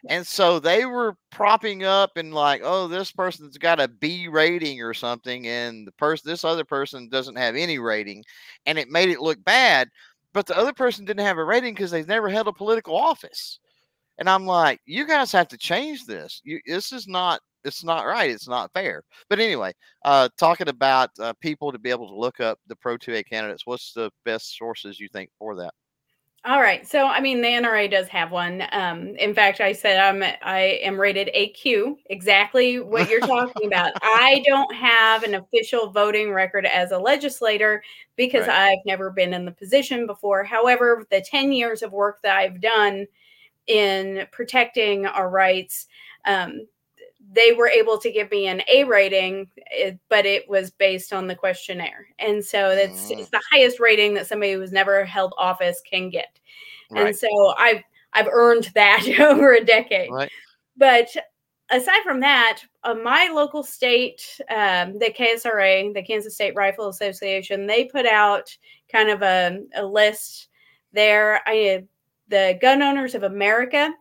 And 0.10 0.28
so 0.28 0.60
they 0.60 0.86
were 0.86 1.16
propping 1.32 1.84
up 1.86 2.18
and 2.18 2.34
like, 2.34 2.62
oh, 2.64 2.88
this 2.88 3.12
person's 3.12 3.58
got 3.58 3.80
a 3.80 3.88
B 3.88 4.28
rating 4.28 4.82
or 4.82 4.94
something, 4.94 5.48
and 5.48 5.88
the 5.88 5.94
person 5.94 6.30
this 6.30 6.44
other 6.44 6.66
person 6.66 7.10
doesn't 7.10 7.38
have 7.38 7.56
any 7.56 7.80
rating, 7.80 8.24
and 8.66 8.78
it 8.78 8.90
made 8.90 9.10
it 9.10 9.22
look 9.22 9.44
bad. 9.46 9.90
But 10.34 10.46
the 10.46 10.58
other 10.58 10.74
person 10.74 11.06
didn't 11.06 11.26
have 11.26 11.38
a 11.38 11.44
rating 11.44 11.74
because 11.74 11.92
they've 11.92 12.08
never 12.08 12.30
held 12.30 12.48
a 12.48 12.54
political 12.54 12.96
office. 12.96 13.60
And 14.20 14.30
I'm 14.30 14.46
like, 14.46 14.80
you 14.86 15.08
guys 15.08 15.32
have 15.32 15.48
to 15.50 15.58
change 15.58 16.06
this. 16.06 16.42
You, 16.44 16.60
this 16.66 16.92
is 16.92 17.08
not 17.08 17.42
it's 17.64 17.84
not 17.84 18.06
right. 18.06 18.30
It's 18.30 18.48
not 18.48 18.72
fair. 18.74 19.04
But 19.30 19.40
anyway, 19.40 19.74
uh, 20.04 20.30
talking 20.38 20.68
about 20.68 21.10
uh, 21.20 21.34
people 21.40 21.72
to 21.72 21.80
be 21.80 21.90
able 21.90 22.08
to 22.10 22.16
look 22.16 22.40
up 22.40 22.60
the 22.68 22.76
Pro 22.76 22.98
2A 22.98 23.26
candidates, 23.26 23.66
what's 23.66 23.94
the 23.94 24.12
best 24.26 24.58
sources 24.58 25.00
you 25.00 25.08
think 25.14 25.30
for 25.40 25.56
that? 25.56 25.74
All 26.46 26.60
right. 26.60 26.86
So, 26.86 27.08
I 27.08 27.22
mean, 27.22 27.42
the 27.42 27.48
NRA 27.48 27.90
does 27.90 28.10
have 28.10 28.30
one. 28.32 28.64
Um, 28.74 29.16
in 29.16 29.34
fact, 29.34 29.62
I 29.62 29.72
said 29.72 29.98
I'm 29.98 30.22
I 30.42 30.78
am 30.84 31.00
rated 31.00 31.30
AQ, 31.34 31.96
exactly 32.08 32.82
what 32.82 33.10
you're 33.10 33.22
talking 33.22 33.66
about. 33.66 33.94
I 34.02 34.44
don't 34.46 34.76
have 34.76 35.24
an 35.24 35.36
official 35.36 35.90
voting 35.92 36.34
record 36.34 36.66
as 36.66 36.92
a 36.92 36.98
legislator 36.98 37.82
because 38.18 38.48
right. 38.48 38.74
I've 38.74 38.86
never 38.86 39.10
been 39.10 39.34
in 39.34 39.46
the 39.46 39.54
position 39.54 40.06
before. 40.06 40.44
However, 40.44 41.06
the 41.10 41.22
10 41.22 41.54
years 41.54 41.82
of 41.82 41.94
work 41.94 42.22
that 42.24 42.36
I've 42.36 42.60
done 42.60 43.08
in 43.68 44.28
protecting 44.34 45.06
our 45.06 45.30
rights, 45.30 45.88
um, 46.26 46.68
they 47.34 47.52
were 47.52 47.68
able 47.68 47.98
to 47.98 48.12
give 48.12 48.30
me 48.32 48.48
an 48.48 48.62
A 48.72 48.84
rating, 48.84 49.48
eh, 49.72 49.94
but 50.10 50.26
it 50.26 50.48
was 50.48 50.72
based 50.72 51.14
on 51.14 51.28
the 51.28 51.36
questionnaire. 51.36 52.08
And 52.20 52.44
so 52.44 52.76
that's 52.76 53.12
mm. 53.12 53.20
it's 53.20 53.30
the 53.30 53.42
highest 53.52 53.80
rating 53.80 54.14
that 54.14 54.28
somebody 54.28 54.54
who's 54.54 54.72
never 54.72 55.04
held 55.04 55.34
office 55.38 55.82
can 55.90 56.10
get. 56.10 56.40
Right. 56.92 57.08
And 57.08 57.16
so 57.16 57.28
I've 57.58 57.82
I've 58.14 58.28
earned 58.32 58.72
that 58.76 59.06
over 59.20 59.54
a 59.54 59.64
decade. 59.64 60.12
Right. 60.12 60.32
But 60.78 61.08
aside 61.70 62.02
from 62.04 62.20
that, 62.22 62.62
uh, 62.84 62.96
my 62.96 63.30
local 63.34 63.64
state, 63.64 64.40
um, 64.50 64.98
the 65.00 65.14
KSRA, 65.18 65.94
the 65.94 66.04
Kansas 66.04 66.36
State 66.36 66.56
Rifle 66.56 66.90
Association, 66.90 67.68
they 67.68 67.86
put 67.86 68.06
out 68.06 68.56
kind 68.92 69.10
of 69.10 69.22
a, 69.22 69.60
a 69.76 69.86
list 69.86 70.50
there. 70.92 71.42
I 71.46 71.84
the 72.30 72.58
Gun 72.62 72.82
Owners 72.82 73.16
of 73.16 73.24
America 73.24 73.94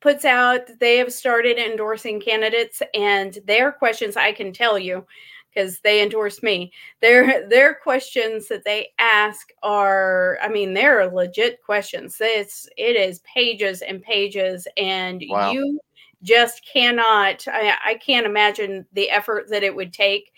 puts 0.00 0.24
out 0.24 0.60
they 0.80 0.96
have 0.96 1.12
started 1.12 1.58
endorsing 1.58 2.20
candidates 2.20 2.82
and 2.94 3.38
their 3.46 3.72
questions 3.72 4.16
i 4.16 4.32
can 4.32 4.52
tell 4.52 4.78
you 4.78 5.04
because 5.52 5.80
they 5.80 6.02
endorse 6.02 6.42
me 6.42 6.72
their 7.00 7.48
their 7.48 7.74
questions 7.74 8.48
that 8.48 8.64
they 8.64 8.88
ask 8.98 9.48
are 9.62 10.38
i 10.42 10.48
mean 10.48 10.74
they're 10.74 11.10
legit 11.10 11.62
questions 11.64 12.16
it's 12.20 12.68
it 12.76 12.96
is 12.96 13.20
pages 13.20 13.82
and 13.82 14.02
pages 14.02 14.66
and 14.76 15.22
wow. 15.28 15.50
you 15.50 15.80
just 16.22 16.66
cannot 16.70 17.44
I, 17.48 17.74
I 17.84 17.94
can't 17.94 18.26
imagine 18.26 18.86
the 18.92 19.10
effort 19.10 19.48
that 19.50 19.62
it 19.62 19.74
would 19.74 19.92
take 19.92 20.32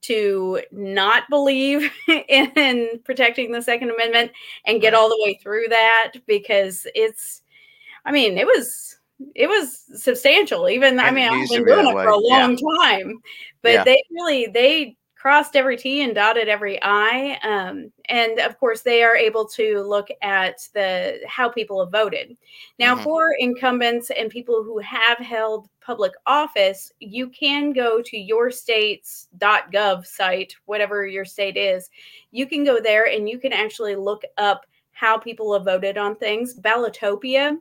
to 0.00 0.62
not 0.70 1.24
believe 1.28 1.90
in 2.28 3.00
protecting 3.04 3.52
the 3.52 3.62
second 3.62 3.90
amendment 3.90 4.32
and 4.64 4.80
get 4.80 4.94
all 4.94 5.08
the 5.08 5.20
way 5.22 5.38
through 5.42 5.66
that 5.68 6.12
because 6.26 6.86
it's 6.94 7.42
i 8.04 8.12
mean 8.12 8.38
it 8.38 8.46
was 8.46 8.97
it 9.34 9.48
was 9.48 9.84
substantial. 9.94 10.68
Even 10.68 10.98
I 10.98 11.10
mean, 11.10 11.28
I've 11.28 11.48
been 11.48 11.64
doing 11.64 11.86
it 11.86 11.92
for 11.92 12.08
a 12.08 12.18
long 12.18 12.58
yeah. 12.58 12.78
time, 12.78 13.20
but 13.62 13.72
yeah. 13.72 13.84
they 13.84 14.02
really 14.10 14.46
they 14.46 14.96
crossed 15.18 15.56
every 15.56 15.76
T 15.76 16.02
and 16.02 16.14
dotted 16.14 16.48
every 16.48 16.78
I. 16.82 17.38
Um, 17.42 17.92
and 18.08 18.38
of 18.38 18.58
course, 18.58 18.82
they 18.82 19.02
are 19.02 19.16
able 19.16 19.46
to 19.48 19.82
look 19.82 20.08
at 20.22 20.60
the 20.74 21.18
how 21.26 21.48
people 21.48 21.80
have 21.80 21.90
voted. 21.90 22.36
Now, 22.78 22.94
mm-hmm. 22.94 23.04
for 23.04 23.34
incumbents 23.38 24.10
and 24.10 24.30
people 24.30 24.62
who 24.62 24.78
have 24.78 25.18
held 25.18 25.68
public 25.80 26.12
office, 26.26 26.92
you 27.00 27.28
can 27.28 27.72
go 27.72 28.00
to 28.02 28.16
your 28.16 28.50
state's 28.50 29.28
.gov 29.38 30.06
site, 30.06 30.54
whatever 30.66 31.06
your 31.06 31.24
state 31.24 31.56
is. 31.56 31.90
You 32.30 32.46
can 32.46 32.64
go 32.64 32.80
there 32.80 33.08
and 33.08 33.28
you 33.28 33.38
can 33.38 33.52
actually 33.52 33.96
look 33.96 34.22
up 34.36 34.66
how 34.92 35.18
people 35.18 35.52
have 35.52 35.64
voted 35.64 35.98
on 35.98 36.16
things. 36.16 36.58
Ballotpedia 36.58 37.56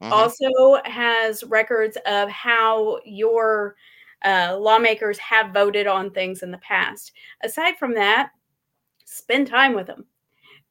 mm-hmm. 0.00 0.12
also 0.12 0.80
has 0.84 1.44
records 1.44 1.96
of 2.06 2.28
how 2.28 2.98
your 3.04 3.76
uh, 4.24 4.56
lawmakers 4.58 5.18
have 5.18 5.52
voted 5.52 5.86
on 5.86 6.10
things 6.10 6.42
in 6.42 6.50
the 6.50 6.58
past. 6.58 7.12
Aside 7.42 7.76
from 7.78 7.94
that, 7.94 8.30
spend 9.04 9.46
time 9.46 9.74
with 9.74 9.86
them. 9.86 10.06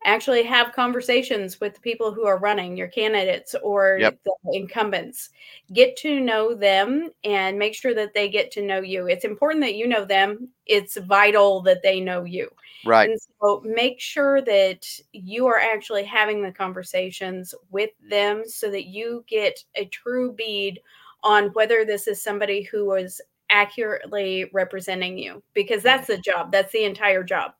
Actually 0.06 0.44
have 0.44 0.72
conversations 0.74 1.60
with 1.60 1.74
the 1.74 1.80
people 1.82 2.14
who 2.14 2.26
are 2.26 2.38
running 2.38 2.78
your 2.78 2.88
candidates 2.88 3.56
or 3.64 3.98
Yep. 4.00 4.20
the 4.24 4.34
incumbents. 4.54 5.30
Get 5.74 5.98
to 5.98 6.20
know 6.20 6.54
them 6.56 7.10
and 7.24 7.58
make 7.60 7.76
sure 7.76 7.94
that 7.96 8.14
they 8.14 8.30
get 8.30 8.52
to 8.52 8.62
know 8.62 8.80
you. 8.82 9.08
It's 9.08 9.26
important 9.26 9.64
that 9.64 9.76
you 9.76 9.88
know 9.88 10.06
them. 10.06 10.50
It's 10.66 10.96
vital 10.98 11.62
that 11.64 11.82
they 11.84 12.00
know 12.00 12.24
you. 12.24 12.50
Right. 12.86 13.10
and 13.10 13.20
so 13.42 13.64
make 13.66 14.00
sure 14.00 14.42
that 14.44 14.86
you 15.12 15.48
are 15.48 15.60
actually 15.60 16.04
having 16.04 16.44
the 16.44 16.52
conversations 16.52 17.56
with 17.72 17.90
them 18.10 18.44
so 18.46 18.70
that 18.70 18.86
you 18.86 19.26
get 19.28 19.58
a 19.74 19.86
true 19.86 20.34
bead 20.34 20.80
on 21.24 21.46
whether 21.54 21.84
this 21.84 22.08
is 22.08 22.22
somebody 22.22 22.62
who 22.62 22.94
is 22.94 23.20
accurately 23.50 24.50
representing 24.54 25.18
you 25.18 25.42
because 25.56 25.82
that's 25.82 26.06
the 26.08 26.18
job. 26.20 26.52
That's 26.52 26.72
the 26.72 26.84
entire 26.84 27.24
job 27.24 27.54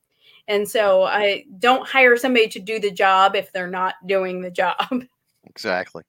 and 0.48 0.68
so 0.68 1.04
i 1.04 1.44
don't 1.60 1.88
hire 1.88 2.16
somebody 2.18 2.48
to 2.48 2.60
do 2.60 2.80
the 2.80 2.92
job 2.92 3.36
if 3.36 3.52
they're 3.52 3.68
not 3.68 3.96
doing 4.06 4.42
the 4.42 4.52
job 4.52 4.76
Exactly. 5.48 6.04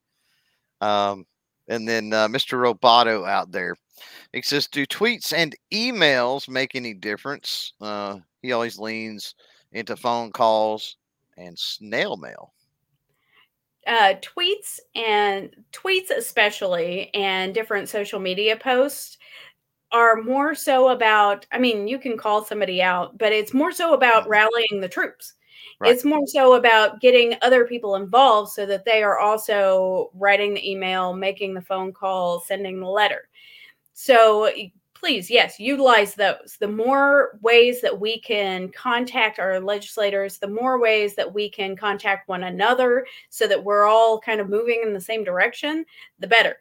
Um, 0.81 1.25
and 1.69 1.87
then 1.89 2.13
uh, 2.13 2.29
Mr. 2.29 2.59
Roboto 2.59 3.29
out 3.29 3.53
there, 3.53 3.77
he 4.33 4.43
says, 4.43 4.67
"Do 4.67 4.85
tweets 4.87 5.33
and 5.33 5.55
emails 5.73 6.49
make 6.49 6.75
any 6.75 6.95
difference?" 6.95 7.73
Uh, 7.81 8.19
he 8.43 8.53
always 8.53 8.79
leans 8.79 9.35
into 9.73 9.97
phone 9.97 10.33
calls 10.33 10.97
and 11.37 11.59
snail 11.59 12.17
mail. 12.17 12.53
uh, 13.87 14.15
tweets 14.21 14.81
and 14.97 15.55
tweets 15.73 16.11
especially 16.11 17.13
and 17.15 17.55
different 17.55 17.89
social 17.89 18.19
media 18.19 18.57
posts 18.57 19.17
are 19.97 20.23
more 20.23 20.55
so 20.55 20.89
about 20.91 21.47
i 21.53 21.59
mean 21.59 21.89
you 21.89 21.99
can 21.99 22.17
call 22.17 22.45
somebody 22.45 22.83
out 22.83 23.17
but 23.19 23.33
it's 23.33 23.55
more 23.55 23.73
so 23.73 23.95
about 23.95 24.25
Mhm. 24.25 24.29
rallying 24.31 24.81
the 24.81 24.89
troops 24.89 25.35
Right. 25.81 25.93
it's 25.93 26.05
more 26.05 26.27
so 26.27 26.55
about 26.55 27.01
getting 27.01 27.37
other 27.43 27.65
people 27.67 27.97
involved 27.97 28.53
so 28.53 28.67
that 28.67 28.85
they 28.85 29.03
are 29.03 29.19
also 29.19 30.11
writing 30.15 30.55
the 30.55 30.71
email 30.71 31.13
making 31.15 31.55
the 31.55 31.63
phone 31.63 31.93
call 31.93 32.41
sending 32.41 32.81
the 32.81 32.87
letter 32.89 33.29
so 33.93 34.51
please 34.95 35.31
yes 35.31 35.61
utilize 35.61 36.15
those 36.15 36.57
the 36.61 36.69
more 36.69 37.39
ways 37.43 37.81
that 37.83 37.99
we 38.01 38.19
can 38.21 38.71
contact 38.73 39.39
our 39.39 39.61
legislators 39.61 40.39
the 40.39 40.49
more 40.49 40.81
ways 40.81 41.15
that 41.15 41.33
we 41.35 41.51
can 41.51 41.77
contact 41.77 42.29
one 42.29 42.45
another 42.45 43.07
so 43.29 43.47
that 43.47 43.63
we're 43.63 43.85
all 43.87 44.19
kind 44.21 44.41
of 44.41 44.49
moving 44.49 44.81
in 44.83 44.93
the 44.95 45.01
same 45.01 45.23
direction, 45.25 45.85
the 46.19 46.27
better. 46.27 46.57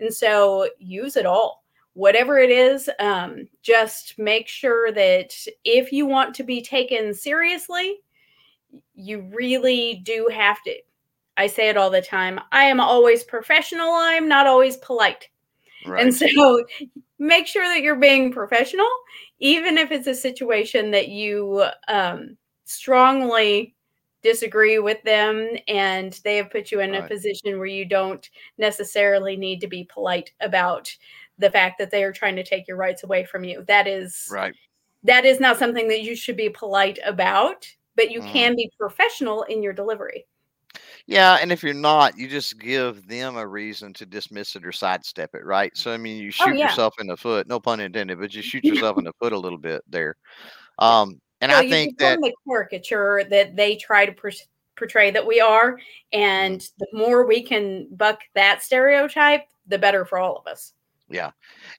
And 0.00 0.12
so 0.14 0.68
use 0.78 1.16
it 1.16 1.26
all. 1.26 1.57
Whatever 1.98 2.38
it 2.38 2.50
is, 2.50 2.88
um, 3.00 3.48
just 3.60 4.16
make 4.20 4.46
sure 4.46 4.92
that 4.92 5.34
if 5.64 5.90
you 5.92 6.06
want 6.06 6.32
to 6.36 6.44
be 6.44 6.62
taken 6.62 7.12
seriously, 7.12 7.96
you 8.94 9.28
really 9.34 10.00
do 10.04 10.30
have 10.32 10.62
to. 10.62 10.76
I 11.36 11.48
say 11.48 11.70
it 11.70 11.76
all 11.76 11.90
the 11.90 12.00
time. 12.00 12.38
I 12.52 12.66
am 12.66 12.78
always 12.78 13.24
professional. 13.24 13.88
I'm 13.90 14.28
not 14.28 14.46
always 14.46 14.76
polite. 14.76 15.28
Right. 15.84 16.04
And 16.04 16.14
so 16.14 16.64
make 17.18 17.48
sure 17.48 17.64
that 17.64 17.82
you're 17.82 17.96
being 17.96 18.30
professional, 18.30 18.86
even 19.40 19.76
if 19.76 19.90
it's 19.90 20.06
a 20.06 20.14
situation 20.14 20.92
that 20.92 21.08
you 21.08 21.64
um, 21.88 22.36
strongly 22.64 23.74
disagree 24.22 24.78
with 24.78 25.02
them 25.02 25.48
and 25.66 26.20
they 26.22 26.36
have 26.36 26.52
put 26.52 26.70
you 26.70 26.78
in 26.78 26.94
a 26.94 27.08
position 27.08 27.58
where 27.58 27.66
you 27.66 27.84
don't 27.84 28.30
necessarily 28.56 29.36
need 29.36 29.60
to 29.60 29.66
be 29.66 29.82
polite 29.92 30.30
about 30.40 30.96
the 31.38 31.50
fact 31.50 31.78
that 31.78 31.90
they 31.90 32.04
are 32.04 32.12
trying 32.12 32.36
to 32.36 32.44
take 32.44 32.66
your 32.66 32.76
rights 32.76 33.04
away 33.04 33.24
from 33.24 33.44
you. 33.44 33.64
That 33.68 33.86
is 33.86 34.28
right. 34.30 34.54
that 35.04 35.24
is 35.24 35.40
not 35.40 35.58
something 35.58 35.88
that 35.88 36.02
you 36.02 36.16
should 36.16 36.36
be 36.36 36.48
polite 36.48 36.98
about, 37.04 37.66
but 37.96 38.10
you 38.10 38.20
Mhm. 38.20 38.32
can 38.32 38.56
be 38.56 38.70
professional 38.78 39.44
in 39.44 39.62
your 39.62 39.72
delivery. 39.72 40.26
Yeah, 41.06 41.38
and 41.40 41.50
if 41.50 41.62
you're 41.62 41.72
not, 41.72 42.18
you 42.18 42.28
just 42.28 42.58
give 42.58 43.08
them 43.08 43.36
a 43.36 43.46
reason 43.46 43.94
to 43.94 44.04
dismiss 44.04 44.54
it 44.56 44.66
or 44.66 44.72
sidestep 44.72 45.34
it, 45.34 45.44
right? 45.44 45.74
So 45.76 45.92
I 45.92 45.96
mean, 45.96 46.20
you 46.20 46.30
shoot 46.30 46.48
Oh, 46.48 46.52
yeah. 46.52 46.68
yourself 46.68 46.94
in 47.00 47.06
the 47.06 47.16
foot. 47.16 47.46
No 47.48 47.58
pun 47.58 47.80
intended, 47.80 48.18
but 48.20 48.34
you 48.34 48.42
shoot 48.42 48.64
yourself 48.92 48.98
in 48.98 49.04
the 49.04 49.12
foot 49.14 49.32
a 49.32 49.38
little 49.38 49.58
bit 49.58 49.82
there. 49.88 50.16
Um, 50.78 51.20
and 51.40 51.50
So 51.50 51.58
I 51.58 51.68
think 51.68 51.98
that 51.98 52.18
the 52.20 52.34
caricature 52.46 53.24
that 53.30 53.56
they 53.56 53.76
try 53.76 54.04
to 54.04 54.12
pers- 54.12 54.46
portray 54.76 55.10
that 55.10 55.26
we 55.26 55.40
are, 55.40 55.78
and 56.12 56.60
Mm-hmm. 56.60 56.74
the 56.78 56.98
more 56.98 57.26
we 57.26 57.42
can 57.42 57.88
buck 57.96 58.20
that 58.34 58.62
stereotype, 58.62 59.44
the 59.66 59.78
better 59.78 60.04
for 60.04 60.18
all 60.18 60.36
of 60.36 60.46
us. 60.46 60.72
Yeah. 61.10 61.30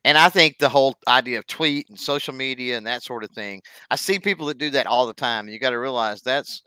And 0.06 0.18
I 0.18 0.30
think 0.30 0.58
the 0.58 0.70
whole 0.70 0.96
idea 1.08 1.40
of 1.40 1.48
tweet 1.48 1.88
and 1.90 2.00
social 2.00 2.34
media 2.34 2.78
and 2.78 2.88
that 2.88 3.04
sort 3.04 3.24
of 3.24 3.30
thing, 3.32 3.62
I 3.92 3.96
see 3.96 4.20
people 4.20 4.48
that 4.48 4.58
do 4.58 4.72
that 4.72 4.88
all 4.88 5.06
the 5.06 5.14
time. 5.14 5.46
And 5.46 5.54
you 5.54 5.60
got 5.60 5.70
to 5.72 5.80
realize 5.80 6.22
that's 6.22 6.64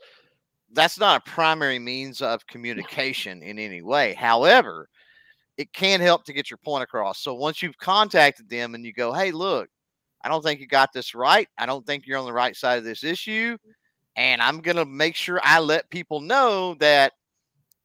that's 0.73 0.99
not 0.99 1.21
a 1.27 1.31
primary 1.31 1.79
means 1.79 2.21
of 2.21 2.45
communication 2.47 3.43
in 3.43 3.59
any 3.59 3.81
way. 3.81 4.13
However, 4.13 4.89
it 5.57 5.73
can 5.73 6.01
help 6.01 6.25
to 6.25 6.33
get 6.33 6.49
your 6.51 6.57
point 6.59 6.83
across. 6.83 7.19
So 7.21 7.33
once 7.35 7.61
you've 7.61 7.77
contacted 7.77 8.49
them 8.49 8.75
and 8.75 8.85
you 8.85 8.93
go, 8.93 9.13
"Hey, 9.13 9.31
look, 9.31 9.69
I 10.23 10.29
don't 10.29 10.43
think 10.43 10.59
you 10.61 10.67
got 10.67 10.93
this 10.93 11.15
right. 11.15 11.47
I 11.57 11.65
don't 11.67 11.85
think 11.85 12.07
you're 12.07 12.19
on 12.19 12.25
the 12.25 12.33
right 12.33 12.55
side 12.55 12.79
of 12.79 12.85
this 12.85 13.03
issue, 13.03 13.57
and 14.15 14.41
I'm 14.41 14.61
going 14.61 14.77
to 14.77 14.85
make 14.85 15.15
sure 15.15 15.39
I 15.43 15.59
let 15.59 15.89
people 15.91 16.21
know 16.21 16.75
that 16.75 17.13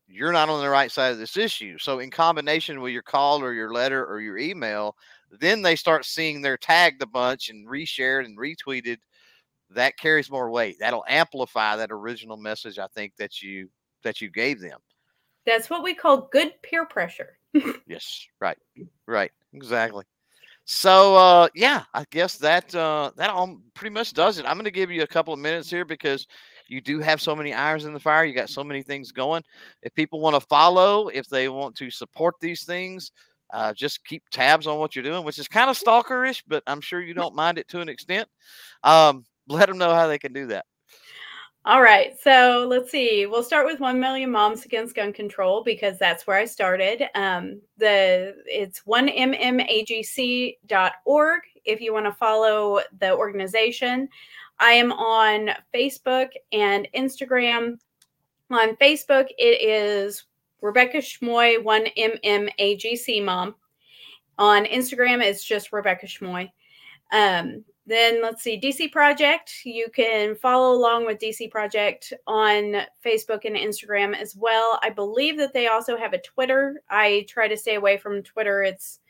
you're 0.09 0.33
not 0.33 0.49
on 0.49 0.61
the 0.61 0.69
right 0.69 0.91
side 0.91 1.13
of 1.13 1.19
this 1.19 1.37
issue. 1.37 1.77
So, 1.79 1.99
in 1.99 2.11
combination 2.11 2.81
with 2.81 2.93
your 2.93 3.03
call 3.03 3.43
or 3.43 3.53
your 3.53 3.73
letter 3.73 4.05
or 4.05 4.21
your 4.21 4.39
email, 4.39 4.97
then 5.31 5.63
they 5.63 5.77
start 5.77 6.05
seeing 6.05 6.41
their 6.41 6.57
tagged 6.57 7.03
a 7.03 7.07
bunch 7.07 7.51
and 7.51 7.69
reshared 7.69 8.25
and 8.25 8.39
retweeted. 8.39 8.99
That 9.71 9.99
carries 9.99 10.31
more 10.31 10.51
weight. 10.51 10.77
That'll 10.81 11.05
amplify 11.07 11.77
that 11.77 11.93
original 11.93 12.39
message. 12.39 12.79
I 12.79 12.87
think 12.89 13.13
that 13.19 13.43
you 13.43 13.69
that 14.03 14.21
you 14.21 14.31
gave 14.31 14.61
them. 14.61 14.79
That's 15.45 15.69
what 15.69 15.83
we 15.83 15.95
call 15.95 16.29
good 16.33 16.53
peer 16.63 16.87
pressure. 16.87 17.39
Yes, 17.87 18.27
right, 18.41 18.59
right, 19.07 19.33
exactly. 19.55 20.05
So, 20.67 21.17
uh, 21.17 21.49
yeah, 21.55 21.85
I 21.95 22.05
guess 22.11 22.37
that 22.37 22.75
uh, 22.75 23.11
that 23.17 23.31
all 23.31 23.59
pretty 23.73 23.95
much 23.95 24.13
does 24.13 24.39
it. 24.39 24.45
I'm 24.45 24.57
going 24.57 24.67
to 24.67 24.71
give 24.71 24.91
you 24.91 25.03
a 25.03 25.07
couple 25.07 25.33
of 25.33 25.41
minutes 25.41 25.71
here 25.71 25.87
because 25.87 26.27
you 26.69 26.81
do 26.81 27.01
have 27.01 27.21
so 27.21 27.35
many 27.35 27.55
irons 27.55 27.85
in 27.85 27.95
the 27.95 28.01
fire. 28.01 28.25
You 28.25 28.35
got 28.35 28.51
so 28.51 28.63
many 28.63 28.83
things 28.83 29.13
going. 29.13 29.43
If 29.83 29.95
people 29.95 30.21
want 30.21 30.35
to 30.35 30.41
follow, 30.41 31.09
if 31.09 31.29
they 31.29 31.49
want 31.49 31.75
to 31.77 31.91
support 31.91 32.35
these 32.41 32.65
things, 32.65 33.11
uh, 33.51 33.73
just 33.73 34.05
keep 34.05 34.23
tabs 34.31 34.67
on 34.67 34.79
what 34.79 34.95
you're 34.95 35.03
doing, 35.03 35.25
which 35.25 35.39
is 35.39 35.49
kind 35.49 35.71
of 35.71 35.79
stalkerish, 35.79 36.43
but 36.47 36.63
I'm 36.67 36.81
sure 36.81 37.01
you 37.01 37.15
don't 37.15 37.35
mind 37.35 37.59
it 37.59 37.69
to 37.69 37.81
an 37.81 37.89
extent. 37.89 38.29
Um, 38.83 39.25
let 39.49 39.69
them 39.69 39.79
know 39.79 39.95
how 39.95 40.07
they 40.07 40.19
can 40.19 40.33
do 40.33 40.47
that. 40.49 40.67
All 41.65 41.83
right, 41.83 42.19
so 42.21 42.67
let's 42.69 42.91
see. 42.91 43.27
We'll 43.27 43.43
start 43.43 43.67
with 43.67 43.81
One 43.81 44.01
Million 44.01 44.31
Moms 44.31 44.65
Against 44.65 44.95
Gun 44.95 45.13
Control 45.13 45.63
because 45.63 45.99
that's 45.99 46.27
where 46.27 46.39
I 46.39 46.47
started. 46.47 47.09
Um, 47.15 47.61
the 47.77 48.37
it's 48.47 48.87
one 48.87 49.09
mmagc.org 49.09 50.61
if 51.65 51.81
you 51.81 51.93
want 51.93 52.07
to 52.07 52.13
follow 52.13 52.81
the 52.99 53.15
organization. 53.15 54.09
I 54.61 54.73
am 54.73 54.93
on 54.93 55.51
Facebook 55.75 56.31
and 56.53 56.89
Instagram. 56.95 57.79
On 58.51 58.77
Facebook, 58.77 59.27
it 59.39 59.63
is 59.63 60.25
Rebecca 60.61 60.99
Schmoe, 60.99 61.63
one 61.63 61.87
mmagc 61.97 63.25
mom. 63.25 63.55
On 64.39 64.65
Instagram, 64.65 65.23
it's 65.23 65.45
just 65.45 65.73
Rebecca 65.73 66.07
Schmoe. 66.07 66.51
Um, 67.13 67.65
then 67.87 68.21
let's 68.23 68.43
see, 68.43 68.61
DC 68.61 68.93
Project. 68.93 69.53
You 69.65 69.89
can 69.95 70.35
follow 70.35 70.75
along 70.75 71.07
with 71.07 71.19
DC 71.19 71.51
Project 71.51 72.13
on 72.27 72.83
Facebook 73.05 73.45
and 73.45 73.57
Instagram 73.57 74.15
as 74.15 74.37
well. 74.37 74.79
I 74.83 74.91
believe 74.91 75.39
that 75.39 75.55
they 75.55 75.69
also 75.69 75.97
have 75.97 76.13
a 76.13 76.21
Twitter. 76.21 76.83
I 76.91 77.25
try 77.29 77.49
to 77.49 77.57
stay 77.57 77.77
away 77.77 77.97
from 77.97 78.23
Twitter. 78.23 78.63
It's 78.63 79.01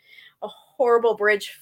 a 0.42 0.48
horrible 0.48 1.16
bridge 1.16 1.58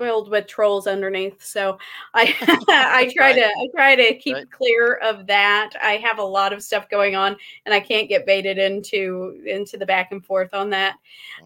filled 0.00 0.30
with 0.30 0.48
trolls 0.48 0.88
underneath. 0.88 1.44
So 1.44 1.78
I 2.14 2.34
I 2.68 3.12
try 3.16 3.32
to 3.34 3.44
I 3.46 3.68
try 3.76 3.96
to 3.96 4.18
keep 4.18 4.38
Right. 4.38 4.50
clear 4.50 4.94
of 4.96 5.26
that. 5.28 5.70
I 5.82 5.98
have 5.98 6.18
a 6.18 6.24
lot 6.24 6.52
of 6.52 6.62
stuff 6.64 6.88
going 6.88 7.16
on 7.16 7.36
and 7.66 7.74
I 7.74 7.80
can't 7.80 8.08
get 8.08 8.26
baited 8.26 8.58
into 8.58 9.40
into 9.46 9.76
the 9.76 9.86
back 9.86 10.12
and 10.12 10.24
forth 10.24 10.54
on 10.54 10.70
that. 10.70 10.96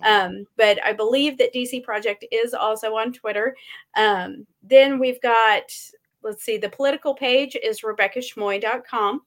Um, 0.03 0.47
but 0.57 0.83
I 0.85 0.93
believe 0.93 1.39
that 1.39 1.53
DC 1.55 1.83
Project 1.85 2.25
is 2.33 2.55
also 2.55 2.95
on 2.97 3.13
Twitter. 3.13 3.57
Um, 3.97 4.47
then 4.63 4.99
we've 4.99 5.21
got, 5.23 5.65
let's 6.23 6.45
see, 6.45 6.57
the 6.59 6.69
political 6.71 7.15
page 7.15 7.57
is 7.63 7.83
RebeccaSchmoe.com. 7.83 9.23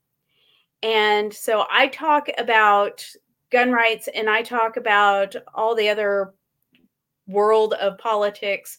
And 0.84 1.34
so 1.34 1.66
I 1.72 1.88
talk 1.88 2.28
about 2.38 3.06
gun 3.52 3.72
rights 3.72 4.08
and 4.14 4.30
I 4.30 4.42
talk 4.44 4.78
about 4.78 5.36
all 5.56 5.76
the 5.76 5.90
other 5.90 6.34
world 7.28 7.74
of 7.76 7.98
politics 7.98 8.78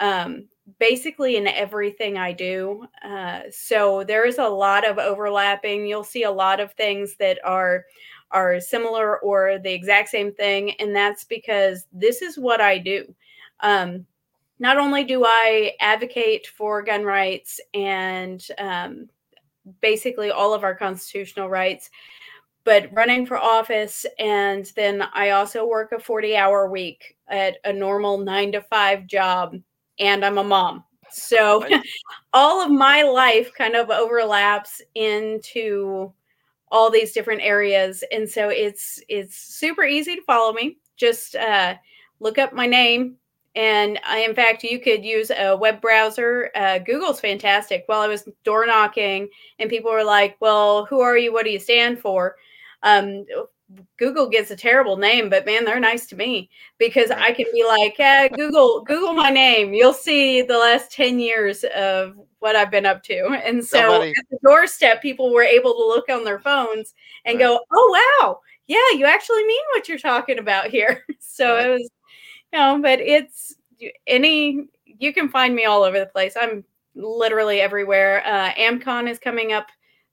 um, 0.00 0.48
basically 0.78 1.36
in 1.36 1.46
everything 1.46 2.18
I 2.18 2.32
do. 2.32 2.86
Uh, 3.04 3.42
so 3.50 4.04
there 4.04 4.26
is 4.26 4.38
a 4.38 4.48
lot 4.48 4.88
of 4.88 4.98
overlapping. 4.98 5.86
You'll 5.86 6.04
see 6.04 6.24
a 6.24 6.30
lot 6.30 6.60
of 6.60 6.72
things 6.72 7.16
that 7.18 7.38
are 7.44 7.84
are 8.32 8.60
similar 8.60 9.18
or 9.20 9.58
the 9.58 9.72
exact 9.72 10.08
same 10.08 10.32
thing, 10.32 10.72
and 10.80 10.94
that's 10.94 11.24
because 11.24 11.86
this 11.92 12.22
is 12.22 12.38
what 12.38 12.60
I 12.60 12.78
do. 12.78 13.12
Um, 13.60 14.06
not 14.60 14.76
only 14.76 15.04
do 15.04 15.24
I 15.24 15.72
advocate 15.80 16.46
for 16.46 16.82
gun 16.82 17.02
rights 17.02 17.60
and 17.74 18.46
um, 18.58 19.08
basically 19.80 20.30
all 20.30 20.54
of 20.54 20.64
our 20.64 20.74
constitutional 20.74 21.48
rights. 21.48 21.90
But 22.64 22.90
running 22.92 23.24
for 23.24 23.38
office, 23.38 24.04
and 24.18 24.70
then 24.76 25.02
I 25.14 25.30
also 25.30 25.66
work 25.66 25.92
a 25.92 25.98
40 25.98 26.36
hour 26.36 26.68
week 26.70 27.16
at 27.28 27.56
a 27.64 27.72
normal 27.72 28.18
nine 28.18 28.52
to 28.52 28.60
five 28.60 29.06
job, 29.06 29.56
and 30.00 30.24
I'm 30.24 30.38
a 30.38 30.44
mom. 30.44 30.84
So 31.10 31.64
all 32.32 32.64
of 32.64 32.70
my 32.70 33.02
life 33.02 33.52
kind 33.54 33.76
of 33.76 33.90
overlaps 33.90 34.82
into 34.94 36.12
all 36.70 36.90
these 36.90 37.12
different 37.12 37.42
areas. 37.42 38.02
And 38.10 38.28
so 38.28 38.48
it's 38.48 39.00
it's 39.08 39.36
super 39.36 39.84
easy 39.84 40.16
to 40.16 40.22
follow 40.22 40.52
me. 40.52 40.78
Just 40.96 41.36
uh, 41.36 41.74
look 42.20 42.38
up 42.38 42.52
my 42.52 42.66
name, 42.66 43.16
and 43.54 43.98
I, 44.06 44.20
in 44.20 44.34
fact, 44.34 44.62
you 44.62 44.78
could 44.78 45.04
use 45.04 45.30
a 45.30 45.56
web 45.56 45.80
browser. 45.80 46.50
Uh, 46.54 46.78
Google's 46.78 47.20
fantastic. 47.20 47.84
While 47.86 48.00
I 48.00 48.08
was 48.08 48.28
door 48.44 48.66
knocking, 48.66 49.28
and 49.58 49.70
people 49.70 49.90
were 49.90 50.04
like, 50.04 50.36
"Well, 50.40 50.84
who 50.86 51.00
are 51.00 51.16
you? 51.16 51.32
What 51.32 51.44
do 51.44 51.50
you 51.50 51.58
stand 51.58 52.00
for?" 52.00 52.36
Um, 52.82 53.24
Google 53.98 54.28
gets 54.28 54.50
a 54.50 54.56
terrible 54.56 54.96
name, 54.96 55.28
but 55.28 55.46
man, 55.46 55.64
they're 55.64 55.80
nice 55.80 56.06
to 56.06 56.16
me 56.16 56.50
because 56.78 57.10
I 57.10 57.32
can 57.32 57.46
be 57.52 57.64
like, 57.64 57.96
yeah, 57.98 58.28
Google, 58.28 58.82
Google 58.82 59.12
my 59.12 59.30
name. 59.30 59.74
You'll 59.74 59.92
see 59.92 60.42
the 60.42 60.58
last 60.58 60.90
10 60.92 61.18
years 61.18 61.64
of 61.76 62.18
what 62.40 62.56
I've 62.56 62.70
been 62.70 62.86
up 62.86 63.02
to. 63.04 63.40
And 63.44 63.64
so 63.64 63.78
Somebody, 63.78 64.10
at 64.10 64.24
the 64.30 64.38
doorstep, 64.42 65.02
people 65.02 65.32
were 65.32 65.42
able 65.42 65.72
to 65.74 65.86
look 65.86 66.08
on 66.08 66.24
their 66.24 66.38
phones 66.38 66.94
and 67.24 67.38
right. 67.38 67.46
go, 67.46 67.60
oh, 67.72 68.18
wow. 68.20 68.40
Yeah, 68.66 68.98
you 68.98 69.04
actually 69.04 69.44
mean 69.44 69.62
what 69.74 69.88
you're 69.88 69.98
talking 69.98 70.38
about 70.38 70.70
here. 70.70 71.04
So 71.32 71.54
right. 71.54 71.66
it 71.66 71.70
was, 71.70 71.90
you 72.52 72.58
know, 72.58 72.80
but 72.82 72.98
it's 73.00 73.54
any, 74.06 74.66
you 74.84 75.14
can 75.14 75.28
find 75.28 75.54
me 75.54 75.64
all 75.64 75.84
over 75.84 75.98
the 75.98 76.06
place. 76.06 76.34
I'm 76.38 76.64
literally 76.94 77.60
everywhere. 77.60 78.22
Uh, 78.26 78.52
AmCon 78.54 79.08
is 79.08 79.18
coming 79.18 79.52
up 79.52 79.68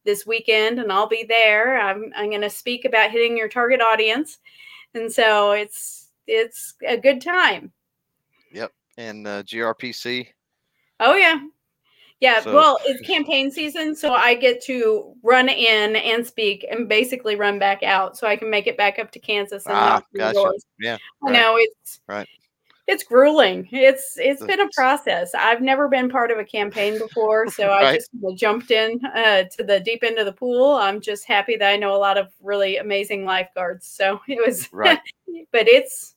this 0.07 0.25
weekend 0.25 0.79
and 0.79 0.91
I'll 0.91 1.07
be 1.07 1.23
there. 1.23 1.79
I'm 1.79 2.11
I'm 2.15 2.29
going 2.29 2.41
to 2.41 2.49
speak 2.49 2.85
about 2.85 3.11
hitting 3.11 3.37
your 3.37 3.49
target 3.49 3.81
audience. 3.81 4.39
And 4.95 5.11
so 5.11 5.51
it's 5.51 6.07
it's 6.25 6.73
a 6.87 6.97
good 6.97 7.21
time. 7.21 7.71
Yep. 8.51 8.71
And 8.97 9.27
uh, 9.27 9.43
GRPC. 9.43 10.27
Oh 10.99 11.13
yeah. 11.13 11.39
Yeah, 12.19 12.41
so, 12.41 12.51
well, 12.51 12.79
it's 12.83 13.05
campaign 13.05 13.51
season, 13.51 13.95
so 13.95 14.11
I 14.11 14.33
get 14.33 14.59
to 14.63 15.13
run 15.21 15.49
in 15.49 15.95
and 15.97 16.25
speak 16.25 16.65
and 16.67 16.89
basically 16.89 17.35
run 17.35 17.59
back 17.59 17.83
out 17.83 18.17
so 18.17 18.25
I 18.25 18.35
can 18.35 18.49
make 18.49 18.65
it 18.65 18.75
back 18.75 18.97
up 18.97 19.11
to 19.11 19.19
Kansas 19.19 19.67
and 19.67 19.75
ah, 19.75 20.01
gotcha. 20.15 20.51
Yeah. 20.79 20.97
I 21.21 21.25
right. 21.29 21.33
know 21.33 21.57
it's 21.57 21.99
right 22.07 22.27
it's 22.87 23.03
grueling. 23.03 23.67
It's 23.71 24.17
it's 24.17 24.43
been 24.43 24.61
a 24.61 24.69
process. 24.73 25.35
I've 25.35 25.61
never 25.61 25.89
been 25.89 26.09
part 26.09 26.31
of 26.31 26.39
a 26.39 26.45
campaign 26.45 26.97
before, 26.97 27.47
so 27.51 27.67
right. 27.67 27.85
I 27.85 27.95
just 27.95 28.09
jumped 28.35 28.71
in 28.71 28.99
uh, 29.05 29.43
to 29.57 29.63
the 29.63 29.81
deep 29.81 30.03
end 30.03 30.17
of 30.17 30.25
the 30.25 30.31
pool. 30.31 30.71
I'm 30.75 31.01
just 31.01 31.27
happy 31.27 31.57
that 31.57 31.69
I 31.69 31.75
know 31.75 31.93
a 31.93 31.97
lot 31.97 32.17
of 32.17 32.29
really 32.41 32.77
amazing 32.77 33.25
lifeguards. 33.25 33.85
So 33.85 34.21
it 34.27 34.43
was, 34.45 34.71
right. 34.71 34.99
but 35.51 35.67
it's 35.67 36.15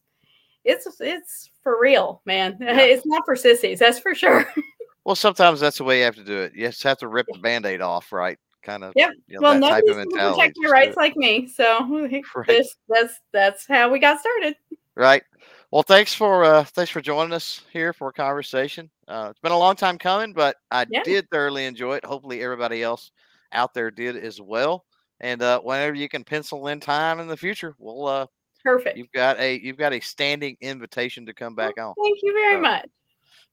it's 0.65 0.87
it's 1.01 1.51
for 1.63 1.81
real, 1.81 2.23
man. 2.25 2.57
Yeah. 2.61 2.81
It's 2.81 3.07
not 3.07 3.25
for 3.25 3.35
sissies, 3.35 3.81
that's 3.81 3.99
for 3.99 4.15
sure. 4.15 4.47
well, 5.05 5.17
sometimes 5.17 5.59
that's 5.59 5.79
the 5.79 5.85
way 5.85 5.99
you 5.99 6.05
have 6.05 6.15
to 6.17 6.25
do 6.25 6.39
it. 6.39 6.53
You 6.55 6.69
just 6.69 6.85
have 6.85 6.99
to 6.99 7.09
rip 7.09 7.27
the 7.33 7.41
band-aid 7.41 7.81
off, 7.81 8.13
right? 8.13 8.39
Kind 8.63 8.85
of. 8.85 8.93
Yep. 8.95 9.11
You 9.27 9.41
know, 9.41 9.41
well, 9.43 9.59
nobody's 9.59 9.91
going 9.91 10.09
to 10.09 10.17
protect 10.17 10.57
your 10.61 10.71
rights 10.71 10.97
like 10.97 11.17
me, 11.17 11.49
so 11.49 12.09
right. 12.37 12.47
this 12.47 12.77
that's 12.89 13.21
that's 13.33 13.67
how 13.67 13.91
we 13.91 13.99
got 13.99 14.21
started. 14.21 14.55
Right. 14.95 15.23
Well, 15.71 15.85
thanks 15.85 16.13
for 16.13 16.45
uh, 16.45 16.65
thanks 16.65 16.91
for 16.91 17.01
joining 17.01 17.33
us 17.33 17.63
here 17.73 17.93
for 17.93 18.09
a 18.09 18.13
conversation. 18.13 18.91
Uh, 19.07 19.29
it's 19.31 19.39
been 19.39 19.53
a 19.53 19.59
long 19.59 19.77
time 19.77 19.99
coming, 19.99 20.33
but 20.33 20.57
I 20.73 20.85
yeah. 20.91 21.03
did 21.05 21.31
thoroughly 21.31 21.65
enjoy 21.65 21.97
it. 21.97 22.05
Hopefully, 22.05 22.43
everybody 22.43 22.83
else 22.83 23.13
out 23.53 23.73
there 23.73 23.91
did 23.93 24.17
as 24.17 24.41
well. 24.41 24.85
And 25.21 25.41
uh, 25.43 25.61
whenever 25.61 25.95
you 25.95 26.09
can 26.09 26.25
pencil 26.25 26.67
in 26.67 26.81
time 26.81 27.21
in 27.21 27.29
the 27.29 27.37
future, 27.37 27.77
we'll 27.79 28.07
uh, 28.07 28.27
perfect. 28.65 28.99
You've 28.99 29.13
got 29.13 29.39
a 29.39 29.61
you've 29.63 29.77
got 29.77 29.93
a 29.93 30.01
standing 30.01 30.57
invitation 30.61 31.25
to 31.27 31.35
come 31.35 31.55
back 31.55 31.79
on. 31.79 31.95
Thank 32.03 32.19
you 32.23 32.33
very 32.33 32.57
so, 32.57 32.61
much. 32.61 32.89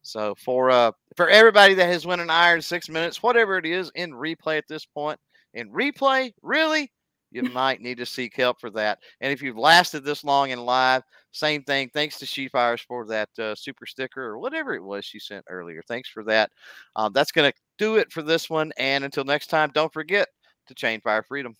So 0.01 0.35
for 0.43 0.71
uh 0.71 0.91
for 1.17 1.29
everybody 1.29 1.75
that 1.75 1.85
has 1.85 2.07
won 2.07 2.19
an 2.19 2.31
iron 2.31 2.63
six 2.63 2.89
minutes, 2.89 3.21
whatever 3.21 3.59
it 3.59 3.65
is 3.65 3.91
in 3.93 4.11
replay 4.11 4.57
at 4.57 4.67
this 4.67 4.85
point, 4.85 5.19
in 5.53 5.69
replay, 5.71 6.33
really, 6.41 6.91
you 7.31 7.43
might 7.43 7.81
need 7.81 7.97
to 7.97 8.05
seek 8.05 8.35
help 8.35 8.59
for 8.59 8.69
that. 8.71 8.99
And 9.21 9.31
if 9.31 9.41
you've 9.41 9.57
lasted 9.57 10.03
this 10.03 10.23
long 10.23 10.51
in 10.51 10.59
live, 10.59 11.03
same 11.31 11.63
thing. 11.63 11.89
Thanks 11.93 12.17
to 12.19 12.25
She 12.25 12.47
Fires 12.47 12.81
for 12.81 13.05
that 13.07 13.29
uh, 13.39 13.55
super 13.55 13.85
sticker 13.85 14.23
or 14.23 14.39
whatever 14.39 14.73
it 14.73 14.83
was 14.83 15.05
she 15.05 15.19
sent 15.19 15.45
earlier. 15.49 15.81
Thanks 15.87 16.09
for 16.09 16.23
that. 16.23 16.51
Um, 16.95 17.13
that's 17.13 17.31
going 17.31 17.51
to 17.51 17.57
do 17.77 17.97
it 17.97 18.11
for 18.11 18.21
this 18.21 18.49
one. 18.49 18.71
And 18.77 19.03
until 19.03 19.23
next 19.23 19.47
time, 19.47 19.71
don't 19.73 19.93
forget 19.93 20.27
to 20.67 20.73
chain 20.73 21.01
fire 21.01 21.23
freedom. 21.23 21.55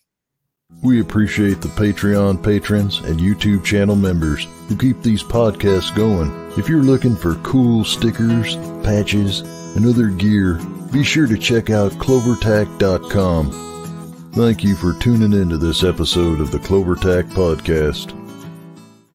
We 0.82 1.00
appreciate 1.00 1.62
the 1.62 1.68
Patreon 1.68 2.44
patrons 2.44 2.98
and 2.98 3.18
YouTube 3.18 3.64
channel 3.64 3.96
members 3.96 4.46
who 4.68 4.76
keep 4.76 5.00
these 5.00 5.22
podcasts 5.22 5.94
going. 5.96 6.30
If 6.58 6.68
you're 6.68 6.82
looking 6.82 7.16
for 7.16 7.36
cool 7.36 7.84
stickers, 7.84 8.56
patches, 8.84 9.40
and 9.76 9.86
other 9.86 10.08
gear, 10.08 10.60
be 10.92 11.02
sure 11.04 11.26
to 11.26 11.38
check 11.38 11.70
out 11.70 11.92
clovertac.com. 11.92 13.67
Thank 14.38 14.62
you 14.62 14.76
for 14.76 14.92
tuning 14.92 15.32
into 15.32 15.58
this 15.58 15.82
episode 15.82 16.38
of 16.38 16.52
the 16.52 16.58
CloverTac 16.58 17.24
Podcast. 17.32 18.27